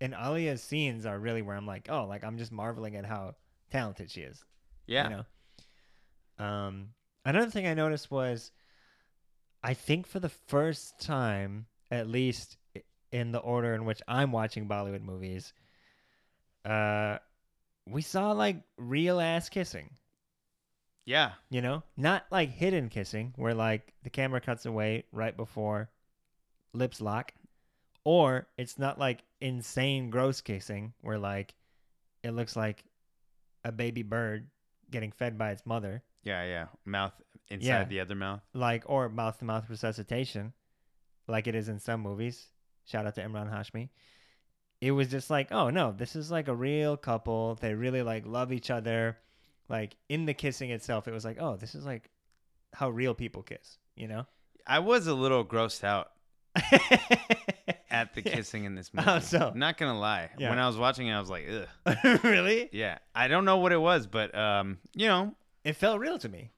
and 0.00 0.14
Alia's 0.14 0.62
scenes 0.62 1.06
are 1.06 1.18
really 1.18 1.42
where 1.42 1.56
I'm 1.56 1.66
like, 1.66 1.88
oh, 1.90 2.06
like 2.06 2.24
I'm 2.24 2.38
just 2.38 2.52
marveling 2.52 2.96
at 2.96 3.04
how 3.04 3.34
talented 3.70 4.10
she 4.10 4.22
is. 4.22 4.42
Yeah. 4.86 5.08
You 5.08 5.16
know. 5.16 6.44
Um, 6.44 6.88
another 7.24 7.50
thing 7.50 7.66
I 7.66 7.74
noticed 7.74 8.10
was, 8.10 8.52
I 9.62 9.74
think 9.74 10.06
for 10.06 10.20
the 10.20 10.28
first 10.28 11.00
time, 11.00 11.66
at 11.90 12.08
least 12.08 12.56
in 13.12 13.32
the 13.32 13.38
order 13.38 13.74
in 13.74 13.84
which 13.84 14.02
I'm 14.08 14.32
watching 14.32 14.68
Bollywood 14.68 15.02
movies, 15.02 15.52
uh, 16.64 17.18
we 17.86 18.02
saw 18.02 18.32
like 18.32 18.62
real 18.76 19.20
ass 19.20 19.48
kissing. 19.48 19.90
Yeah. 21.04 21.32
You 21.50 21.62
know, 21.62 21.82
not 21.96 22.24
like 22.30 22.50
hidden 22.50 22.88
kissing, 22.88 23.32
where 23.36 23.54
like 23.54 23.94
the 24.02 24.10
camera 24.10 24.40
cuts 24.40 24.66
away 24.66 25.04
right 25.12 25.36
before 25.36 25.90
lips 26.76 27.00
lock, 27.00 27.32
or 28.04 28.46
it's 28.56 28.78
not 28.78 28.98
like 28.98 29.22
insane 29.40 30.10
gross 30.10 30.40
kissing, 30.40 30.92
where 31.00 31.18
like 31.18 31.54
it 32.22 32.30
looks 32.32 32.56
like 32.56 32.84
a 33.64 33.72
baby 33.72 34.02
bird 34.02 34.48
getting 34.90 35.10
fed 35.12 35.36
by 35.38 35.50
its 35.50 35.66
mother, 35.66 36.02
Yeah. 36.22 36.44
Yeah. 36.44 36.66
Mouth 36.84 37.12
inside 37.50 37.66
Yeah. 37.66 37.84
the 37.84 38.00
other 38.00 38.14
mouth. 38.14 38.40
like 38.54 38.84
or 38.86 39.08
mouth 39.08 39.38
to 39.38 39.44
mouth 39.44 39.68
resuscitation, 39.68 40.52
like 41.28 41.46
it 41.46 41.54
is 41.54 41.68
in 41.68 41.78
some 41.78 42.00
movies. 42.00 42.48
Shout 42.84 43.06
out 43.06 43.14
to 43.16 43.22
Emraan 43.22 43.50
Hashmi. 43.52 43.88
It 44.80 44.92
was 44.92 45.08
just 45.08 45.30
like, 45.30 45.50
oh 45.52 45.70
no, 45.70 45.90
this 45.92 46.14
is 46.14 46.30
like 46.30 46.48
a 46.48 46.54
real 46.54 46.96
couple. 46.96 47.54
They 47.56 47.74
really 47.74 48.02
like 48.02 48.26
love 48.26 48.52
each 48.52 48.70
other. 48.70 49.18
Like 49.68 49.96
in 50.08 50.26
the 50.26 50.34
kissing 50.34 50.70
itself, 50.70 51.08
it 51.08 51.12
was 51.12 51.24
like, 51.24 51.38
oh, 51.40 51.56
this 51.56 51.74
is 51.74 51.84
like 51.84 52.10
how 52.72 52.90
real 52.90 53.14
people 53.14 53.42
kiss, 53.42 53.78
you 53.96 54.06
know? 54.06 54.26
I 54.66 54.78
was 54.80 55.06
a 55.06 55.14
little 55.14 55.44
grossed 55.44 55.82
out 55.82 56.12
at 57.90 58.14
the 58.14 58.22
kissing 58.22 58.64
in 58.64 58.74
this 58.74 58.92
movie. 58.94 59.04
How 59.04 59.18
so? 59.20 59.52
Not 59.54 59.76
gonna 59.78 59.98
lie. 59.98 60.30
Yeah. 60.38 60.50
When 60.50 60.58
I 60.58 60.66
was 60.66 60.76
watching 60.76 61.06
it, 61.08 61.12
I 61.12 61.20
was 61.20 61.30
like, 61.30 61.46
ugh. 61.86 61.96
really? 62.24 62.68
Yeah. 62.72 62.98
I 63.14 63.28
don't 63.28 63.44
know 63.44 63.58
what 63.58 63.72
it 63.72 63.80
was, 63.80 64.06
but 64.06 64.34
um, 64.34 64.78
you 64.94 65.06
know, 65.08 65.34
It 65.64 65.74
felt 65.76 66.00
real 66.00 66.18
to 66.18 66.28
me. 66.28 66.50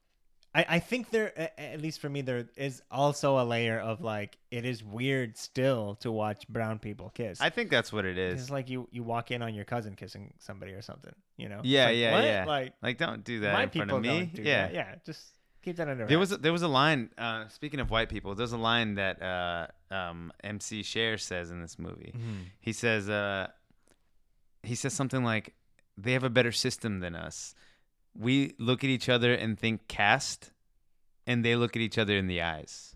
I, 0.55 0.64
I 0.68 0.79
think 0.79 1.11
there, 1.11 1.33
a- 1.37 1.61
at 1.61 1.81
least 1.83 2.01
for 2.01 2.09
me, 2.09 2.23
there 2.23 2.49
is 2.57 2.83
also 2.90 3.38
a 3.38 3.44
layer 3.44 3.79
of 3.79 4.01
like, 4.01 4.38
it 4.51 4.64
is 4.64 4.83
weird 4.83 5.37
still 5.37 5.97
to 5.97 6.11
watch 6.11 6.49
brown 6.49 6.79
people 6.79 7.11
kiss. 7.14 7.38
I 7.40 7.51
think 7.51 7.71
that's 7.71 7.92
what 7.92 8.07
it 8.07 8.16
It's 8.16 8.44
is. 8.44 8.51
like 8.51 8.71
you, 8.71 8.88
you 8.90 9.03
walk 9.03 9.31
in 9.31 9.42
on 9.42 9.55
your 9.55 9.66
cousin 9.66 9.94
kissing 9.94 10.33
somebody 10.38 10.73
or 10.73 10.81
something, 10.81 11.12
you 11.37 11.51
know? 11.51 11.59
It's 11.59 11.66
Yeah, 11.66 11.87
like, 11.87 11.97
yeah, 11.99 12.12
what? 12.14 12.25
yeah. 12.25 12.44
Like, 12.47 12.73
Like, 12.83 12.99
don't 12.99 13.23
do 13.25 13.40
that 13.40 13.53
my 13.53 13.64
in 13.64 13.68
front 13.71 13.88
people 13.90 13.97
of 13.99 14.03
me. 14.03 14.09
don't 14.09 14.35
do 14.35 14.42
yeah. 14.42 14.62
that. 14.66 14.75
Yeah, 14.75 14.94
just 15.05 15.23
keep 15.69 15.77
that 15.77 15.89
under 15.89 16.07
There 16.07 16.19
wraps. 16.19 16.31
was 16.33 16.39
there 16.41 16.53
was 16.53 16.62
a 16.62 16.69
line. 16.69 17.11
Uh, 17.16 17.49
speaking 17.49 17.81
of 17.81 17.91
white 17.91 18.09
people, 18.09 18.35
there's 18.35 18.53
a 18.53 18.59
line 18.59 18.95
that 18.97 19.23
uh, 19.23 19.66
um, 19.95 20.33
MC 20.43 20.83
Sher 20.83 21.19
says 21.19 21.51
in 21.51 21.61
this 21.61 21.79
movie. 21.79 22.12
Mhm. 22.16 22.45
He 22.61 22.73
says 22.73 23.09
uh, 23.09 23.49
he 24.62 24.75
says 24.75 24.93
something 24.95 25.23
like, 25.25 25.55
"They 25.97 26.12
have 26.12 26.25
a 26.25 26.31
better 26.31 26.53
system 26.53 27.01
than 27.01 27.14
us. 27.14 27.55
We 28.14 28.55
look 28.59 28.83
at 28.85 28.91
each 28.91 29.09
other 29.09 29.33
and 29.35 29.59
think 29.59 29.87
caste, 29.89 30.51
and 31.27 31.45
they 31.45 31.55
look 31.57 31.77
at 31.77 31.83
each 31.83 31.99
other 31.99 32.16
in 32.16 32.27
the 32.27 32.43
eyes." 32.43 32.95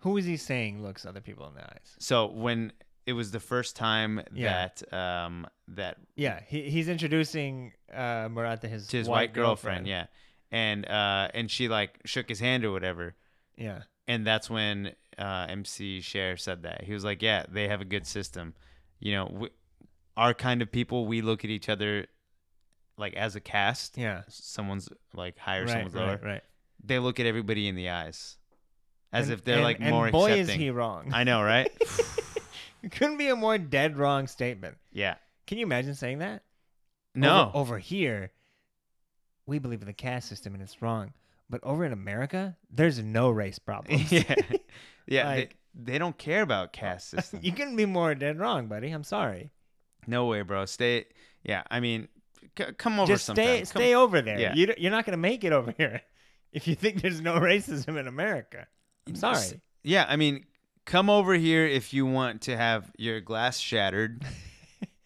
Who 0.00 0.16
is 0.18 0.24
he 0.26 0.36
saying 0.36 0.82
looks 0.82 1.04
other 1.06 1.20
people 1.20 1.48
in 1.48 1.54
the 1.54 1.64
eyes? 1.64 1.96
So 1.98 2.26
when 2.26 2.72
it 3.06 3.14
was 3.14 3.30
the 3.30 3.40
first 3.40 3.76
time 3.76 4.20
Yeah. 4.32 4.68
that 4.68 4.92
um, 4.94 5.46
that 5.68 5.96
Yeah, 6.16 6.40
he, 6.46 6.70
he's 6.70 6.88
introducing 6.88 7.72
uh, 7.92 8.28
Murad 8.30 8.60
to 8.62 8.68
his, 8.68 8.86
to 8.88 8.96
his 8.98 9.08
white, 9.08 9.32
girlfriend, 9.32 9.86
yeah, 9.86 10.06
and 10.50 10.86
uh, 10.88 11.28
and 11.34 11.50
she 11.50 11.68
like 11.68 11.98
shook 12.04 12.28
his 12.28 12.40
hand 12.40 12.64
or 12.64 12.72
whatever. 12.72 13.14
Yeah. 13.56 13.82
and 14.06 14.26
that's 14.26 14.48
when 14.50 14.92
uh, 15.18 15.46
MC 15.48 16.00
Sher 16.02 16.36
said 16.36 16.62
that 16.64 16.84
he 16.84 16.92
was 16.92 17.04
like, 17.04 17.22
"Yeah, 17.22 17.44
they 17.48 17.68
have 17.68 17.80
a 17.80 17.84
good 17.86 18.06
system. 18.06 18.54
You 19.00 19.12
know, 19.14 19.30
we, 19.32 19.48
our 20.16 20.34
kind 20.34 20.62
of 20.62 20.70
people, 20.70 21.06
we 21.06 21.20
look 21.22 21.44
at 21.44 21.50
each 21.50 21.68
other 21.68 22.06
like 22.98 23.14
as 23.14 23.34
a 23.36 23.40
cast. 23.40 23.96
Yeah. 23.98 24.22
Someone's 24.28 24.88
like 25.14 25.38
higher, 25.38 25.62
Right, 25.62 25.70
someone's 25.70 25.94
lower. 25.94 26.06
right, 26.08 26.22
right. 26.24 26.42
they 26.84 26.98
look 26.98 27.18
at 27.20 27.26
everybody 27.26 27.66
in 27.68 27.74
the 27.76 27.90
eyes, 27.90 28.36
as 29.12 29.28
And- 29.28 29.34
if 29.38 29.44
they're 29.44 29.56
and- 29.56 29.64
like 29.64 29.80
and 29.80 29.90
more 29.90 30.10
boy 30.10 30.32
accepting. 30.32 30.42
is 30.48 30.50
he 30.60 30.70
wrong. 30.70 31.10
I 31.12 31.24
know, 31.24 31.42
right? 31.42 31.70
It 32.82 32.92
couldn't 32.92 33.16
be 33.16 33.28
a 33.28 33.34
more 33.36 33.58
dead 33.58 33.96
wrong 33.96 34.26
statement. 34.28 34.76
yeah. 34.92 35.16
Can 35.48 35.58
you 35.58 35.66
imagine 35.66 35.94
saying 35.94 36.18
that? 36.18 36.42
No. 37.16 37.48
Over, 37.48 37.58
over 37.58 37.78
here, 37.78 38.30
we 39.46 39.58
believe 39.58 39.80
in 39.80 39.86
the 39.86 39.92
caste 39.92 40.28
system 40.28 40.54
and 40.54 40.62
it's 40.62 40.80
wrong. 40.82 41.12
But 41.48 41.60
over 41.62 41.84
in 41.84 41.92
America, 41.92 42.56
there's 42.70 42.98
no 42.98 43.30
race 43.30 43.58
problems. 43.58 44.10
yeah. 44.12 44.34
Yeah. 45.08 45.28
Like- 45.28 45.56
they, 45.74 45.92
they 45.92 45.98
don't 45.98 46.18
care 46.18 46.42
about 46.42 46.72
caste 46.72 47.10
system. 47.10 47.38
you 47.44 47.52
couldn't 47.52 47.76
be 47.76 47.86
more 47.86 48.14
dead 48.16 48.38
wrong, 48.40 48.66
buddy. 48.66 48.90
I'm 48.90 49.04
sorry. 49.04 49.50
no 50.06 50.26
way, 50.26 50.42
bro. 50.42 50.64
Stay. 50.66 51.04
Yeah. 51.44 51.62
I 51.70 51.78
mean, 51.78 52.08
c- 52.58 52.72
come 52.76 52.98
over 52.98 53.12
Just 53.12 53.26
sometime. 53.26 53.44
stay, 53.44 53.58
Come- 53.58 53.66
stay 53.82 53.94
over 53.94 54.20
there. 54.20 54.40
Yeah. 54.40 54.54
You, 54.54 54.66
d- 54.66 54.74
you're 54.78 54.90
not 54.90 55.04
gonna 55.06 55.16
make 55.18 55.44
it 55.44 55.52
over 55.52 55.72
here 55.76 56.00
if 56.52 56.66
you 56.66 56.74
think 56.74 57.02
there's 57.02 57.20
no 57.20 57.34
racism 57.34 57.96
in 58.00 58.08
America. 58.08 58.66
I'm 59.06 59.14
sorry. 59.14 59.60
Yeah, 59.84 60.04
I 60.08 60.16
mean, 60.16 60.46
come 60.86 61.08
over 61.08 61.34
here 61.34 61.64
if 61.66 61.94
you 61.94 62.04
want 62.06 62.40
to 62.42 62.56
have 62.56 62.90
your 62.98 63.20
glass 63.20 63.58
shattered, 63.58 64.24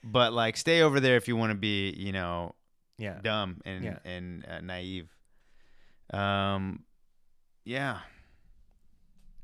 but 0.02 0.32
like 0.32 0.56
stay 0.56 0.80
over 0.80 1.00
there 1.00 1.16
if 1.16 1.28
you 1.28 1.36
want 1.36 1.50
to 1.50 1.58
be, 1.58 1.90
you 1.90 2.12
know, 2.12 2.54
Yeah. 3.00 3.18
dumb 3.22 3.60
and 3.64 3.84
Yeah. 3.84 3.98
and 4.04 4.44
uh, 4.46 4.60
naive. 4.60 5.08
Um, 6.12 6.84
yeah, 7.64 7.98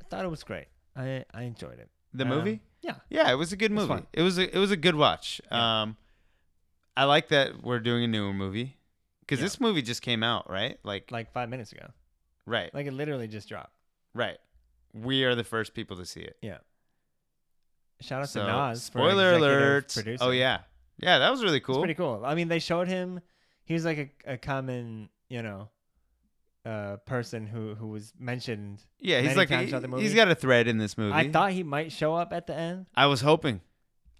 I 0.00 0.04
thought 0.08 0.24
it 0.24 0.28
was 0.28 0.44
great. 0.44 0.66
I 0.94 1.24
I 1.32 1.42
enjoyed 1.42 1.78
it. 1.78 1.90
the 2.12 2.24
Um, 2.24 2.30
movie. 2.30 2.60
Yeah. 2.82 2.96
Yeah, 3.10 3.30
it 3.30 3.34
was 3.34 3.52
a 3.52 3.56
good 3.56 3.72
It's 3.72 3.76
movie. 3.80 3.88
fun. 3.88 4.06
It 4.12 4.22
was 4.22 4.38
a 4.38 4.54
it 4.54 4.58
was 4.58 4.70
a 4.70 4.76
good 4.76 4.94
watch. 4.94 5.40
Yeah. 5.50 5.82
Um, 5.82 5.96
I 6.96 7.04
like 7.04 7.28
that 7.28 7.62
we're 7.62 7.80
doing 7.80 8.04
a 8.04 8.06
newer 8.06 8.32
movie 8.32 8.78
because 9.20 9.38
Yeah. 9.40 9.44
this 9.46 9.60
movie 9.60 9.82
just 9.82 10.02
came 10.02 10.22
out, 10.22 10.48
right? 10.48 10.78
Like, 10.82 11.10
Like 11.10 11.30
five 11.32 11.48
minutes 11.48 11.72
ago. 11.72 11.92
right, 12.46 12.72
Like 12.74 12.86
it 12.86 12.92
literally 12.92 13.28
just 13.28 13.48
dropped. 13.48 13.72
right. 14.14 14.38
We 14.94 15.24
are 15.24 15.34
the 15.34 15.44
first 15.44 15.74
people 15.74 15.96
to 15.98 16.06
see 16.06 16.20
it. 16.22 16.38
Yeah. 16.40 16.58
Shout 18.00 18.22
out 18.22 18.28
So, 18.30 18.46
to 18.46 18.52
Nas. 18.52 18.88
for 18.88 18.98
the 18.98 19.10
spoiler 19.10 19.32
alert! 19.34 19.92
producing. 19.92 20.26
Oh 20.26 20.30
yeah, 20.30 20.60
yeah, 20.98 21.18
that 21.18 21.30
was 21.30 21.42
really 21.42 21.58
It's 21.58 21.66
cool. 21.66 21.80
pretty 21.80 21.94
cool. 21.94 22.22
I 22.24 22.34
mean, 22.34 22.48
they 22.48 22.58
showed 22.60 22.88
him. 22.88 23.20
He 23.66 23.74
was 23.74 23.84
like 23.84 24.16
a, 24.26 24.32
a 24.32 24.38
common, 24.38 25.10
you 25.28 25.42
know, 25.42 25.68
uh, 26.64 26.96
person 27.04 27.46
who 27.46 27.74
who 27.74 27.88
was 27.88 28.12
mentioned. 28.18 28.82
Yeah, 28.98 29.18
he's 29.18 29.26
many 29.28 29.36
like 29.36 29.48
times 29.50 29.64
he, 29.64 29.68
throughout 29.70 29.82
the 29.82 29.96
he's 29.98 30.04
movie. 30.10 30.14
got 30.16 30.28
a 30.30 30.34
thread 30.34 30.66
in 30.68 30.78
this 30.78 30.96
movie. 30.96 31.12
I 31.14 31.30
thought 31.30 31.52
he 31.52 31.62
might 31.62 31.92
show 31.92 32.14
up 32.14 32.32
at 32.32 32.46
the 32.46 32.54
end, 32.56 32.86
I 32.94 33.06
was 33.06 33.20
hoping. 33.20 33.60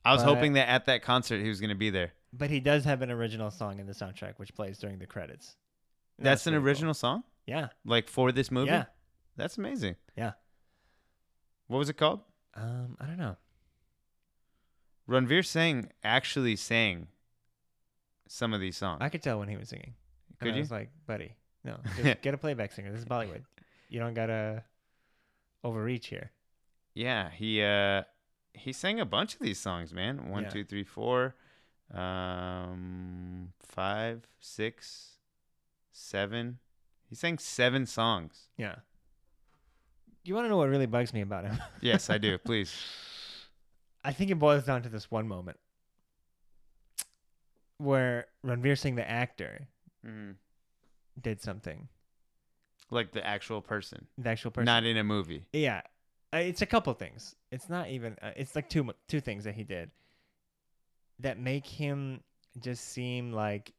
I 0.05 0.13
was 0.13 0.23
But- 0.23 0.35
hoping 0.35 0.53
that 0.53 0.69
at 0.69 0.85
that 0.87 1.03
concert 1.03 1.41
he 1.43 1.49
was 1.49 1.61
going 1.61 1.71
to 1.71 1.75
be 1.77 1.91
there. 1.91 2.13
but 2.33 2.51
he 2.51 2.61
does 2.61 2.85
have 2.85 3.01
an 3.03 3.11
original 3.11 3.51
song 3.51 3.81
in 3.81 3.87
the 3.87 3.93
soundtrack, 3.95 4.35
which 4.37 4.55
plays 4.55 4.79
during 4.79 4.99
the 4.99 5.07
credits. 5.07 5.57
And 6.19 6.27
That's, 6.27 6.47
an 6.47 6.53
pretty 6.53 6.61
cool. 6.63 6.69
original 6.69 6.95
song, 6.95 7.25
Yeah. 7.47 7.69
like 7.85 8.09
for 8.09 8.31
this 8.31 8.51
movie. 8.51 8.71
Yeah. 8.71 8.85
that's 9.37 9.57
amazing. 9.59 9.97
Yeah. 10.17 10.33
What 11.69 11.79
was 11.79 11.89
it 11.89 11.97
called? 11.97 12.21
Um, 12.55 12.97
I 13.01 13.07
don't 13.07 13.17
know. 13.19 13.37
Ranveer 15.09 15.45
Singh 15.47 15.91
actually 16.05 16.57
sang 16.57 17.09
some 18.29 18.53
of 18.55 18.61
these 18.61 18.77
songs. 18.77 18.99
I 19.01 19.09
could 19.09 19.23
tell 19.23 19.39
when 19.39 19.49
he 19.49 19.57
was 19.57 19.69
singing. 19.69 19.95
And 20.41 20.49
Could 20.51 20.55
I 20.57 20.59
was 20.61 20.71
like, 20.71 20.91
buddy, 21.07 21.33
no, 21.65 21.77
just 22.03 22.23
get 22.23 22.35
a 22.35 22.39
playback 22.39 22.73
singer. 22.73 22.91
This 22.91 23.01
is 23.01 23.07
Bollywood. 23.07 23.43
You 23.89 24.01
don't 24.01 24.15
gotta 24.15 24.65
overreach 25.65 26.09
here. 26.09 26.31
yeah, 26.95 27.31
he 27.31 27.63
uh 27.63 28.03
he 28.53 28.73
sang 28.73 29.01
a 29.01 29.05
bunch 29.07 29.35
of 29.35 29.41
these 29.41 29.59
songs, 29.59 29.93
man. 29.93 30.31
One, 30.31 30.45
Yeah. 30.45 30.49
two, 30.51 30.65
three, 30.65 30.85
four, 30.85 31.35
um, 31.93 33.53
five, 33.61 34.27
six, 34.41 35.17
seven. 35.93 36.59
He 37.09 37.15
sang 37.15 37.39
seven 37.39 37.87
songs. 37.87 38.49
Yeah. 38.57 38.77
You 40.25 40.35
want 40.35 40.47
to 40.47 40.49
know 40.49 40.57
what 40.57 40.69
really 40.69 40.87
bugs 40.87 41.13
me 41.15 41.21
about 41.21 41.45
him? 41.45 41.59
Yes, 41.81 42.11
I 42.11 42.19
do. 42.19 42.37
Please. 42.45 42.75
I 44.05 44.13
think 44.13 44.31
it 44.31 44.39
boils 44.39 44.65
down 44.65 44.83
to 44.83 44.89
this 44.89 45.11
one 45.11 45.29
moment 45.29 45.59
where 47.79 48.27
Ranveer 48.45 48.79
Singh, 48.79 48.95
the 48.95 49.09
actor, 49.09 49.69
Mhm. 50.05 50.37
did 51.21 51.41
something. 51.41 51.89
Like 52.91 53.13
the 53.13 53.27
actual 53.27 53.61
person, 53.63 54.07
The 54.19 54.31
actual 54.31 54.51
person. 54.53 54.67
not 54.67 54.85
in 54.85 54.97
a 54.97 55.05
movie. 55.05 55.47
yeah, 55.53 55.83
Uh, 56.33 56.39
it's 56.39 56.61
a 56.63 56.67
couple 56.67 56.93
things. 56.95 57.37
It's 57.51 57.69
not 57.69 57.89
even. 57.89 58.17
Uh, 58.21 58.33
it's 58.37 58.55
like 58.57 58.69
two 58.69 58.93
two 59.09 59.21
things 59.21 59.45
that 59.45 59.55
he 59.55 59.65
did 59.65 59.91
that 61.21 61.39
make 61.39 61.67
him 61.67 62.23
just 62.59 62.85
seem 62.85 63.33
like 63.33 63.73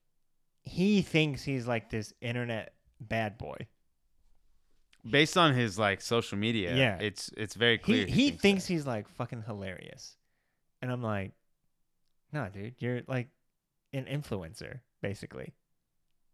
he 0.64 1.02
thinks 1.02 1.43
he's 1.43 1.68
like 1.68 1.89
this 1.89 2.14
internet 2.22 2.74
bad 3.00 3.38
boy. 3.38 3.58
based 5.10 5.38
on 5.38 5.54
his 5.54 5.78
like 5.80 6.02
social 6.02 6.38
media 6.38 6.76
Yeah. 6.76 6.98
it's 7.00 7.30
it's 7.38 7.56
very 7.56 7.78
He 7.78 7.84
clear 7.84 8.06
he 8.08 8.32
that. 8.32 8.39
thinks 8.41 8.66
he's 8.66 8.86
like 8.86 9.08
fucking 9.08 9.43
hilarious, 9.43 10.18
and 10.82 10.91
I'm 10.91 11.02
like, 11.04 11.32
nah, 12.34 12.50
dude, 12.50 12.76
you're 12.80 13.04
like 13.08 13.30
an 13.94 14.06
influencer 14.06 14.80
basically, 15.02 15.54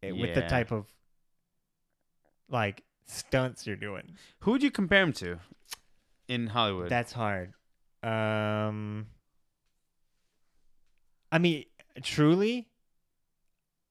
eh, 0.02 0.12
with 0.12 0.36
the 0.36 0.42
type 0.42 0.72
of 0.72 0.86
like 2.50 2.84
stunts 3.06 3.68
you're 3.68 3.76
doing. 3.76 4.16
who 4.40 4.52
would 4.52 4.64
you 4.64 4.72
compare 4.72 5.04
him 5.04 5.14
to 5.14 5.40
in 6.28 6.48
hollywood 6.48 6.90
That's 6.90 7.12
hard. 7.12 7.54
Um, 8.02 9.08
I 11.32 11.40
mean, 11.40 11.66
truly, 12.02 12.68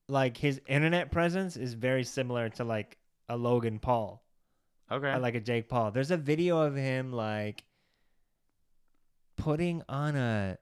like 0.07 0.37
his 0.37 0.61
internet 0.67 1.11
presence 1.11 1.57
is 1.57 1.73
very 1.73 2.03
similar 2.03 2.49
to 2.49 2.63
like 2.63 2.97
a 3.29 3.37
Logan 3.37 3.79
Paul. 3.79 4.23
okay 4.91 5.17
like 5.17 5.35
a 5.35 5.39
Jake 5.39 5.69
Paul. 5.69 5.91
There's 5.91 6.11
a 6.11 6.17
video 6.17 6.61
of 6.61 6.75
him 6.75 7.11
like 7.11 7.63
putting 9.37 9.81
on 9.89 10.15
a 10.15 10.57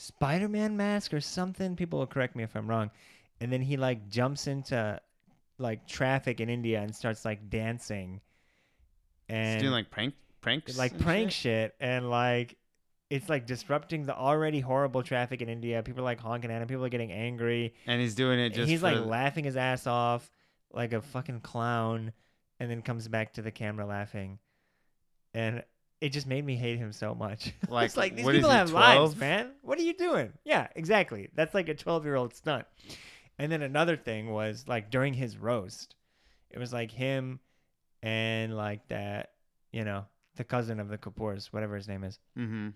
Spider-Man 0.00 0.76
mask 0.76 1.12
or 1.12 1.20
something. 1.20 1.76
People 1.76 1.98
will 1.98 2.06
correct 2.06 2.34
me 2.34 2.42
if 2.42 2.56
I'm 2.56 2.66
wrong. 2.68 2.90
And 3.40 3.52
then 3.52 3.60
he 3.60 3.76
like 3.76 4.08
jumps 4.08 4.46
into 4.46 5.00
like 5.58 5.86
traffic 5.86 6.40
in 6.40 6.48
India 6.48 6.80
and 6.80 6.94
starts 6.94 7.24
like 7.24 7.50
dancing. 7.50 8.20
He's 9.28 9.36
And 9.36 9.60
doing 9.60 9.72
like 9.72 9.90
prank 9.90 10.14
pranks 10.40 10.78
like 10.78 10.98
prank 10.98 11.30
shit? 11.30 11.42
shit 11.42 11.74
and 11.80 12.08
like 12.08 12.56
it's 13.10 13.28
like 13.28 13.44
disrupting 13.46 14.06
the 14.06 14.16
already 14.16 14.60
horrible 14.60 15.02
traffic 15.02 15.42
in 15.42 15.48
India. 15.48 15.82
People 15.82 16.00
are 16.00 16.04
like 16.04 16.20
honking 16.20 16.50
at 16.50 16.62
him. 16.62 16.68
People 16.68 16.84
are 16.84 16.88
getting 16.90 17.12
angry. 17.12 17.74
and 17.86 18.00
he's 18.00 18.14
doing 18.14 18.38
it 18.38 18.50
just 18.50 18.68
he's 18.70 18.82
like 18.82 19.04
laughing 19.04 19.44
his 19.44 19.56
ass 19.56 19.86
off 19.86 20.30
like 20.72 20.92
a 20.92 21.02
fucking 21.02 21.40
clown 21.40 22.12
and 22.58 22.70
then 22.70 22.80
comes 22.80 23.06
back 23.08 23.34
to 23.34 23.42
the 23.42 23.50
camera 23.50 23.84
laughing 23.84 24.38
and 25.34 25.62
it 26.00 26.10
just 26.10 26.26
made 26.26 26.44
me 26.44 26.56
hate 26.56 26.78
him 26.78 26.92
so 26.92 27.14
much. 27.14 27.52
Like, 27.68 27.84
it's 27.86 27.96
like 27.96 28.16
these 28.16 28.26
people 28.26 28.50
he, 28.50 28.56
have 28.56 28.72
lives 28.72 29.16
man. 29.16 29.52
What 29.62 29.78
are 29.78 29.82
you 29.82 29.94
doing? 29.94 30.32
Yeah 30.44 30.68
exactly. 30.74 31.28
That's 31.34 31.54
like 31.54 31.68
a 31.68 31.74
12 31.74 32.04
year 32.04 32.16
old 32.16 32.34
stunt. 32.34 32.66
And 33.38 33.50
then 33.50 33.62
another 33.62 33.96
thing 33.96 34.30
was 34.30 34.64
like 34.66 34.90
during 34.90 35.14
his 35.14 35.36
roast 35.36 35.94
it 36.50 36.58
was 36.58 36.72
like 36.72 36.90
him 36.90 37.40
and 38.02 38.56
like 38.56 38.86
that 38.88 39.30
you 39.72 39.84
know 39.84 40.04
the 40.36 40.44
cousin 40.44 40.80
of 40.80 40.88
the 40.88 40.98
kapoors 40.98 41.46
whatever 41.46 41.76
his 41.76 41.88
name 41.88 42.04
is. 42.04 42.18
Mm-hmm. 42.38 42.68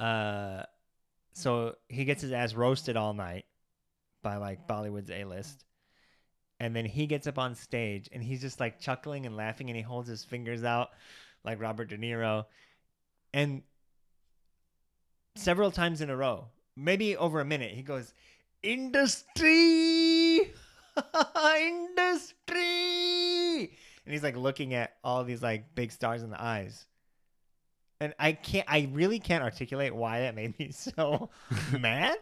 uh, 0.00 0.62
so 1.34 1.76
he 1.88 2.04
gets 2.04 2.22
his 2.22 2.32
ass 2.32 2.54
roasted 2.54 2.96
all 2.96 3.14
night 3.14 3.44
by 4.22 4.36
like 4.36 4.66
Bollywood's 4.66 5.10
A 5.10 5.24
list. 5.24 5.64
And 6.60 6.76
then 6.76 6.84
he 6.84 7.06
gets 7.06 7.26
up 7.26 7.38
on 7.38 7.56
stage 7.56 8.08
and 8.12 8.22
he's 8.22 8.40
just 8.40 8.60
like 8.60 8.78
chuckling 8.78 9.26
and 9.26 9.36
laughing 9.36 9.68
and 9.68 9.76
he 9.76 9.82
holds 9.82 10.08
his 10.08 10.24
fingers 10.24 10.62
out 10.62 10.90
like 11.44 11.60
Robert 11.60 11.88
De 11.88 11.98
Niro. 11.98 12.46
And 13.32 13.62
several 15.36 15.70
times 15.70 16.00
in 16.00 16.10
a 16.10 16.16
row, 16.16 16.46
maybe 16.76 17.16
over 17.16 17.40
a 17.40 17.44
minute, 17.44 17.72
he 17.72 17.82
goes, 17.82 18.12
Industry! 18.62 20.38
Industry! 21.60 22.58
And 24.04 24.12
he's 24.12 24.22
like 24.22 24.36
looking 24.36 24.74
at 24.74 24.94
all 25.02 25.24
these 25.24 25.42
like 25.42 25.74
big 25.74 25.92
stars 25.92 26.22
in 26.22 26.30
the 26.30 26.40
eyes 26.42 26.86
and 28.02 28.14
I 28.18 28.32
can't. 28.32 28.66
I 28.68 28.88
really 28.92 29.20
can't 29.20 29.44
articulate 29.44 29.94
why 29.94 30.20
that 30.20 30.34
made 30.34 30.58
me 30.58 30.70
so 30.72 31.30
mad. 31.78 32.16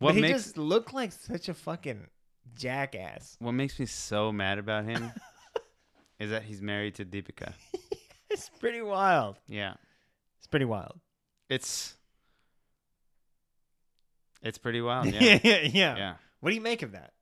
what 0.00 0.08
but 0.10 0.14
he 0.16 0.20
makes 0.22 0.42
just 0.44 0.58
looked 0.58 0.92
like 0.92 1.12
such 1.12 1.48
a 1.48 1.54
fucking 1.54 2.08
jackass. 2.56 3.36
what 3.38 3.52
makes 3.52 3.78
me 3.78 3.86
so 3.86 4.32
mad 4.32 4.58
about 4.58 4.84
him 4.84 5.12
is 6.18 6.30
that 6.30 6.42
he's 6.42 6.60
married 6.60 6.96
to 6.96 7.04
deepika 7.04 7.52
It's 8.34 8.50
pretty 8.60 8.82
wild. 8.82 9.38
yeah 9.48 9.74
It's 10.38 10.46
pretty 10.48 10.64
wild. 10.66 10.98
it's 11.48 11.94
it's 14.42 14.58
pretty 14.58 14.80
wild 14.80 15.06
yeah. 15.06 15.20
yeah 15.22 15.38
yeah, 15.42 15.60
yeah. 15.62 15.96
yeah 15.96 16.14
What 16.40 16.50
do 16.50 16.56
you 16.56 16.60
make 16.60 16.82
of 16.82 16.92
that? 16.92 17.12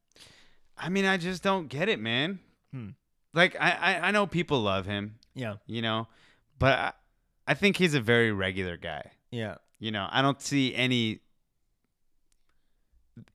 i 0.76 0.88
mean 0.88 1.04
i 1.04 1.16
just 1.18 1.42
don't 1.42 1.68
get 1.68 1.88
it 1.88 2.00
man 2.00 2.40
Hmm. 2.72 2.88
like 3.34 3.54
I, 3.60 3.70
I 3.72 4.08
i 4.08 4.10
know 4.10 4.26
people 4.26 4.60
love 4.62 4.86
him 4.86 5.16
Yeah, 5.34 5.56
you 5.66 5.82
know 5.82 6.08
but 6.58 6.78
I, 6.78 6.92
I 7.48 7.54
think 7.54 7.76
he's 7.76 7.94
a 7.94 8.00
very 8.00 8.32
regular 8.32 8.76
guy 8.78 9.10
yeah, 9.30 9.56
you 9.78 9.90
know 9.90 10.08
i 10.10 10.22
don't 10.22 10.40
see 10.40 10.74
any 10.74 11.20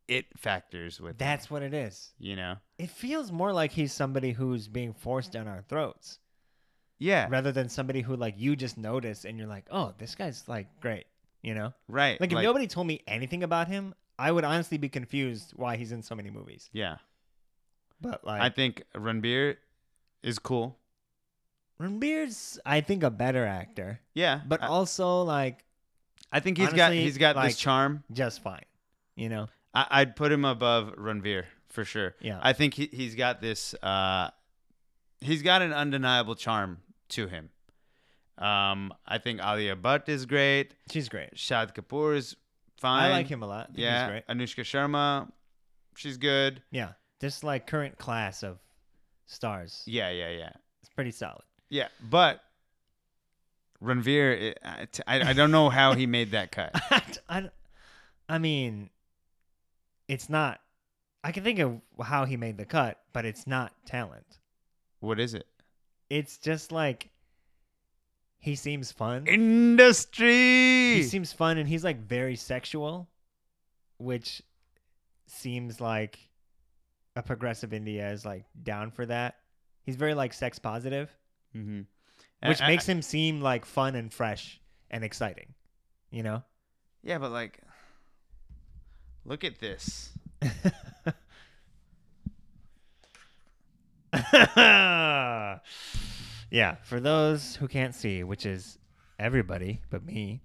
it 0.07 0.25
factors 0.37 0.99
with 0.99 1.11
him, 1.11 1.17
That's 1.19 1.51
what 1.51 1.61
it 1.61 1.73
is. 1.73 2.13
you 2.17 2.35
know. 2.35 2.55
It 2.79 2.89
feels 2.89 3.31
more 3.31 3.51
like 3.53 3.71
he's 3.71 3.93
somebody 3.93 4.31
who's 4.31 4.67
being 4.67 4.93
forced 4.93 5.31
down 5.33 5.47
our 5.47 5.61
throats 5.61 6.17
Yeah, 6.99 7.27
rather 7.29 7.51
than 7.51 7.69
somebody 7.69 8.01
who 8.01 8.15
like 8.15 8.35
you 8.37 8.55
just 8.55 8.77
notice 8.77 9.25
and 9.25 9.37
you're 9.37 9.47
like, 9.47 9.65
oh, 9.71 9.93
this 9.97 10.15
guy's 10.15 10.43
like 10.47 10.67
great. 10.81 11.05
You 11.43 11.53
know, 11.53 11.73
right. 11.87 12.19
like 12.19 12.31
if 12.33 12.41
nobody 12.41 12.67
told 12.67 12.87
me 12.87 13.01
anything 13.07 13.43
about 13.43 13.67
him, 13.67 13.93
I 14.17 14.31
would 14.31 14.43
honestly 14.43 14.77
be 14.77 14.89
confused 14.89 15.53
why 15.55 15.77
he's 15.77 15.91
in 15.91 16.01
so 16.01 16.15
many 16.15 16.29
movies. 16.31 16.69
yeah, 16.73 16.97
But 18.01 18.25
like, 18.25 18.41
I 18.41 18.49
think 18.49 18.83
Ranbir 18.95 19.57
is 20.23 20.39
cool. 20.39 20.77
Ranbir's, 21.79 22.59
I 22.65 22.81
think, 22.81 23.03
a 23.03 23.11
better 23.11 23.45
actor, 23.45 23.99
Yeah, 24.15 24.41
but 24.47 24.63
I, 24.63 24.67
also 24.67 25.21
like 25.21 25.63
I 26.31 26.39
think 26.39 26.57
he's 26.57 26.73
got 26.73 26.91
he's 26.91 27.17
got 27.17 27.35
like- 27.35 27.49
this 27.49 27.57
charm. 27.57 28.03
just 28.11 28.41
fine. 28.41 28.65
You 29.15 29.29
know, 29.29 29.47
I, 29.73 29.85
I'd 29.91 30.15
put 30.15 30.31
him 30.31 30.43
above 30.45 30.95
Ranveer 30.95 31.45
for 31.69 31.85
sure. 31.85 32.15
Yeah. 32.19 32.39
I 32.41 32.53
think 32.53 32.73
he 32.73 32.89
he's 32.91 33.15
got 33.15 33.41
this. 33.41 33.73
Uh, 33.75 34.31
he's 35.21 35.43
got 35.43 35.61
an 35.61 35.71
undeniable 35.73 36.35
charm 36.35 36.79
to 37.09 37.27
him. 37.27 37.49
Um, 38.37 38.93
I 39.05 39.17
think 39.17 39.39
Alia 39.43 39.75
Bhatt 39.75 40.07
is 40.09 40.25
great. 40.25 40.73
she's 40.91 41.09
great. 41.09 41.35
Shahid 41.35 41.73
Kapoor 41.73 42.15
is 42.15 42.35
fine. 42.79 43.05
I 43.05 43.11
like 43.11 43.27
him 43.27 43.41
a 43.41 43.47
lot. 43.47 43.69
Yeah, 43.73 44.03
he's 44.05 44.11
great. 44.11 44.27
Anushka 44.27 44.63
Sharma, 44.63 45.29
she's 45.95 46.17
good. 46.17 46.61
Yeah, 46.71 46.91
just 47.19 47.43
like 47.43 47.65
current 47.65 47.97
class 47.97 48.43
of 48.43 48.59
stars. 49.25 49.81
Yeah, 49.87 50.09
yeah, 50.11 50.29
yeah, 50.29 50.51
It's 50.81 50.89
pretty 50.93 51.11
solid. 51.11 51.41
yeah. 51.69 51.87
But 52.09 52.41
Ranveer, 53.83 54.53
I, 54.63 54.87
I, 55.07 55.29
I 55.29 55.33
don't 55.33 55.51
know 55.51 55.69
how 55.69 55.93
he 55.93 56.05
made 56.17 56.31
that 56.31 56.51
cut. 56.51 56.71
I, 57.29 57.49
I 58.29 58.37
mean, 58.37 58.89
it's 60.07 60.29
not. 60.29 60.59
I 61.23 61.31
can 61.31 61.43
think 61.43 61.59
of 61.59 61.81
how 62.03 62.25
he 62.25 62.37
made 62.37 62.57
the 62.57 62.65
cut, 62.65 62.99
but 63.13 63.25
it's 63.25 63.45
not 63.47 63.73
talent. 63.85 64.39
What 64.99 65.19
is 65.19 65.33
it? 65.33 65.45
It's 66.09 66.37
just 66.37 66.71
like 66.71 67.09
he 68.39 68.55
seems 68.55 68.91
fun. 68.91 69.27
Industry. 69.27 70.95
He 70.95 71.03
seems 71.03 71.33
fun, 71.33 71.57
and 71.57 71.67
he's 71.67 71.83
like 71.83 71.99
very 71.99 72.35
sexual, 72.35 73.09
which 73.97 74.41
seems 75.25 75.81
like 75.81 76.19
a 77.15 77.23
progressive 77.23 77.73
India 77.73 78.09
is 78.09 78.25
like 78.25 78.45
down 78.63 78.91
for 78.91 79.05
that. 79.05 79.35
He's 79.83 79.95
very 79.95 80.13
like 80.13 80.33
sex 80.33 80.59
positive, 80.59 81.15
mm-hmm. 81.55 81.81
which 82.47 82.61
makes 82.61 82.85
him 82.85 83.01
seem 83.01 83.41
like 83.41 83.65
fun 83.65 83.95
and 83.95 84.13
fresh 84.13 84.61
and 84.91 85.03
exciting. 85.03 85.53
You 86.11 86.23
know? 86.23 86.43
Yeah, 87.03 87.17
but 87.17 87.31
like, 87.31 87.59
look 89.25 89.43
at 89.43 89.59
this. 89.59 90.11
yeah, 96.51 96.75
for 96.83 96.99
those 96.99 97.55
who 97.55 97.67
can't 97.67 97.95
see, 97.95 98.23
which 98.23 98.45
is 98.45 98.77
everybody 99.19 99.81
but 99.89 100.05
me, 100.05 100.41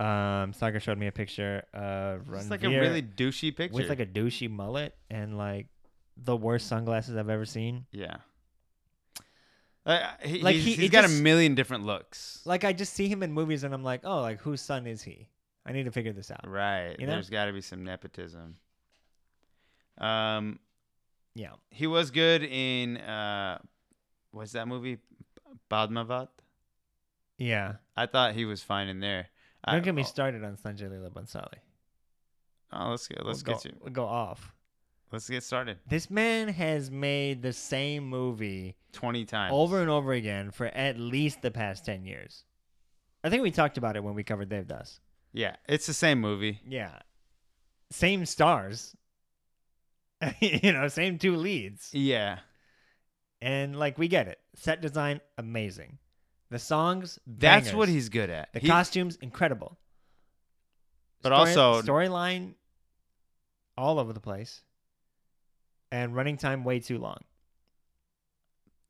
um, 0.00 0.52
Sagar 0.52 0.80
showed 0.80 0.98
me 0.98 1.06
a 1.06 1.12
picture 1.12 1.62
of 1.74 2.22
It's 2.34 2.50
like 2.50 2.64
a 2.64 2.68
really 2.68 3.02
douchey 3.02 3.54
picture. 3.56 3.74
with 3.76 3.88
like 3.88 4.00
a 4.00 4.06
douchey 4.06 4.50
mullet 4.50 4.94
and 5.10 5.36
like 5.38 5.66
the 6.16 6.36
worst 6.36 6.66
sunglasses 6.68 7.16
I've 7.16 7.30
ever 7.30 7.44
seen. 7.44 7.86
yeah. 7.92 8.16
Uh, 9.86 10.06
he, 10.22 10.42
Like, 10.42 10.56
he's, 10.56 10.64
he- 10.64 10.72
he's 10.74 10.84
it 10.86 10.92
got 10.92 11.06
a 11.06 11.08
million 11.08 11.54
different 11.54 11.86
looks. 11.86 12.42
Like 12.44 12.62
I 12.62 12.74
just 12.74 12.92
see 12.92 13.08
him 13.08 13.22
in 13.22 13.32
movies 13.32 13.64
and 13.64 13.72
I'm 13.72 13.82
like, 13.82 14.02
oh, 14.04 14.20
like 14.20 14.38
whose 14.40 14.60
son 14.60 14.86
is 14.86 15.00
he? 15.02 15.28
I 15.64 15.72
need 15.72 15.84
to 15.84 15.90
figure 15.92 16.12
this 16.12 16.30
out. 16.30 16.46
Right. 16.46 16.94
You 16.98 17.06
know? 17.06 17.12
There's 17.14 17.30
got 17.30 17.46
to 17.46 17.54
be 17.54 17.62
some 17.62 17.84
nepotism. 17.84 18.56
Um, 19.96 20.58
Yeah. 21.38 21.52
he 21.70 21.86
was 21.86 22.10
good 22.10 22.42
in 22.42 22.96
uh, 22.96 23.58
what's 24.32 24.52
that 24.52 24.66
movie? 24.66 24.98
Padmavat. 25.70 26.28
Yeah. 27.38 27.74
I 27.96 28.06
thought 28.06 28.34
he 28.34 28.44
was 28.44 28.60
fine 28.62 28.88
in 28.88 28.98
there. 28.98 29.28
I- 29.64 29.72
Don't 29.74 29.84
get 29.84 29.94
me 29.94 30.02
oh, 30.02 30.04
started 30.04 30.42
on 30.42 30.56
Sanjay 30.56 30.90
Leela 30.90 31.12
Bhansali. 31.12 31.60
Oh, 32.72 32.90
let's 32.90 33.06
get 33.06 33.24
let's 33.24 33.44
we'll 33.44 33.54
get 33.54 33.62
go, 33.62 33.68
you, 33.70 33.76
we'll 33.80 33.92
go 33.92 34.04
off. 34.04 34.52
let's 35.12 35.28
get 35.30 35.42
started. 35.44 35.78
This 35.88 36.10
man 36.10 36.48
has 36.48 36.90
made 36.90 37.40
the 37.40 37.52
same 37.52 38.04
movie 38.08 38.76
Twenty 38.92 39.24
times 39.24 39.52
over 39.54 39.80
and 39.80 39.88
over 39.88 40.12
again 40.12 40.50
for 40.50 40.66
at 40.66 40.98
least 40.98 41.40
the 41.40 41.52
past 41.52 41.84
10 41.86 42.04
years. 42.04 42.44
I 43.22 43.30
think 43.30 43.42
we 43.44 43.50
talked 43.52 43.78
about 43.78 43.96
it 43.96 44.02
when 44.02 44.14
we 44.14 44.24
covered 44.24 44.50
Devdas. 44.50 44.98
Yeah, 45.32 45.54
it's 45.68 45.86
the 45.86 45.94
same 45.94 46.20
movie. 46.20 46.60
Yeah. 46.66 46.98
Same 47.90 48.26
stars. 48.26 48.96
you 50.40 50.72
know, 50.72 50.88
same 50.88 51.18
two 51.18 51.36
leads. 51.36 51.90
Yeah, 51.94 52.38
And 53.40 53.78
like 53.78 53.98
we 53.98 54.08
get 54.08 54.26
it. 54.28 54.38
Set 54.56 54.80
design 54.80 55.20
amazing. 55.36 55.98
The 56.50 56.58
songs 56.58 57.18
that's 57.26 57.66
bangers. 57.66 57.74
what 57.76 57.88
he's 57.88 58.08
good 58.08 58.30
at. 58.30 58.52
The 58.52 58.60
He- 58.60 58.68
costumes 58.68 59.16
incredible. 59.20 59.78
But 61.22 61.30
Story- 61.30 61.54
also- 61.54 61.82
storyline 61.82 62.54
all 63.76 63.98
over 63.98 64.12
the 64.12 64.20
place. 64.20 64.62
And 65.92 66.14
running 66.14 66.36
time 66.36 66.64
way 66.64 66.80
too 66.80 66.98
long. 66.98 67.18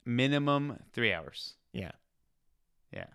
minimum 0.04 0.78
three 0.92 1.12
hours. 1.12 1.54
Yeah. 1.72 1.92
Yeah. 2.92 3.06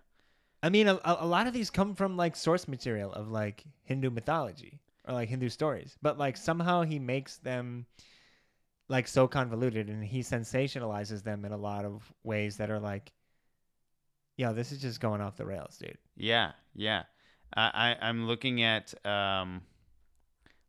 I 0.61 0.69
mean, 0.69 0.87
a 0.87 0.99
a 1.03 1.25
lot 1.25 1.47
of 1.47 1.53
these 1.53 1.69
come 1.69 1.95
from 1.95 2.15
like 2.15 2.35
source 2.35 2.67
material 2.67 3.11
of 3.11 3.29
like 3.29 3.63
Hindu 3.83 4.09
mythology 4.11 4.79
or 5.07 5.13
like 5.13 5.29
Hindu 5.29 5.49
stories, 5.49 5.97
but 6.01 6.17
like 6.17 6.37
somehow 6.37 6.81
he 6.83 6.99
makes 6.99 7.37
them 7.37 7.85
like 8.89 9.07
so 9.07 9.27
convoluted 9.27 9.89
and 9.89 10.03
he 10.03 10.19
sensationalizes 10.19 11.23
them 11.23 11.45
in 11.45 11.51
a 11.51 11.57
lot 11.57 11.85
of 11.85 12.11
ways 12.23 12.57
that 12.57 12.69
are 12.69 12.79
like, 12.79 13.11
yo, 14.37 14.53
this 14.53 14.71
is 14.71 14.79
just 14.81 14.99
going 14.99 15.21
off 15.21 15.37
the 15.37 15.45
rails, 15.45 15.77
dude. 15.77 15.97
Yeah, 16.15 16.51
yeah. 16.75 17.03
I, 17.55 17.95
I 18.01 18.07
I'm 18.07 18.27
looking 18.27 18.63
at 18.63 18.93
um, 19.05 19.61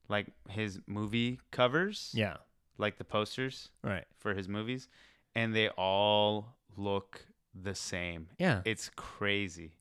like 0.09 0.27
his 0.49 0.81
movie 0.87 1.41
covers. 1.51 2.11
Yeah. 2.15 2.37
Like 2.77 2.99
the 2.99 3.05
posters 3.05 3.69
Right. 3.85 4.05
for 4.19 4.35
his 4.35 4.49
movies, 4.49 4.89
and 5.37 5.55
they 5.55 5.69
all 5.71 6.57
look 6.77 7.25
the 7.55 7.75
same. 7.75 8.29
Yeah. 8.39 8.63
It's 8.65 8.91
crazy. 8.97 9.75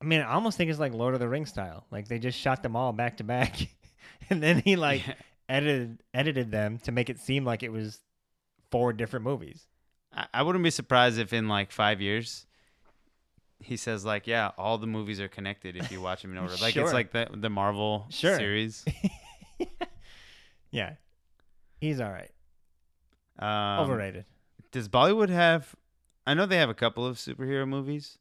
I 0.00 0.04
mean, 0.04 0.20
I 0.20 0.34
almost 0.34 0.58
think 0.58 0.70
it's 0.70 0.78
like 0.80 0.92
Lord 0.92 1.14
of 1.14 1.20
the 1.20 1.28
Rings 1.28 1.48
style. 1.48 1.86
Like 1.90 2.08
they 2.08 2.18
just 2.18 2.38
shot 2.38 2.62
them 2.62 2.76
all 2.76 2.92
back 2.92 3.16
to 3.18 3.24
back, 3.24 3.56
and 4.30 4.42
then 4.42 4.60
he 4.60 4.76
like 4.76 5.06
Yeah. 5.06 5.14
edited 5.48 6.02
edited 6.12 6.50
them 6.50 6.78
to 6.80 6.92
make 6.92 7.08
it 7.10 7.18
seem 7.18 7.44
like 7.44 7.62
it 7.62 7.70
was 7.72 8.00
four 8.70 8.92
different 8.92 9.24
movies. 9.24 9.66
I, 10.14 10.26
I 10.34 10.42
wouldn't 10.42 10.62
be 10.64 10.70
surprised 10.70 11.18
if 11.18 11.32
in 11.32 11.48
like 11.48 11.72
five 11.72 12.00
years. 12.00 12.46
He 13.58 13.78
says 13.78 14.04
like, 14.04 14.26
yeah, 14.26 14.50
all 14.58 14.76
the 14.76 14.86
movies 14.86 15.18
are 15.18 15.28
connected 15.28 15.76
if 15.76 15.90
you 15.90 16.00
watch 16.02 16.20
them 16.22 16.32
in 16.32 16.38
order. 16.38 16.54
Like 16.60 16.74
Sure. 16.74 16.84
it's 16.84 16.92
like 16.92 17.12
the 17.12 17.28
the 17.34 17.48
Marvel 17.50 18.06
Sure. 18.10 18.36
series. 18.36 18.84
Yeah, 20.70 20.94
he's 21.80 22.00
all 22.00 22.10
right. 22.10 22.30
Um, 23.38 23.84
Overrated. 23.84 24.24
Does 24.72 24.88
Bollywood 24.88 25.30
have? 25.30 25.74
I 26.26 26.34
know 26.34 26.44
they 26.44 26.58
have 26.58 26.68
a 26.68 26.74
couple 26.74 27.06
of 27.06 27.16
superhero 27.16 27.66
movies, 27.66 28.18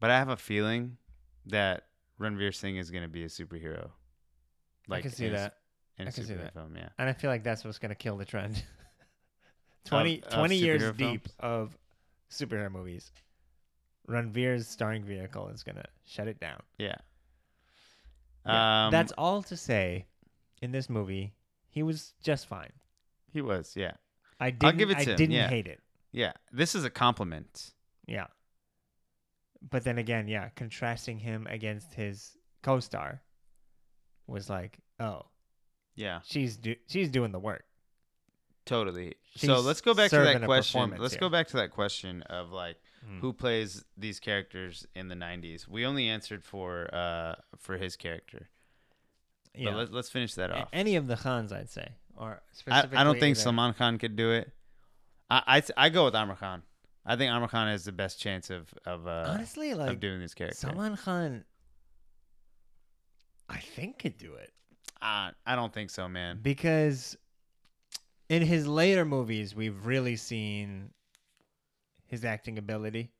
but 0.00 0.10
I 0.10 0.18
have 0.18 0.28
a 0.28 0.36
feeling 0.36 0.98
that 1.46 1.84
Ranveer 2.20 2.54
Singh 2.54 2.76
is 2.76 2.90
going 2.90 3.02
to 3.02 3.08
be 3.08 3.24
a 3.24 3.28
superhero. 3.28 3.90
Like 4.88 5.00
I 5.00 5.02
can 5.02 5.10
see 5.10 5.26
in 5.26 5.34
a 5.34 5.36
that. 5.36 5.54
in 5.98 6.06
a 6.06 6.08
I 6.08 6.12
can 6.12 6.24
see 6.24 6.32
superhero 6.32 6.42
that. 6.42 6.54
film. 6.54 6.76
Yeah, 6.76 6.88
And 6.98 7.08
I 7.08 7.12
feel 7.12 7.30
like 7.30 7.42
that's 7.44 7.64
what's 7.64 7.78
going 7.78 7.90
to 7.90 7.94
kill 7.96 8.16
the 8.16 8.24
trend. 8.24 8.62
20, 9.86 10.22
of 10.24 10.30
20 10.32 10.56
years 10.56 10.82
superhero 10.82 10.96
deep 10.96 11.28
of 11.40 11.76
superhero 12.30 12.70
movies. 12.70 13.12
Ranveer's 14.08 14.68
starring 14.68 15.04
vehicle 15.04 15.48
is 15.48 15.62
going 15.62 15.76
to 15.76 15.84
shut 16.04 16.28
it 16.28 16.38
down. 16.40 16.60
yeah. 16.78 16.96
Yeah, 18.44 18.86
Um, 18.86 18.92
that's 18.92 19.10
all 19.18 19.42
to 19.44 19.56
say 19.56 20.06
in 20.62 20.70
this 20.70 20.88
movie. 20.88 21.34
He 21.68 21.82
was 21.82 22.14
just 22.22 22.46
fine. 22.46 22.70
he 23.32 23.40
was. 23.42 23.74
Yeah, 23.76 23.92
I 24.38 24.50
didn't, 24.50 24.78
give 24.78 24.90
it 24.90 24.98
I 24.98 25.02
him, 25.02 25.16
didn't 25.16 25.34
yeah. 25.34 25.48
hate 25.48 25.66
it. 25.66 25.80
yeah. 26.12 26.32
This 26.52 26.74
is 26.76 26.84
a 26.84 26.90
compliment. 26.90 27.72
Yeah. 28.06 28.26
But 29.68 29.84
then 29.84 29.98
again, 29.98 30.28
yeah, 30.28 30.48
contrasting 30.50 31.18
him 31.18 31.46
against 31.48 31.94
his 31.94 32.36
co-star 32.62 33.22
was 34.26 34.48
like, 34.50 34.78
oh, 35.00 35.22
Yeah, 35.94 36.20
she's 36.24 36.56
do- 36.56 36.76
she's 36.88 37.10
doing 37.10 37.32
the 37.32 37.38
work. 37.40 37.64
totally. 38.64 39.14
so 39.36 39.60
let's 39.60 39.80
go 39.80 39.94
back 39.94 40.10
to 40.10 40.18
that 40.18 40.42
question. 40.44 40.94
Let's 40.98 41.14
here. 41.14 41.20
go 41.20 41.28
back 41.28 41.48
to 41.48 41.56
that 41.58 41.70
question 41.70 42.22
of 42.22 42.50
like 42.50 42.76
Mm. 43.06 43.20
who 43.20 43.32
plays 43.32 43.84
these 43.96 44.18
characters 44.18 44.84
in 44.96 45.06
the 45.06 45.14
'90s. 45.14 45.68
We 45.68 45.86
only 45.86 46.08
answered 46.08 46.42
for 46.44 46.92
uh 46.92 47.36
for 47.58 47.76
his 47.76 47.94
character, 47.94 48.48
Yeah. 49.54 49.70
but 49.70 49.76
let, 49.76 49.92
let's 49.92 50.08
finish 50.10 50.34
that 50.34 50.50
off. 50.50 50.68
Any 50.72 50.96
of 50.96 51.06
the 51.06 51.14
Khans, 51.16 51.52
I'd 51.52 51.70
say, 51.70 51.92
or 52.16 52.32
I, 52.32 52.38
specifically 52.52 52.96
I 52.98 53.04
don't 53.04 53.20
think 53.20 53.36
the- 53.36 53.42
Salman 53.42 53.74
Khan 53.74 53.98
could 53.98 54.16
do 54.16 54.32
it. 54.32 54.50
I, 55.30 55.42
I, 55.78 55.84
I 55.86 55.88
go 55.90 56.06
with 56.06 56.14
Aamir 56.14 56.36
Khan. 56.38 56.62
I 57.08 57.14
think 57.16 57.30
Aamir 57.30 57.48
Khan 57.48 57.68
has 57.68 57.84
the 57.84 57.92
best 57.92 58.18
chance 58.20 58.50
of 58.50 58.72
of, 58.84 59.06
uh, 59.06 59.26
Honestly, 59.28 59.70
of 59.70 59.78
like 59.78 60.00
doing 60.00 60.18
this 60.20 60.34
character. 60.34 60.56
Salman 60.58 60.96
Khan, 60.96 61.44
I 63.48 63.58
think 63.58 63.98
could 64.00 64.18
do 64.18 64.34
it. 64.34 64.52
Uh, 65.00 65.30
I 65.46 65.54
don't 65.54 65.72
think 65.72 65.90
so, 65.90 66.08
man. 66.08 66.40
because 66.42 67.16
in 68.28 68.42
his 68.42 68.66
later 68.66 69.04
movies 69.04 69.54
we've 69.54 69.86
really 69.86 70.16
seen 70.16 70.90
his 72.06 72.24
acting 72.24 72.58
ability 72.58 73.12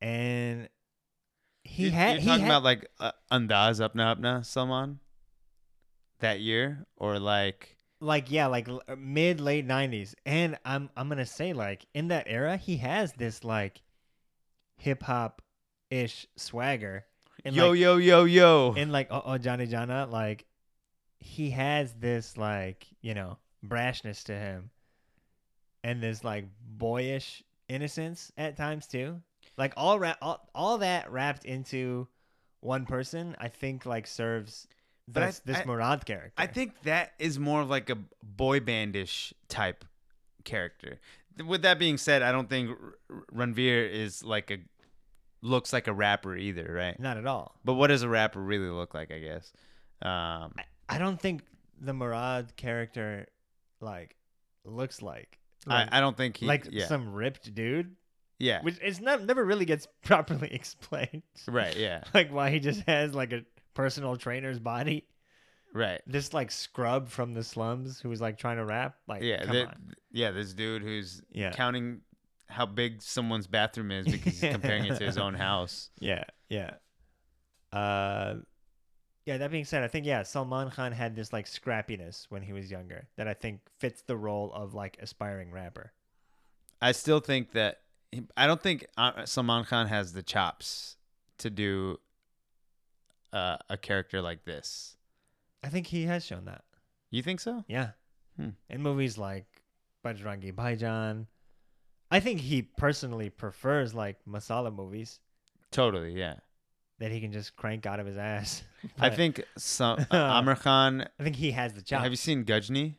and 0.00 0.68
he 1.62 1.84
You- 1.84 1.90
had 1.92 2.12
You're 2.14 2.20
he 2.22 2.26
talking 2.26 2.40
had, 2.44 2.50
about 2.50 2.62
like 2.64 2.90
uh, 2.98 3.12
Andaz 3.30 3.78
Apna 3.86 4.16
Apna 4.16 4.44
Salman 4.44 4.98
that 6.18 6.40
year, 6.40 6.86
or 6.96 7.18
like 7.20 7.76
like 8.02 8.30
yeah 8.30 8.46
like 8.46 8.68
uh, 8.68 8.96
mid 8.98 9.40
late 9.40 9.66
90s 9.66 10.14
and 10.26 10.58
i'm 10.64 10.90
i'm 10.96 11.08
gonna 11.08 11.24
say 11.24 11.52
like 11.52 11.86
in 11.94 12.08
that 12.08 12.24
era 12.26 12.56
he 12.56 12.76
has 12.78 13.12
this 13.12 13.44
like 13.44 13.80
hip 14.76 15.02
hop 15.04 15.40
ish 15.90 16.26
swagger. 16.36 17.04
And 17.44 17.54
yo 17.54 17.70
like, 17.70 17.80
yo 17.80 17.96
yo 17.96 18.24
yo. 18.24 18.74
in 18.74 18.90
like 18.90 19.08
oh, 19.10 19.22
oh 19.24 19.38
johnny 19.38 19.66
jana 19.66 20.06
like 20.10 20.46
he 21.18 21.50
has 21.50 21.92
this 21.94 22.36
like 22.36 22.86
you 23.00 23.14
know 23.14 23.38
brashness 23.64 24.24
to 24.24 24.34
him. 24.34 24.70
And 25.84 26.02
this 26.02 26.24
like 26.24 26.46
boyish 26.60 27.42
innocence 27.68 28.32
at 28.36 28.56
times 28.56 28.86
too. 28.86 29.20
Like 29.56 29.74
all 29.76 29.98
ra- 29.98 30.14
all, 30.22 30.48
all 30.54 30.78
that 30.78 31.10
wrapped 31.10 31.44
into 31.44 32.08
one 32.60 32.86
person 32.86 33.34
i 33.40 33.48
think 33.48 33.84
like 33.84 34.06
serves 34.06 34.68
But 35.08 35.22
I- 35.22 35.26
this, 35.26 35.38
this 35.40 35.66
Murad 35.66 36.06
character 36.06 36.32
I 36.36 36.46
think 36.46 36.80
that 36.82 37.12
is 37.18 37.38
more 37.38 37.60
of 37.62 37.68
like 37.70 37.90
a 37.90 37.98
boy 38.22 38.60
bandish 38.60 39.32
type 39.48 39.84
character. 40.44 41.00
With 41.46 41.62
that 41.62 41.78
being 41.78 41.96
said, 41.98 42.22
I 42.22 42.30
don't 42.30 42.48
think 42.48 42.76
Ranveer 43.34 43.90
is 43.90 44.22
like 44.22 44.50
a 44.50 44.58
looks 45.40 45.72
like 45.72 45.88
a 45.88 45.92
rapper 45.92 46.36
either, 46.36 46.72
right? 46.72 46.98
not 47.00 47.16
at 47.16 47.26
all 47.26 47.56
But 47.64 47.74
what 47.74 47.88
does 47.88 48.02
a 48.02 48.08
rapper 48.08 48.40
really 48.40 48.68
look 48.68 48.94
like? 48.94 49.10
I 49.10 49.18
guess. 49.18 49.52
Um, 50.02 50.54
I 50.88 50.98
don't 50.98 51.20
think 51.20 51.42
the 51.80 51.92
Murad 51.94 52.54
character 52.56 53.26
like 53.80 54.14
looks 54.64 55.02
like 55.02 55.38
I, 55.66 55.88
I 55.90 56.00
don't 56.00 56.16
think 56.16 56.36
he. 56.36 56.46
like 56.46 56.66
yeah, 56.70 56.86
some 56.86 57.12
ripped 57.12 57.54
dude, 57.54 57.94
yeah, 58.38 58.62
which 58.62 58.78
it's 58.82 59.00
not 59.00 59.24
never 59.24 59.44
really 59.44 59.64
gets 59.64 59.86
properly 60.04 60.48
explained. 60.52 61.22
right, 61.48 61.76
yeah, 61.76 62.02
like 62.14 62.32
why 62.32 62.50
he 62.50 62.58
just 62.60 62.82
has 62.86 63.14
like 63.14 63.32
a 63.32 63.42
personal 63.74 64.16
trainer's 64.16 64.58
body. 64.58 65.06
right. 65.74 66.00
This 66.06 66.32
like 66.34 66.50
scrub 66.50 67.08
from 67.08 67.34
the 67.34 67.42
slums 67.44 68.00
who 68.00 68.08
was 68.08 68.20
like 68.20 68.38
trying 68.38 68.56
to 68.58 68.64
rap. 68.64 68.96
Like 69.08 69.22
Yeah, 69.22 69.44
come 69.44 69.56
on. 69.56 69.92
yeah. 70.10 70.30
This 70.30 70.52
dude 70.52 70.82
who's 70.82 71.22
Yeah. 71.32 71.50
counting 71.52 72.00
how 72.48 72.66
big 72.66 73.00
someone's 73.00 73.46
bathroom 73.46 73.90
is 73.90 74.06
because 74.06 74.38
he's 74.40 74.52
comparing 74.52 74.84
it 74.84 74.98
to 74.98 75.04
his 75.06 75.16
own 75.18 75.34
house. 75.48 75.90
Yeah, 75.98 76.24
yeah. 76.48 76.74
Uh 77.72 78.36
yeah, 79.24 79.36
that 79.38 79.52
being 79.52 79.64
said, 79.64 79.84
I 79.84 79.88
think 79.88 80.04
yeah, 80.04 80.24
Salman 80.24 80.70
Khan 80.70 80.90
had 80.90 81.14
this 81.14 81.32
like 81.32 81.46
scrappiness 81.46 82.26
when 82.28 82.42
he 82.42 82.52
was 82.52 82.70
younger 82.70 83.06
that 83.16 83.28
I 83.28 83.34
think 83.34 83.60
fits 83.78 84.02
the 84.02 84.16
role 84.16 84.52
of 84.52 84.74
like 84.74 84.98
aspiring 85.00 85.52
rapper. 85.52 85.92
I 86.80 86.90
still 86.92 87.20
think 87.20 87.52
that 87.52 87.82
I 88.36 88.46
don't 88.48 88.60
think 88.60 88.86
uh, 88.96 89.24
Salman 89.24 89.64
Khan 89.64 89.86
has 89.86 90.12
the 90.12 90.22
chops 90.24 90.96
to 91.38 91.48
do 91.50 91.98
uh, 93.32 93.56
a 93.68 93.76
character 93.76 94.20
like 94.22 94.44
this. 94.44 94.96
I 95.62 95.68
think 95.68 95.86
he 95.86 96.04
has 96.04 96.24
shown 96.24 96.44
that. 96.46 96.64
You 97.10 97.22
think 97.22 97.40
so? 97.40 97.64
Yeah. 97.68 97.90
Hmm. 98.36 98.50
In 98.68 98.82
movies 98.82 99.18
like 99.18 99.46
Bajrangi 100.04 100.52
Bhaijaan, 100.54 101.26
I 102.10 102.20
think 102.20 102.40
he 102.40 102.62
personally 102.62 103.30
prefers 103.30 103.94
like 103.94 104.18
masala 104.28 104.74
movies 104.74 105.20
Totally, 105.70 106.12
yeah. 106.12 106.34
that 106.98 107.10
he 107.10 107.20
can 107.20 107.32
just 107.32 107.56
crank 107.56 107.86
out 107.86 108.00
of 108.00 108.06
his 108.06 108.16
ass. 108.18 108.62
I 108.98 109.08
think 109.10 109.42
some 109.56 109.98
uh, 110.10 110.40
Aamir 110.40 110.58
Khan. 110.60 111.06
I 111.18 111.22
think 111.22 111.36
he 111.36 111.52
has 111.52 111.72
the 111.72 111.80
job. 111.82 112.02
Have 112.02 112.12
you 112.12 112.16
seen 112.16 112.44
Ghajini? 112.44 112.96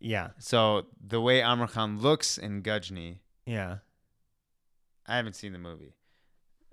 yeah, 0.00 0.28
So 0.38 0.86
the 1.04 1.20
way 1.20 1.40
Aamir 1.40 1.70
Khan 1.70 1.98
looks 2.00 2.38
in 2.38 2.62
Ghajini, 2.62 3.16
yeah. 3.46 3.78
I 5.06 5.16
haven't 5.16 5.34
seen 5.34 5.52
the 5.52 5.58
movie, 5.58 5.94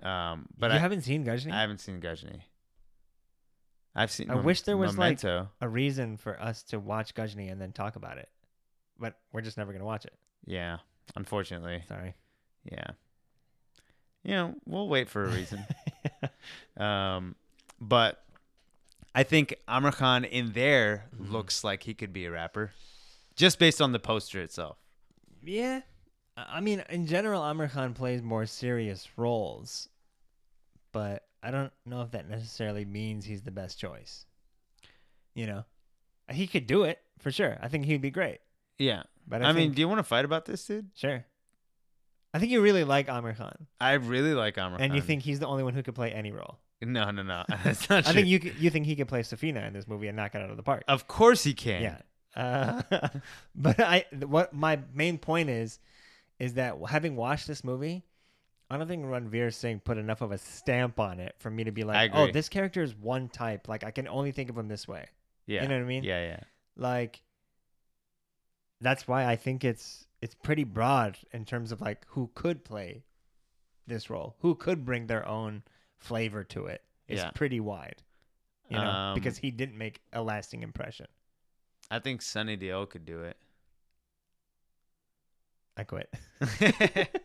um, 0.02 0.46
but 0.56 0.70
you 0.70 0.76
I, 0.76 0.78
haven't 0.78 1.02
seen 1.02 1.24
Ghajini? 1.24 1.52
I 1.52 1.60
haven't 1.62 1.78
seen 1.80 2.00
Ghajini. 2.00 2.42
I've 3.96 4.10
seen. 4.12 4.30
I 4.30 4.34
Mem- 4.36 4.44
wish 4.44 4.62
there 4.62 4.76
was, 4.76 4.96
like- 4.98 5.24
A 5.24 5.48
reason 5.62 6.16
for 6.18 6.40
us 6.40 6.62
to 6.64 6.78
watch 6.78 7.14
Ghajini 7.14 7.50
and 7.50 7.60
then 7.60 7.72
talk 7.72 7.96
about 7.96 8.18
it, 8.18 8.28
but 8.98 9.18
we're 9.32 9.40
just 9.40 9.56
never 9.56 9.72
gonna 9.72 9.84
watch 9.86 10.04
it. 10.04 10.12
Yeah, 10.44 10.78
unfortunately, 11.16 11.82
Sorry. 11.88 12.14
yeah. 12.70 12.90
You 14.22 14.32
know, 14.32 14.54
we'll 14.66 14.88
wait 14.88 15.08
for 15.08 15.24
a 15.24 15.28
reason. 15.28 15.64
Um, 16.76 17.34
but 17.80 18.22
I 19.14 19.22
think 19.22 19.54
Aamir 19.68 19.92
Khan 19.94 20.24
in 20.24 20.52
there 20.52 21.04
Mm-hmm. 21.14 21.32
looks 21.32 21.64
like 21.64 21.84
he 21.84 21.94
could 21.94 22.12
be 22.12 22.26
a 22.26 22.30
rapper, 22.30 22.72
just 23.34 23.58
based 23.58 23.80
on 23.80 23.92
the 23.92 23.98
poster 23.98 24.40
itself. 24.42 24.76
Yeah. 25.42 25.80
I 26.36 26.60
mean, 26.60 26.84
in 26.90 27.06
general, 27.06 27.40
Aamir 27.42 27.70
Khan 27.70 27.94
plays 27.94 28.20
more 28.22 28.44
serious 28.46 29.08
roles, 29.16 29.88
but 30.96 31.24
I 31.42 31.50
don't 31.50 31.70
know 31.84 32.00
if 32.00 32.12
that 32.12 32.26
necessarily 32.26 32.86
means 32.86 33.26
he's 33.26 33.42
the 33.42 33.50
best 33.50 33.78
choice. 33.78 34.24
You 35.34 35.46
know, 35.46 35.64
he 36.30 36.46
could 36.46 36.66
do 36.66 36.84
it 36.84 36.98
for 37.18 37.30
sure. 37.30 37.58
I 37.60 37.68
think 37.68 37.84
he'd 37.84 38.00
be 38.00 38.10
great. 38.10 38.38
Yeah, 38.78 39.02
But 39.28 39.42
I, 39.42 39.50
I, 39.50 39.52
mean, 39.52 39.72
do 39.72 39.80
you 39.82 39.88
want 39.88 39.98
to 39.98 40.04
fight 40.04 40.24
about 40.24 40.46
this, 40.46 40.64
dude? 40.64 40.88
sure. 40.94 41.26
I 42.32 42.38
think 42.38 42.50
you 42.50 42.62
really 42.62 42.84
like 42.84 43.08
Aamir 43.08 43.36
Khan, 43.36 43.66
I 43.78 43.92
really 43.92 44.32
like 44.32 44.54
Khan, 44.54 44.72
and 44.72 44.78
Khan. 44.78 44.94
you 44.94 45.02
think 45.02 45.20
he's 45.20 45.38
the 45.38 45.46
only 45.46 45.64
one 45.64 45.74
who 45.74 45.82
could 45.82 45.94
play 45.94 46.12
any 46.12 46.32
role. 46.32 46.58
No, 46.80 47.10
no, 47.10 47.22
no. 47.22 47.44
That's 47.64 47.90
not 47.90 48.06
I 48.06 48.12
true. 48.12 48.22
think 48.22 48.26
you 48.28 48.52
you 48.58 48.70
think 48.70 48.86
he 48.86 48.96
could 48.96 49.08
play 49.08 49.20
Safeena 49.20 49.66
in 49.66 49.74
this 49.74 49.86
movie 49.86 50.08
and 50.08 50.16
knock 50.16 50.34
it 50.34 50.40
out 50.40 50.50
of 50.50 50.56
the 50.56 50.62
park. 50.62 50.84
Of 50.88 51.08
course 51.08 51.44
he 51.44 51.52
can. 51.52 51.82
Yeah. 51.82 51.98
Uh, 52.34 52.82
but 53.54 53.80
I 53.80 54.06
what 54.26 54.54
my 54.54 54.80
main 54.94 55.18
point 55.18 55.50
is 55.50 55.78
is 56.38 56.54
that 56.54 56.76
having 56.88 57.16
watched 57.16 57.46
this 57.46 57.64
movie, 57.64 58.04
I 58.68 58.76
don't 58.76 58.88
think 58.88 59.04
Ranveer 59.04 59.54
Singh 59.54 59.80
put 59.80 59.96
enough 59.96 60.22
of 60.22 60.32
a 60.32 60.38
stamp 60.38 60.98
on 60.98 61.20
it 61.20 61.36
for 61.38 61.50
me 61.50 61.64
to 61.64 61.70
be 61.70 61.84
like, 61.84 62.10
oh, 62.12 62.30
this 62.32 62.48
character 62.48 62.82
is 62.82 62.94
one 62.96 63.28
type. 63.28 63.68
Like 63.68 63.84
I 63.84 63.90
can 63.92 64.08
only 64.08 64.32
think 64.32 64.50
of 64.50 64.58
him 64.58 64.66
this 64.68 64.88
way. 64.88 65.06
Yeah. 65.46 65.62
You 65.62 65.68
know 65.68 65.76
what 65.76 65.82
I 65.84 65.86
mean? 65.86 66.02
Yeah, 66.04 66.20
yeah. 66.26 66.40
Like 66.76 67.22
that's 68.80 69.06
why 69.06 69.24
I 69.26 69.36
think 69.36 69.64
it's 69.64 70.06
it's 70.20 70.34
pretty 70.34 70.64
broad 70.64 71.16
in 71.32 71.44
terms 71.44 71.70
of 71.70 71.80
like 71.80 72.04
who 72.08 72.30
could 72.34 72.64
play 72.64 73.04
this 73.86 74.10
role, 74.10 74.34
who 74.40 74.54
could 74.56 74.84
bring 74.84 75.06
their 75.06 75.26
own 75.26 75.62
flavor 75.98 76.42
to 76.44 76.66
it. 76.66 76.82
It's 77.06 77.22
Yeah. 77.22 77.30
pretty 77.30 77.60
wide. 77.60 78.02
You 78.68 78.78
know, 78.78 78.90
Um, 78.90 79.14
because 79.14 79.38
he 79.38 79.52
didn't 79.52 79.78
make 79.78 80.00
a 80.12 80.20
lasting 80.22 80.64
impression. 80.64 81.06
I 81.88 82.00
think 82.00 82.20
Sunny 82.20 82.56
Deol 82.56 82.90
could 82.90 83.04
do 83.04 83.22
it. 83.22 83.36
I 85.76 85.84
quit. 85.84 86.12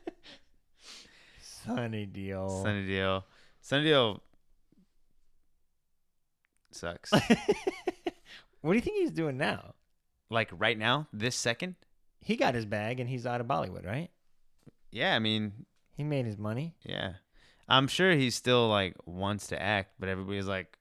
Sunny 1.65 2.07
Deol. 2.07 2.63
Sunny 2.63 2.87
Deol. 2.87 3.23
Sunny 3.61 3.85
Deol 3.85 4.19
sucks. 6.71 7.11
what 8.61 8.71
do 8.71 8.75
you 8.75 8.81
think 8.81 8.97
he's 8.99 9.11
doing 9.11 9.37
now? 9.37 9.73
like 10.29 10.49
right 10.57 10.77
now, 10.77 11.07
this 11.11 11.35
second? 11.35 11.75
He 12.21 12.37
got 12.37 12.55
his 12.55 12.65
bag 12.65 13.01
and 13.01 13.09
he's 13.09 13.25
out 13.25 13.41
of 13.41 13.47
Bollywood, 13.47 13.85
right? 13.85 14.09
Yeah, 14.89 15.13
I 15.13 15.19
mean, 15.19 15.65
He 15.97 16.03
made 16.03 16.25
his 16.25 16.37
money. 16.37 16.75
yeah. 16.83 17.13
I'm 17.67 17.87
sure 17.87 18.13
he 18.15 18.29
still 18.29 18.67
like 18.69 18.95
wants 19.05 19.47
to 19.47 19.61
act, 19.61 19.95
but 19.99 20.09
everybody's 20.09 20.47
like, 20.47 20.77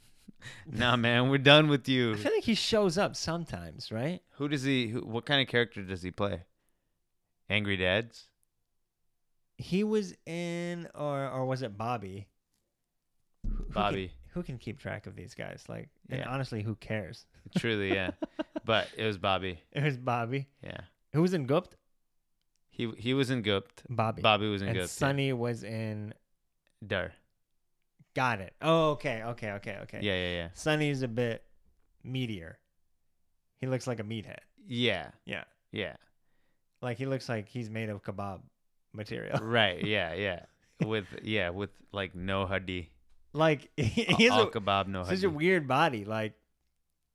"Nah, 0.66 0.96
man, 0.96 1.28
we're 1.30 1.36
done 1.38 1.68
with 1.68 1.88
you. 1.88 2.12
I 2.12 2.16
feel 2.16 2.32
like 2.34 2.44
he 2.44 2.54
shows 2.54 2.96
up 2.96 3.14
sometimes, 3.16 3.90
right? 3.92 4.20
Who 4.36 4.48
does 4.48 4.62
he? 4.62 4.88
Who, 4.88 5.00
what 5.00 5.26
kind 5.26 5.42
of 5.42 5.48
character 5.48 5.82
does 5.82 6.02
he 6.02 6.10
play? 6.10 6.44
Angry 7.50 7.76
Dads. 7.76 8.28
He 9.58 9.84
was 9.84 10.14
in, 10.24 10.88
or 10.94 11.28
or 11.28 11.44
was 11.46 11.62
it 11.62 11.76
Bobby? 11.76 12.28
Who- 13.44 13.50
who 13.50 13.64
can- 13.64 13.72
Bobby. 13.72 14.12
Who 14.32 14.42
can 14.42 14.58
keep 14.58 14.78
track 14.78 15.06
of 15.06 15.16
these 15.16 15.34
guys? 15.34 15.64
Like, 15.68 15.88
and 16.10 16.20
Yeah. 16.20 16.28
honestly, 16.28 16.62
who 16.62 16.76
cares? 16.76 17.26
Truly, 17.56 17.92
yeah. 17.92 18.10
but 18.64 18.88
it 18.96 19.04
was 19.04 19.18
Bobby. 19.18 19.60
It 19.72 19.82
was 19.82 19.96
Bobby. 19.96 20.46
Yeah. 20.62 20.80
Who 21.12 21.22
was 21.22 21.34
in 21.34 21.46
Gupt? 21.46 21.76
He 22.70 22.90
he 22.92 23.14
was 23.14 23.30
in 23.30 23.42
Gupt. 23.42 23.82
Bobby. 23.88 24.22
Bobby 24.22 24.48
was 24.48 24.62
in 24.62 24.68
and 24.68 24.76
Gupt. 24.76 24.82
yeah. 24.82 24.86
Sunny 25.06 25.32
was 25.32 25.64
in. 25.64 26.14
Darr. 26.86 27.10
Got 28.14 28.40
it. 28.40 28.54
Oh, 28.62 28.90
okay, 28.92 29.22
okay, 29.24 29.52
okay, 29.52 29.78
okay. 29.82 30.00
Yeah, 30.02 30.14
yeah, 30.14 30.30
yeah. 30.36 30.48
Sunny's 30.54 31.02
a 31.02 31.08
bit 31.08 31.44
meatier. 32.04 32.54
He 33.56 33.66
looks 33.66 33.86
like 33.88 33.98
a 33.98 34.04
meathead. 34.04 34.38
Yeah. 34.66 35.10
Yeah. 35.24 35.44
Yeah. 35.72 35.96
Like 36.80 36.98
he 36.98 37.06
looks 37.06 37.28
like 37.28 37.48
he's 37.48 37.68
made 37.70 37.88
of 37.88 38.02
kebab 38.04 38.40
material. 38.98 39.38
right. 39.42 39.82
Yeah. 39.82 40.12
Yeah. 40.14 40.40
With 40.84 41.06
yeah, 41.22 41.50
with 41.50 41.70
like 41.92 42.14
no 42.14 42.44
hadi. 42.46 42.90
like 43.32 43.70
he 43.76 44.24
has 44.24 44.32
All 44.32 44.42
a, 44.42 44.50
kebab 44.50 44.86
no 44.88 45.02
such 45.04 45.10
hadi. 45.22 45.26
a 45.26 45.30
weird 45.30 45.66
body. 45.66 46.04
Like 46.04 46.34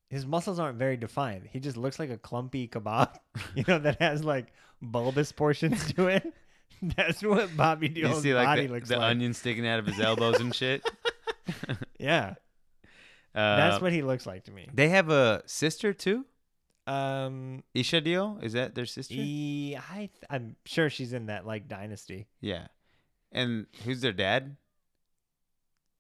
his 0.10 0.26
muscles 0.26 0.60
aren't 0.60 0.78
very 0.80 0.98
defined. 0.98 1.48
He 1.52 1.60
just 1.60 1.78
looks 1.78 1.98
like 2.00 2.10
a 2.10 2.18
clumpy 2.18 2.68
kebab, 2.68 3.14
you 3.56 3.64
know, 3.68 3.80
that 3.80 4.02
has 4.02 4.24
like 4.24 4.48
bulbous 4.82 5.32
portions 5.32 5.94
to 5.94 6.08
it. 6.08 6.34
That's 6.82 7.22
what 7.24 7.56
Bobby 7.56 7.88
you 7.88 7.94
Deol's 8.04 8.22
see 8.24 8.34
body 8.34 8.46
like 8.62 8.68
the, 8.68 8.74
looks 8.74 8.90
the 8.90 8.98
like. 8.98 9.12
onion 9.12 9.34
sticking 9.34 9.66
out 9.66 9.80
of 9.80 9.86
his 9.86 10.00
elbows 10.00 10.40
and 10.42 10.54
shit. 10.54 10.84
Yeah. 11.98 12.36
Uh, 13.34 13.56
That's 13.56 13.82
what 13.82 13.94
he 13.94 14.02
looks 14.02 14.26
like 14.28 14.44
to 14.46 14.52
me. 14.52 14.68
they 14.74 14.90
have 14.90 15.10
a 15.10 15.42
sister 15.46 15.94
too. 15.94 16.26
Um, 16.86 17.64
Esha 17.76 18.02
Deol 18.06 18.44
is 18.44 18.54
that 18.54 18.76
their 18.76 18.86
sister? 18.86 19.14
e- 19.18 19.76
I 19.78 19.98
th- 19.98 20.10
I'm 20.30 20.56
sure 20.66 20.90
she's 20.90 21.14
in 21.14 21.28
that 21.28 21.46
like 21.46 21.68
dynasty. 21.68 22.28
yeah, 22.42 22.68
and 23.32 23.68
who's 23.86 24.02
their 24.02 24.12
dad? 24.14 24.58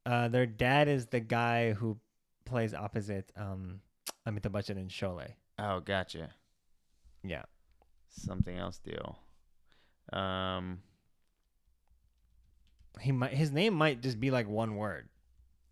Uh, 0.06 0.28
their 0.28 0.46
dad 0.46 0.90
is 0.90 1.08
the 1.08 1.22
guy 1.22 1.72
who 1.72 1.98
plays 2.46 2.74
opposite 2.74 3.32
um 3.38 3.80
Amitabh 4.28 4.52
Bachchan 4.52 4.78
in 4.78 4.88
Sholay. 4.90 5.32
Oh, 5.58 5.80
gotcha. 5.80 6.30
Yeah. 7.24 7.44
Something 8.10 8.58
else 8.58 8.82
Deol. 8.86 9.16
Um, 10.18 10.82
He 13.00 13.12
might 13.14 13.32
his 13.34 13.52
name 13.52 13.74
might 13.74 14.02
just 14.02 14.20
be 14.20 14.30
like 14.32 14.48
one 14.50 14.76
word. 14.76 15.08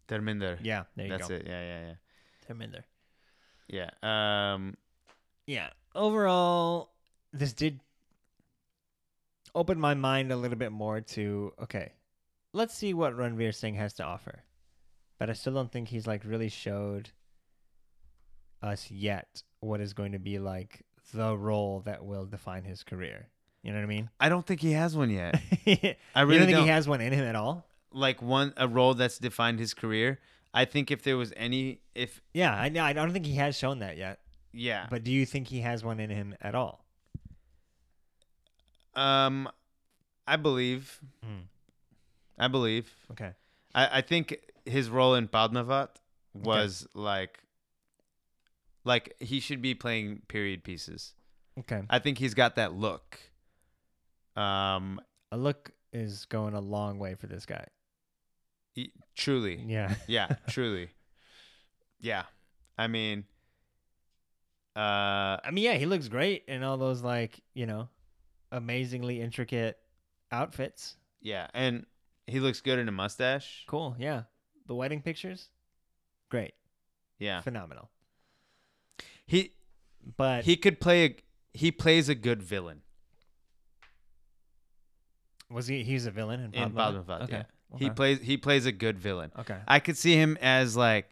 Terminder. 0.07 0.57
Yeah, 0.63 0.83
there 0.95 1.05
you 1.07 1.11
That's 1.11 1.27
go. 1.27 1.35
it. 1.35 1.43
Yeah, 1.45 1.61
yeah, 1.61 1.81
yeah. 1.87 1.93
Terminder. 2.47 2.83
yeah. 3.67 3.89
Yeah. 4.03 4.53
Um, 4.53 4.75
Yeah. 5.47 5.69
Overall, 5.93 6.91
this 7.33 7.53
did 7.53 7.79
open 9.53 9.79
my 9.79 9.93
mind 9.93 10.31
a 10.31 10.37
little 10.37 10.57
bit 10.57 10.71
more 10.71 11.01
to 11.01 11.53
okay, 11.61 11.93
let's 12.53 12.73
see 12.73 12.93
what 12.93 13.15
Ranveer 13.15 13.53
Singh 13.53 13.75
has 13.75 13.93
to 13.93 14.03
offer. 14.03 14.43
But 15.19 15.29
I 15.29 15.33
still 15.33 15.53
don't 15.53 15.71
think 15.71 15.89
he's 15.89 16.07
like 16.07 16.23
really 16.25 16.49
showed 16.49 17.11
us 18.61 18.89
yet 18.89 19.43
what 19.59 19.81
is 19.81 19.93
going 19.93 20.13
to 20.13 20.19
be 20.19 20.39
like 20.39 20.83
the 21.13 21.37
role 21.37 21.81
that 21.81 22.05
will 22.05 22.25
define 22.25 22.63
his 22.63 22.83
career. 22.83 23.27
You 23.63 23.71
know 23.71 23.77
what 23.77 23.83
I 23.83 23.87
mean? 23.87 24.09
I 24.19 24.29
don't 24.29 24.45
think 24.45 24.61
he 24.61 24.71
has 24.71 24.95
one 24.97 25.11
yet. 25.11 25.39
I 26.15 26.21
really 26.21 26.37
don't 26.39 26.45
think 26.47 26.57
don't. 26.57 26.63
he 26.63 26.69
has 26.69 26.87
one 26.87 27.01
in 27.01 27.13
him 27.13 27.25
at 27.25 27.35
all? 27.35 27.65
like 27.93 28.21
one 28.21 28.53
a 28.55 28.67
role 28.67 28.93
that's 28.93 29.17
defined 29.17 29.59
his 29.59 29.73
career. 29.73 30.19
I 30.53 30.65
think 30.65 30.91
if 30.91 31.03
there 31.03 31.17
was 31.17 31.33
any, 31.35 31.81
if 31.93 32.21
Yeah, 32.33 32.53
I 32.53 32.69
know 32.69 32.83
I 32.83 32.93
don't 32.93 33.11
think 33.11 33.25
he 33.25 33.35
has 33.35 33.57
shown 33.57 33.79
that 33.79 33.97
yet. 33.97 34.19
Yeah, 34.53 34.87
But 34.89 35.03
do 35.03 35.11
you 35.11 35.25
think 35.25 35.47
he 35.47 35.61
has 35.61 35.83
one 35.83 35.99
in 35.99 36.09
him 36.09 36.35
at 36.41 36.55
all? 36.55 36.85
um, 38.95 39.49
I 40.27 40.35
believe, 40.35 40.99
Hmm. 41.23 41.41
I 42.37 42.47
believe, 42.47 42.89
Okay. 43.11 43.31
I 43.73 43.99
I 43.99 44.01
think 44.01 44.35
his 44.65 44.89
role 44.89 45.15
in 45.15 45.27
Padmavat 45.27 45.89
was 46.33 46.87
like, 46.93 47.39
like 48.83 49.15
he 49.19 49.39
should 49.39 49.61
be 49.61 49.73
playing 49.75 50.21
period 50.27 50.63
pieces. 50.63 51.13
Okay. 51.59 51.81
I 51.89 51.99
think 51.99 52.17
he's 52.17 52.33
got 52.33 52.55
that 52.55 52.73
look. 52.73 53.19
Um, 54.35 54.99
A 55.31 55.37
look 55.37 55.71
is 55.93 56.25
going 56.25 56.53
a 56.53 56.61
long 56.61 56.99
way 56.99 57.15
for 57.15 57.27
this 57.27 57.45
guy. 57.45 57.65
he- 58.73 58.93
truly, 59.15 59.61
Yeah. 59.65 59.95
yeah, 60.07 60.27
truly, 60.47 60.89
yeah. 61.99 62.23
I 62.77 62.87
mean, 62.87 63.25
uh, 64.75 65.37
I 65.43 65.49
mean, 65.51 65.63
yeah, 65.63 65.73
he 65.75 65.85
looks 65.85 66.07
great 66.07 66.43
in 66.47 66.63
all 66.63 66.77
those 66.77 67.01
like, 67.01 67.39
you 67.53 67.65
know, 67.65 67.89
amazingly 68.51 69.21
intricate 69.21 69.77
outfits. 70.31 70.95
yeah, 71.21 71.47
and 71.53 71.85
he 72.27 72.39
looks 72.39 72.61
good 72.61 72.79
in 72.79 72.87
a 72.87 72.91
mustache. 72.91 73.63
Cool. 73.67 73.95
Yeah. 73.99 74.23
The 74.67 74.75
wedding 74.75 75.01
pictures, 75.01 75.49
great. 76.29 76.53
Yeah, 77.19 77.41
Phenomenal. 77.41 77.89
he 79.25 79.53
But 80.17 80.45
he 80.45 80.55
could 80.55 80.79
play 80.79 81.05
a 81.05 81.15
he 81.53 81.71
plays 81.71 82.07
a 82.09 82.15
good 82.15 82.41
villain 82.41 82.81
was 85.51 85.67
he 85.67 85.83
he's 85.83 86.05
a 86.05 86.11
villain 86.11 86.39
in 86.39 86.53
in? 86.53 86.71
Padmavat. 86.71 87.23
Okay. 87.23 87.33
Yeah, 87.33 87.77
he 87.77 87.85
okay. 87.85 87.93
plays 87.93 88.19
he 88.21 88.37
plays 88.37 88.65
a 88.65 88.71
good 88.71 88.97
villain. 88.97 89.31
Okay. 89.37 89.57
I 89.67 89.79
could 89.79 89.97
see 89.97 90.15
him 90.15 90.37
as 90.41 90.75
like 90.77 91.09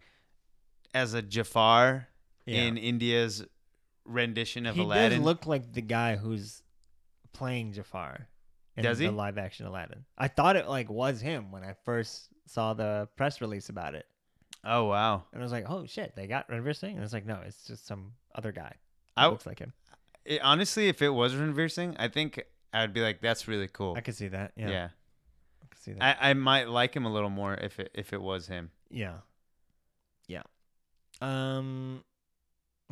as 0.93 1.13
a 1.13 1.21
Jafar 1.21 2.07
Yeah. 2.49 2.63
in 2.63 2.77
India's 2.77 3.45
rendition 4.05 4.65
of 4.65 4.75
he 4.75 4.81
Aladdin. 4.81 5.11
He 5.11 5.17
does 5.17 5.25
look 5.25 5.45
like 5.45 5.73
the 5.73 5.81
guy 5.81 6.15
who's 6.15 6.61
playing 7.33 7.73
Jafar 7.73 8.27
in 8.75 8.83
Does 8.83 8.97
he? 8.99 9.05
the 9.05 9.11
live 9.11 9.37
action 9.37 9.65
Aladdin. 9.65 10.05
I 10.17 10.27
thought 10.27 10.55
it 10.55 10.67
like 10.67 10.89
was 10.89 11.21
him 11.21 11.51
when 11.51 11.63
I 11.63 11.75
first 11.85 12.29
saw 12.47 12.73
the 12.73 13.07
press 13.15 13.41
release 13.41 13.69
about 13.69 13.93
it. 13.95 14.05
oh 14.65 14.85
wow! 14.85 15.23
And 15.31 15.41
I 15.41 15.43
was 15.43 15.51
like, 15.51 15.65
"Oh 15.69 15.85
shit, 15.85 16.15
they 16.15 16.27
got 16.27 16.49
Ranveer 16.49 16.75
Singh." 16.75 16.95
And 16.95 17.03
it's 17.03 17.13
like, 17.13 17.25
"No, 17.25 17.39
it's 17.45 17.65
just 17.67 17.85
some 17.87 18.13
other 18.35 18.51
guy." 18.51 18.73
I 19.15 19.27
looks 19.27 19.45
like 19.45 19.59
him. 19.59 19.73
it- 20.25 20.41
honestly, 20.41 20.87
if 20.87 21.01
it 21.01 21.09
was 21.09 21.33
Ranveer 21.33 21.71
Singh, 21.71 21.95
I 21.97 22.07
think 22.07 22.41
I 22.73 22.81
would 22.81 22.93
be 22.93 23.01
like, 23.01 23.21
"That's 23.21 23.47
really 23.47 23.67
cool." 23.67 23.95
I 23.95 24.01
could 24.01 24.15
see 24.15 24.27
that. 24.29 24.53
Yeah. 24.57 24.69
yeah, 24.69 24.89
I 25.63 25.65
could 25.69 25.79
see 25.81 25.93
that. 25.93 26.17
I, 26.21 26.31
I 26.31 26.33
might 26.33 26.67
like 26.69 26.95
him 26.95 27.05
a 27.05 27.11
little 27.13 27.29
more 27.29 27.53
if 27.53 27.79
it 27.79 27.91
if 27.93 28.11
it 28.13 28.21
was 28.21 28.47
him. 28.47 28.71
Yeah. 28.89 29.17
Yeah. 30.27 30.43
Um 31.21 32.03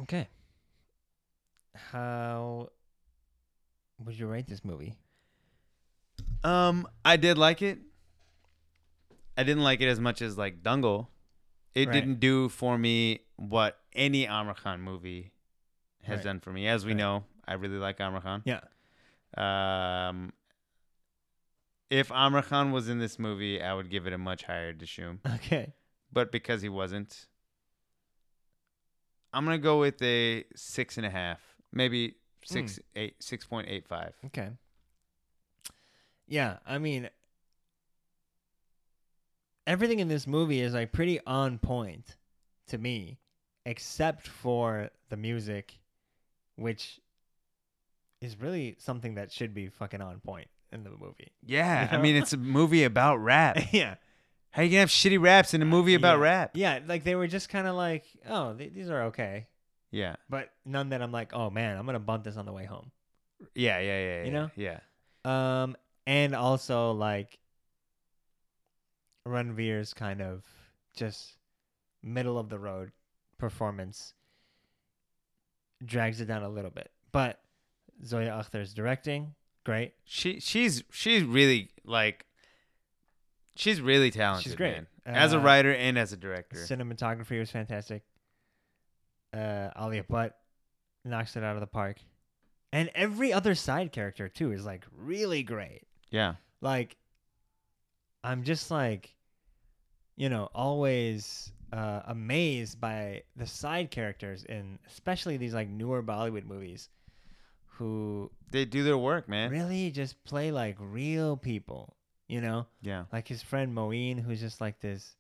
okay. 0.02 0.28
How 1.76 2.70
would 4.04 4.18
you 4.18 4.28
rate 4.28 4.48
this 4.48 4.64
movie? 4.66 4.96
Um, 6.44 6.88
I 7.06 7.18
did 7.18 7.38
like 7.38 7.62
it. 7.62 7.80
I 9.38 9.44
didn't 9.44 9.64
like 9.64 9.82
it 9.82 9.88
as 9.88 10.00
much 10.00 10.22
as 10.22 10.38
like 10.38 10.64
Dangal. 10.64 11.08
It 11.76 11.88
Right. 11.88 11.94
didn't 11.94 12.20
do 12.20 12.50
for 12.50 12.78
me 12.78 13.20
what 13.36 13.80
any 13.94 14.26
Aamir 14.26 14.56
Khan 14.56 14.82
movie 14.82 15.32
has 16.04 16.18
Right. 16.18 16.24
done 16.24 16.40
for 16.40 16.52
me. 16.52 16.68
As 16.68 16.86
we 16.86 16.92
Right. 16.94 16.98
know, 16.98 17.26
I 17.48 17.54
really 17.54 17.78
like 17.78 17.98
Aamir 18.00 18.22
Khan. 18.24 18.42
Yeah. 18.46 18.62
Um, 19.38 20.34
if 21.90 22.10
Aamir 22.10 22.44
Khan 22.44 22.72
was 22.72 22.90
in 22.90 23.00
this 23.00 23.20
movie, 23.20 23.62
I 23.62 23.74
would 23.74 23.90
give 23.90 24.08
it 24.08 24.14
a 24.14 24.18
much 24.18 24.44
higher 24.44 24.74
Dishoom. 24.74 25.20
Okay. 25.36 25.74
But 26.12 26.32
because 26.32 26.62
he 26.62 26.70
wasn't, 26.70 27.28
I'm 29.38 29.46
gonna 29.46 29.60
go 29.60 29.80
with 29.80 30.02
a 30.02 30.44
six 30.56 30.98
and 30.98 31.06
a 31.06 31.12
half, 31.12 31.40
maybe 31.72 32.08
hmm. 32.08 32.14
six 32.42 32.80
eight 32.96 33.22
six 33.22 33.46
point 33.46 33.68
eight 33.70 33.88
five. 33.88 34.16
Okay. 34.26 34.50
Yeah, 36.28 36.58
I 36.66 36.80
mean 36.80 37.08
everything 39.68 40.00
in 40.00 40.08
this 40.08 40.26
movie 40.26 40.62
is 40.62 40.74
like 40.74 40.92
pretty 40.92 41.20
on 41.28 41.60
point 41.60 42.16
to 42.70 42.80
me 42.80 43.20
except 43.66 44.26
for 44.26 44.90
the 45.10 45.18
music 45.18 45.78
which 46.56 47.00
is 48.22 48.40
really 48.40 48.76
something 48.80 49.16
that 49.16 49.32
should 49.32 49.54
be 49.54 49.68
fucking 49.68 50.02
on 50.02 50.20
point 50.22 50.48
in 50.72 50.84
the 50.84 50.90
movie. 50.90 51.32
Yeah, 51.46 51.92
You 51.92 51.98
I 52.00 52.02
mean 52.02 52.16
it's 52.16 52.34
a 52.34 52.38
movie 52.38 52.86
about 52.86 53.18
rap. 53.18 53.60
yeah. 53.72 53.96
How 54.58 54.64
you 54.64 54.70
gonna 54.70 54.80
have 54.80 54.90
shitty 54.90 55.22
raps 55.22 55.54
in 55.54 55.62
a 55.62 55.66
movie 55.66 55.94
about 55.94 56.18
yeah. 56.18 56.24
rap? 56.24 56.52
Yeah, 56.56 56.80
like 56.88 57.04
they 57.04 57.14
were 57.14 57.28
just 57.28 57.48
kind 57.48 57.68
of 57.68 57.76
like, 57.76 58.06
oh, 58.28 58.56
th- 58.56 58.74
these 58.74 58.90
are 58.90 59.04
okay, 59.04 59.46
Yeah, 59.92 60.16
but 60.32 60.50
none 60.66 60.90
that 60.90 61.02
I'm 61.04 61.12
like, 61.12 61.32
oh 61.32 61.52
man, 61.52 61.78
I'm 61.78 61.86
gonna 61.86 62.00
bump 62.00 62.24
this 62.24 62.38
on 62.38 62.48
the 62.48 62.52
way 62.52 62.66
home. 62.66 62.92
yeah, 63.54 63.80
yeah, 63.80 64.00
yeah. 64.00 64.20
You 64.24 64.26
yeah, 64.26 64.32
know? 64.32 64.52
Yeah, 64.56 65.62
Um, 65.64 65.78
and 66.08 66.34
also 66.34 66.94
like 66.94 67.38
Ranveer's 69.28 69.94
kind 69.94 70.24
of 70.24 70.44
just 70.96 71.36
middle 72.02 72.40
of 72.40 72.50
the 72.50 72.58
road 72.58 72.92
performance 73.38 74.16
drags 75.86 76.20
it 76.20 76.26
down 76.26 76.42
a 76.42 76.50
little 76.50 76.72
bit, 76.72 76.90
but 77.12 77.40
Zoya 78.04 78.32
Akhtar's 78.32 78.74
directing, 78.74 79.36
great. 79.64 79.94
she 80.04 80.40
she's 80.40 80.84
she's 80.90 81.22
really 81.24 81.70
like 81.86 82.26
she's 83.58 83.82
really 83.82 84.12
talented. 84.12 84.44
She's 84.46 84.56
great. 84.56 84.74
man. 84.76 84.88
as 85.06 85.34
a 85.34 85.38
Uh, 85.40 85.42
writer 85.42 85.74
and 85.74 85.98
as 85.98 86.14
a 86.14 86.18
director. 86.18 86.58
Cinematography 86.58 87.40
was 87.40 87.50
fantastic. 87.52 88.04
Uh, 89.34 89.70
Alia 89.80 90.04
Bhatt 90.04 90.32
knocks 91.04 91.36
it 91.36 91.44
out 91.44 91.56
of 91.56 91.60
the 91.62 91.68
park, 91.68 91.98
and 92.72 92.90
every 92.96 93.34
other 93.34 93.56
side 93.56 93.92
character 93.92 94.30
too 94.30 94.52
is 94.52 94.66
like 94.66 94.86
really 94.96 95.44
great. 95.44 95.84
Yeah, 96.10 96.36
like 96.62 96.96
I'm 98.24 98.44
just 98.44 98.72
like 98.72 99.14
you 100.16 100.30
know 100.30 100.50
always 100.56 101.52
uh, 101.74 102.02
amazed 102.06 102.80
by 102.80 103.24
the 103.36 103.46
side 103.46 103.92
characters 103.92 104.46
in 104.46 104.80
especially 104.88 105.36
these 105.38 105.54
like 105.54 105.68
newer 105.70 106.02
Bollywood 106.02 106.46
movies 106.46 106.90
who 107.66 108.32
they 108.52 108.64
do 108.66 108.84
their 108.84 108.98
work, 108.98 109.28
man. 109.30 109.52
really 109.52 109.92
just 109.92 110.24
play 110.24 110.52
like 110.52 110.78
real 110.80 111.36
people 111.38 111.97
you 112.28 112.42
know 112.42 112.68
Yeah, 112.82 113.06
like 113.12 113.28
his 113.28 113.42
friend 113.42 113.76
Moeen 113.76 114.20
who's 114.22 114.40
just 114.40 114.60
like 114.62 114.80
this 114.80 115.16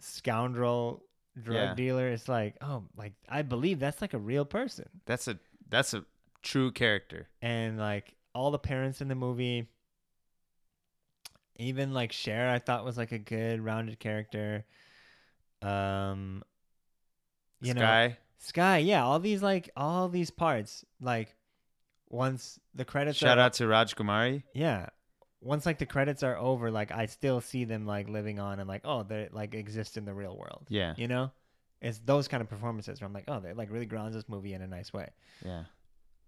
scoundrel 0.00 1.04
drug 1.40 1.54
Yeah. 1.70 1.74
dealer 1.74 2.08
it's 2.08 2.28
like 2.28 2.56
oh 2.60 2.84
like 2.96 3.12
I 3.28 3.42
believe 3.42 3.78
that's 3.78 4.00
like 4.02 4.12
a 4.14 4.18
real 4.18 4.44
person 4.44 4.88
that's 5.06 5.28
a 5.28 5.38
that's 5.68 5.94
a 5.94 6.04
true 6.42 6.70
character. 6.72 7.28
and 7.40 7.78
like 7.78 8.14
all 8.34 8.50
the 8.50 8.58
parents 8.58 9.00
in 9.00 9.08
the 9.08 9.14
movie 9.14 9.68
even 11.56 11.92
like 11.94 12.12
Sher 12.12 12.48
I 12.48 12.58
thought 12.58 12.84
was 12.84 12.96
like 12.98 13.12
a 13.12 13.18
good 13.18 13.60
rounded 13.60 13.98
character 13.98 14.64
um 15.62 16.42
you 17.60 17.74
know 17.74 17.80
Sky. 17.80 18.16
Sky 18.38 18.78
yeah 18.78 19.04
all 19.04 19.20
these 19.20 19.42
like 19.42 19.70
all 19.76 20.08
these 20.08 20.30
parts 20.30 20.84
like 21.00 21.34
once 22.10 22.58
the 22.74 22.84
credits 22.84 23.16
Shout 23.18 23.38
are, 23.38 23.42
out 23.42 23.52
to 23.54 23.66
Raj 23.66 23.94
Kumari. 23.94 24.42
yeah 24.52 24.88
once 25.42 25.66
like 25.66 25.78
the 25.78 25.86
credits 25.86 26.22
are 26.22 26.36
over, 26.38 26.70
like 26.70 26.92
I 26.92 27.06
still 27.06 27.40
see 27.40 27.64
them 27.64 27.84
like 27.86 28.08
living 28.08 28.38
on 28.38 28.60
and 28.60 28.68
like 28.68 28.82
oh 28.84 29.02
they 29.02 29.28
like 29.32 29.54
exist 29.54 29.96
in 29.96 30.04
the 30.04 30.14
real 30.14 30.36
world. 30.36 30.66
Yeah. 30.68 30.94
You 30.96 31.08
know, 31.08 31.32
it's 31.80 31.98
those 31.98 32.28
kind 32.28 32.40
of 32.40 32.48
performances 32.48 33.00
where 33.00 33.06
I'm 33.08 33.12
like 33.12 33.24
oh 33.28 33.40
they 33.40 33.52
like 33.52 33.70
really 33.70 33.86
grounds 33.86 34.14
this 34.14 34.28
movie 34.28 34.54
in 34.54 34.62
a 34.62 34.66
nice 34.66 34.92
way. 34.92 35.10
Yeah. 35.44 35.64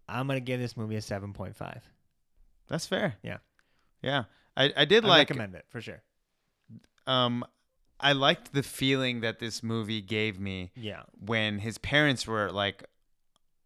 I'm 0.09 0.27
gonna 0.27 0.41
give 0.41 0.61
this 0.61 0.77
movie 0.77 0.97
a 0.97 1.01
seven 1.03 1.33
point 1.33 1.57
five. 1.57 1.83
That's 2.69 2.87
fair. 2.87 3.17
Yeah. 3.23 3.39
Yeah. 4.03 4.25
I, 4.57 4.73
I 4.77 4.85
did 4.85 5.05
I 5.05 5.09
like 5.09 5.29
recommend 5.31 5.55
it 5.55 5.65
for 5.69 5.81
sure. 5.81 6.03
um 7.07 7.45
I 8.01 8.12
liked 8.12 8.53
the 8.53 8.62
feeling 8.62 9.21
that 9.21 9.39
this 9.39 9.62
movie 9.62 10.01
gave 10.03 10.39
me 10.41 10.73
Yeah. 10.75 11.03
when 11.19 11.61
his 11.61 11.79
parents 11.79 12.27
were 12.27 12.51
like 12.51 12.85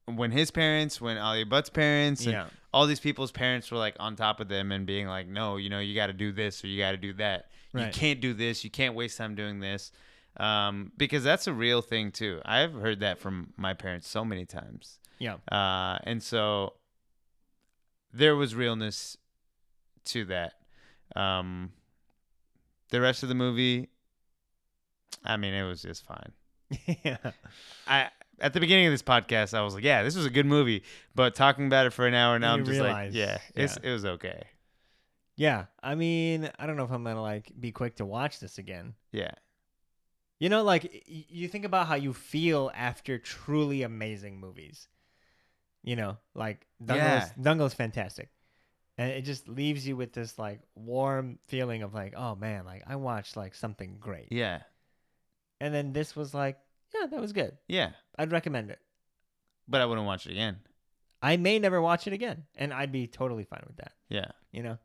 when 0.06 0.30
his 0.30 0.50
parents, 0.50 1.00
when 1.00 1.16
Alia 1.18 1.44
Bhatt's 1.46 1.70
parents 1.70 2.22
and 2.24 2.32
Yeah. 2.32 2.46
All 2.72 2.86
these 2.86 3.00
people's 3.00 3.32
parents 3.32 3.70
were 3.70 3.78
like 3.78 3.96
on 3.98 4.16
top 4.16 4.40
of 4.40 4.48
them 4.48 4.72
and 4.72 4.86
being 4.86 5.06
like, 5.06 5.26
No, 5.26 5.56
you 5.56 5.70
know, 5.70 5.80
you 5.80 5.94
gotta 5.94 6.12
do 6.12 6.32
this 6.32 6.62
or 6.62 6.68
you 6.68 6.78
gotta 6.78 6.96
do 6.96 7.12
that. 7.14 7.46
You 7.74 7.88
can't 7.92 8.20
do 8.20 8.34
this, 8.34 8.64
you 8.64 8.70
can't 8.70 8.94
waste 8.94 9.18
time 9.18 9.34
doing 9.34 9.60
this. 9.60 9.92
Um, 10.36 10.92
because 10.96 11.24
that's 11.24 11.46
a 11.46 11.52
real 11.52 11.82
thing 11.82 12.12
too. 12.12 12.40
I've 12.44 12.72
heard 12.72 13.00
that 13.00 13.18
from 13.18 13.52
my 13.56 13.74
parents 13.74 14.08
so 14.08 14.24
many 14.24 14.44
times. 14.44 14.98
Yeah. 15.18 15.36
Uh, 15.50 15.98
and 16.04 16.22
so 16.22 16.74
there 18.12 18.36
was 18.36 18.54
realness 18.54 19.16
to 20.06 20.24
that. 20.26 20.54
Um, 21.16 21.72
the 22.90 23.00
rest 23.00 23.22
of 23.22 23.28
the 23.28 23.34
movie, 23.34 23.88
I 25.24 25.36
mean, 25.36 25.54
it 25.54 25.64
was 25.64 25.82
just 25.82 26.04
fine. 26.06 26.32
yeah. 27.04 27.32
I 27.86 28.08
at 28.40 28.52
the 28.52 28.60
beginning 28.60 28.86
of 28.86 28.92
this 28.92 29.02
podcast, 29.02 29.52
I 29.54 29.62
was 29.62 29.74
like, 29.74 29.84
"Yeah, 29.84 30.02
this 30.02 30.16
was 30.16 30.26
a 30.26 30.30
good 30.30 30.46
movie," 30.46 30.82
but 31.14 31.34
talking 31.34 31.66
about 31.66 31.86
it 31.86 31.90
for 31.92 32.06
an 32.06 32.14
hour 32.14 32.38
now, 32.38 32.54
You 32.54 32.60
I'm 32.60 32.64
just 32.66 32.80
realize, 32.80 33.14
like, 33.14 33.14
"Yeah, 33.14 33.38
it's 33.54 33.78
yeah. 33.82 33.88
it 33.90 33.92
was 33.92 34.04
okay." 34.04 34.42
Yeah. 35.36 35.66
I 35.82 35.94
mean, 35.94 36.50
I 36.58 36.66
don't 36.66 36.76
know 36.76 36.84
if 36.84 36.90
I'm 36.90 37.04
gonna 37.04 37.22
like 37.22 37.52
be 37.58 37.70
quick 37.72 37.96
to 37.96 38.04
watch 38.04 38.40
this 38.40 38.58
again. 38.58 38.94
Yeah, 39.12 39.30
You 40.40 40.48
know, 40.48 40.62
like 40.64 40.84
y- 41.08 41.26
you 41.28 41.48
think 41.48 41.64
about 41.64 41.86
how 41.86 41.94
you 41.94 42.12
feel 42.12 42.70
after 42.74 43.18
truly 43.18 43.82
amazing 43.82 44.38
movies. 44.40 44.88
You 45.84 45.96
know, 45.96 46.18
like 46.34 46.66
Dangal's, 46.84 47.30
Yeah. 47.36 47.42
Dangal's 47.52 47.72
fantastic, 47.74 48.30
and 48.98 49.10
it 49.12 49.22
just 49.22 49.48
leaves 49.48 49.86
you 49.86 49.96
with 49.96 50.12
this 50.12 50.38
like 50.38 50.60
warm 50.74 51.38
feeling 51.46 51.82
of 51.84 51.94
like, 51.94 52.14
oh 52.16 52.34
man, 52.34 52.64
like 52.64 52.82
I 52.86 52.96
watched 52.96 53.36
like 53.36 53.54
something 53.54 53.98
great. 54.00 54.28
yeah, 54.32 54.62
And 55.60 55.72
then 55.72 55.92
this 55.92 56.16
was 56.16 56.34
like, 56.34 56.58
yeah, 56.94 57.06
that 57.06 57.20
was 57.20 57.32
good. 57.32 57.56
yeah. 57.68 57.90
I'd 58.18 58.32
recommend 58.32 58.70
it. 58.70 58.78
But 59.68 59.80
I 59.80 59.86
wouldn't 59.86 60.06
watch 60.06 60.26
it 60.26 60.32
again. 60.32 60.56
I 61.22 61.36
may 61.36 61.58
never 61.58 61.80
watch 61.80 62.06
it 62.06 62.12
again, 62.12 62.44
and 62.56 62.72
I'd 62.72 62.92
be 62.92 63.06
totally 63.06 63.44
fine 63.44 63.62
with 63.66 63.76
that. 63.76 63.92
Yeah. 64.08 64.30
You 64.52 64.62
know. 64.62 64.78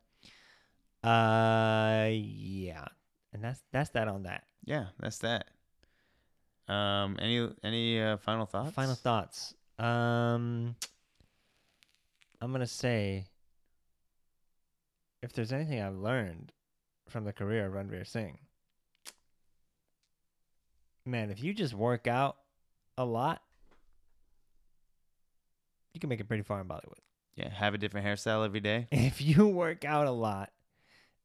Uh, 1.08 2.08
yeah, 2.12 2.86
and 3.32 3.42
that's 3.44 3.60
that's 3.72 3.90
that 3.90 4.08
on 4.08 4.22
that. 4.24 4.44
Yeah, 4.64 4.86
that's 5.00 5.18
that. 5.18 5.46
Um, 6.68 7.16
any 7.20 7.48
any 7.62 8.00
uh, 8.00 8.16
final 8.16 8.46
thoughts? 8.46 8.72
Final 8.72 8.94
thoughts. 8.94 9.54
Um, 9.78 10.76
I'm 12.40 12.52
gonna 12.52 12.66
say, 12.66 13.26
if 15.22 15.32
there's 15.32 15.52
anything 15.52 15.82
I've 15.82 15.96
learned 15.96 16.52
from 17.08 17.24
the 17.24 17.32
career 17.32 17.66
of 17.66 17.74
Ranveer 17.74 18.06
Singh, 18.06 18.38
man, 21.06 21.30
if 21.30 21.42
you 21.42 21.52
just 21.54 21.74
work 21.74 22.06
out 22.06 22.36
a 22.96 23.04
lot, 23.04 23.42
you 25.92 26.00
can 26.00 26.08
make 26.08 26.20
it 26.20 26.28
pretty 26.28 26.42
far 26.42 26.60
in 26.60 26.66
Bollywood. 26.68 26.98
Yeah, 27.36 27.48
have 27.52 27.74
a 27.74 27.78
different 27.78 28.06
hairstyle 28.06 28.44
every 28.44 28.60
day. 28.60 28.86
If 28.92 29.20
you 29.20 29.46
work 29.48 29.84
out 29.84 30.06
a 30.06 30.10
lot 30.12 30.50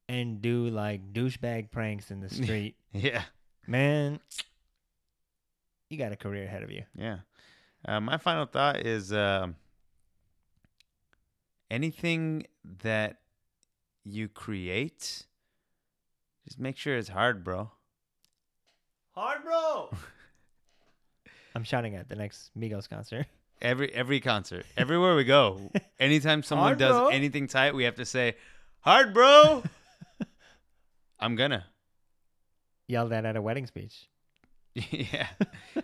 and 0.08 0.42
do 0.42 0.68
like 0.70 1.14
douchebag 1.14 1.72
pranks 1.72 2.12
in 2.12 2.20
the 2.20 2.30
street, 2.34 2.76
Yeah, 2.94 3.24
man, 3.68 4.20
you 5.90 5.98
got 5.98 6.12
a 6.12 6.16
career 6.16 6.46
ahead 6.46 6.64
of 6.64 6.72
you. 6.72 6.84
yeah. 6.96 7.20
Uh, 7.86 8.02
my 8.02 8.18
final 8.18 8.46
thought 8.46 8.86
is 8.86 9.14
um, 9.14 9.56
anything 11.72 12.46
that 12.84 13.22
you 14.04 14.28
create, 14.28 15.26
just 16.46 16.60
make 16.60 16.76
sure 16.76 16.98
it's 16.98 17.08
hard, 17.10 17.42
bro. 17.44 17.72
Hard, 19.20 19.44
bro. 19.44 19.90
I'm 21.56 21.66
shouting 21.66 21.94
at 21.96 22.08
the 22.08 22.16
next 22.16 22.52
Migos 22.58 22.88
concert. 22.90 23.26
Every 23.62 23.94
every 23.94 24.22
concert, 24.22 24.66
everywhere 24.78 25.14
we 25.18 25.26
go, 25.26 25.60
anytime 26.00 26.42
someone 26.42 26.68
Hard, 26.68 26.80
does 26.80 26.92
bro. 26.98 27.08
anything 27.10 27.48
tight, 27.48 27.76
we 27.76 27.84
have 27.84 27.96
to 27.96 28.06
say, 28.06 28.38
"Hard, 28.80 29.14
bro." 29.14 29.62
I'm 31.20 31.36
gonna. 31.36 31.66
yell 32.88 33.10
that 33.10 33.26
at 33.26 33.36
a 33.36 33.42
wedding 33.42 33.68
speech. 33.68 34.08
yeah, 34.74 35.28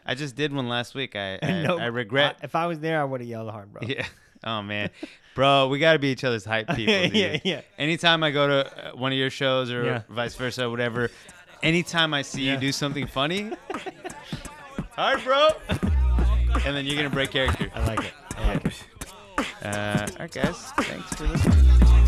I 0.05 0.15
just 0.15 0.37
did 0.37 0.53
one 0.53 0.69
last 0.69 0.95
week. 0.95 1.17
I 1.17 1.37
I, 1.43 1.63
No, 1.63 1.77
I 1.77 1.87
regret. 1.87 2.37
I- 2.41 2.45
if 2.45 2.55
I 2.55 2.67
was 2.67 2.79
there, 2.79 3.01
I 3.01 3.03
would 3.03 3.19
have 3.19 3.29
yelled 3.29 3.51
hard, 3.51 3.73
bro. 3.73 3.81
Yeah. 3.85 4.05
Oh 4.45 4.61
man, 4.61 4.91
bro, 5.33 5.67
we 5.67 5.79
gotta 5.79 5.99
be 5.99 6.07
each 6.09 6.23
other's 6.23 6.45
hype 6.45 6.67
people. 6.69 6.93
Yeah, 6.93 7.39
yeah. 7.43 7.61
Anytime 7.77 8.23
I 8.23 8.31
go 8.31 8.47
to 8.47 8.91
uh, 8.91 8.95
one 8.95 9.11
of 9.11 9.17
your 9.17 9.29
shows 9.29 9.71
or 9.71 9.83
Yeah. 9.83 10.01
vice 10.07 10.35
versa, 10.35 10.69
whatever. 10.69 11.09
Anytime 11.63 12.13
I 12.13 12.21
see 12.21 12.43
you 12.43 12.57
do 12.57 12.71
something 12.71 13.07
funny, 13.07 13.51
hard, 14.91 15.23
bro. 15.23 15.49
And 16.65 16.75
then 16.75 16.85
you're 16.85 16.95
gonna 16.95 17.09
break 17.09 17.31
character. 17.31 17.71
I 17.73 17.85
like 17.85 17.99
it. 18.05 18.13
I 18.37 18.47
like 18.53 18.65
it. 18.65 18.83
Uh, 19.63 20.07
all 20.11 20.17
right, 20.19 20.31
guys. 20.31 20.57
Thanks 20.77 21.13
for 21.15 21.27
listening. 21.27 22.04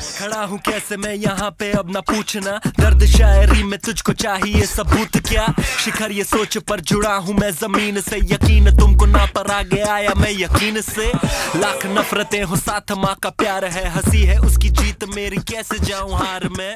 खड़ा 0.00 0.44
हूँ 0.44 0.58
कैसे 0.66 0.96
मैं 0.96 1.14
यहाँ 1.14 1.50
पे 1.58 1.70
अब 1.80 1.90
ना 1.92 2.00
पूछना 2.10 2.58
दर्द 2.80 3.04
शायरी 3.06 3.62
में 3.62 3.78
तुझको 3.78 4.12
चाहिए 4.12 4.66
सबूत 4.66 5.16
क्या 5.28 5.46
शिखर 5.84 6.12
ये 6.12 6.24
सोच 6.24 6.58
पर 6.68 6.80
जुड़ा 6.90 7.14
हूँ 7.16 7.34
मैं 7.40 7.50
ज़मीन 7.50 8.00
से 8.00 8.18
यकीन 8.32 8.70
तुमको 8.76 9.06
ना 9.06 9.24
पर 9.36 9.50
आगे 9.50 9.80
आया 9.80 10.14
मैं 10.16 10.30
यकीन 10.30 10.80
से 10.80 11.06
लाख 11.60 11.86
नफरतें 11.98 12.42
हो 12.42 12.56
साथ 12.56 12.92
माँ 12.98 13.14
का 13.22 13.30
प्यार 13.42 13.64
है 13.64 13.88
हँसी 13.96 14.22
है 14.22 14.38
उसकी 14.38 14.70
जीत 14.80 15.04
मेरी 15.14 15.36
कैसे 15.52 15.78
जाऊँ 15.86 16.16
हार 16.18 16.48
में 16.58 16.74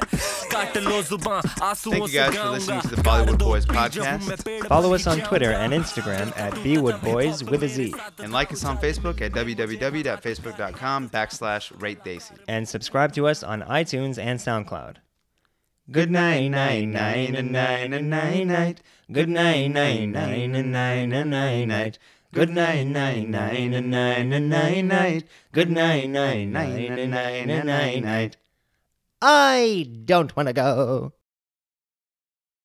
काट 0.51 0.77
लो 0.77 1.01
ज़ुबान 1.01 1.49
आंसुओं 1.63 2.07
से 2.07 2.17
गाऊँगा 2.17 2.53
listening 2.55 2.81
to 2.81 2.95
the 2.95 3.01
Bollywood 3.01 3.39
Boys 3.39 3.65
पी 3.65 3.73
जाऊँ 3.73 3.89
podcast. 3.89 4.29
मैं 4.29 4.37
पेड़ 4.45 4.67
Follow 4.67 4.93
us 4.93 5.07
on 5.07 5.21
Twitter 5.21 5.51
and 5.51 5.73
Instagram 5.73 6.31
at 6.37 6.53
BWoodBoys 6.65 7.43
with 7.49 7.63
a 7.63 7.67
Z. 7.67 7.93
And 8.19 8.33
like 8.33 8.51
us 8.51 8.65
on 8.65 8.77
Facebook 8.77 9.21
at 9.21 9.31
www.facebook.com 9.31 11.09
backslash 11.09 11.71
rate 11.81 11.99
And 12.47 12.67
subscribe 12.67 13.14
to 13.15 13.27
us 13.27 13.43
on 13.43 13.61
iTunes 13.63 14.17
and 14.17 14.39
SoundCloud. 14.39 14.97
Good 15.91 16.11
night, 16.11 16.49
night, 16.49 16.87
night, 16.87 17.35
and 17.35 17.51
night, 17.51 17.89
night, 17.89 18.03
night, 18.03 18.47
night. 18.47 18.81
Good 19.11 19.29
night, 19.29 19.67
night, 19.67 20.05
night, 20.09 20.49
and 20.51 20.71
night, 20.71 21.05
night, 21.05 21.27
night, 21.27 21.65
night. 21.65 21.99
Good 22.33 22.49
night, 22.49 22.87
night, 22.87 23.29
night, 23.29 23.73
and 23.73 23.91
night, 23.91 24.23
night, 24.23 24.41
night, 24.41 24.81
night. 24.81 25.23
Good 25.51 25.69
night, 25.71 26.09
night, 26.09 26.45
night, 26.47 26.89
and 26.91 27.11
night, 27.11 27.45
night, 27.45 27.65
night, 27.65 28.03
night. 28.03 28.37
I 29.21 29.89
don't 30.05 30.35
want 30.35 30.47
to 30.49 30.53
go. 30.53 31.13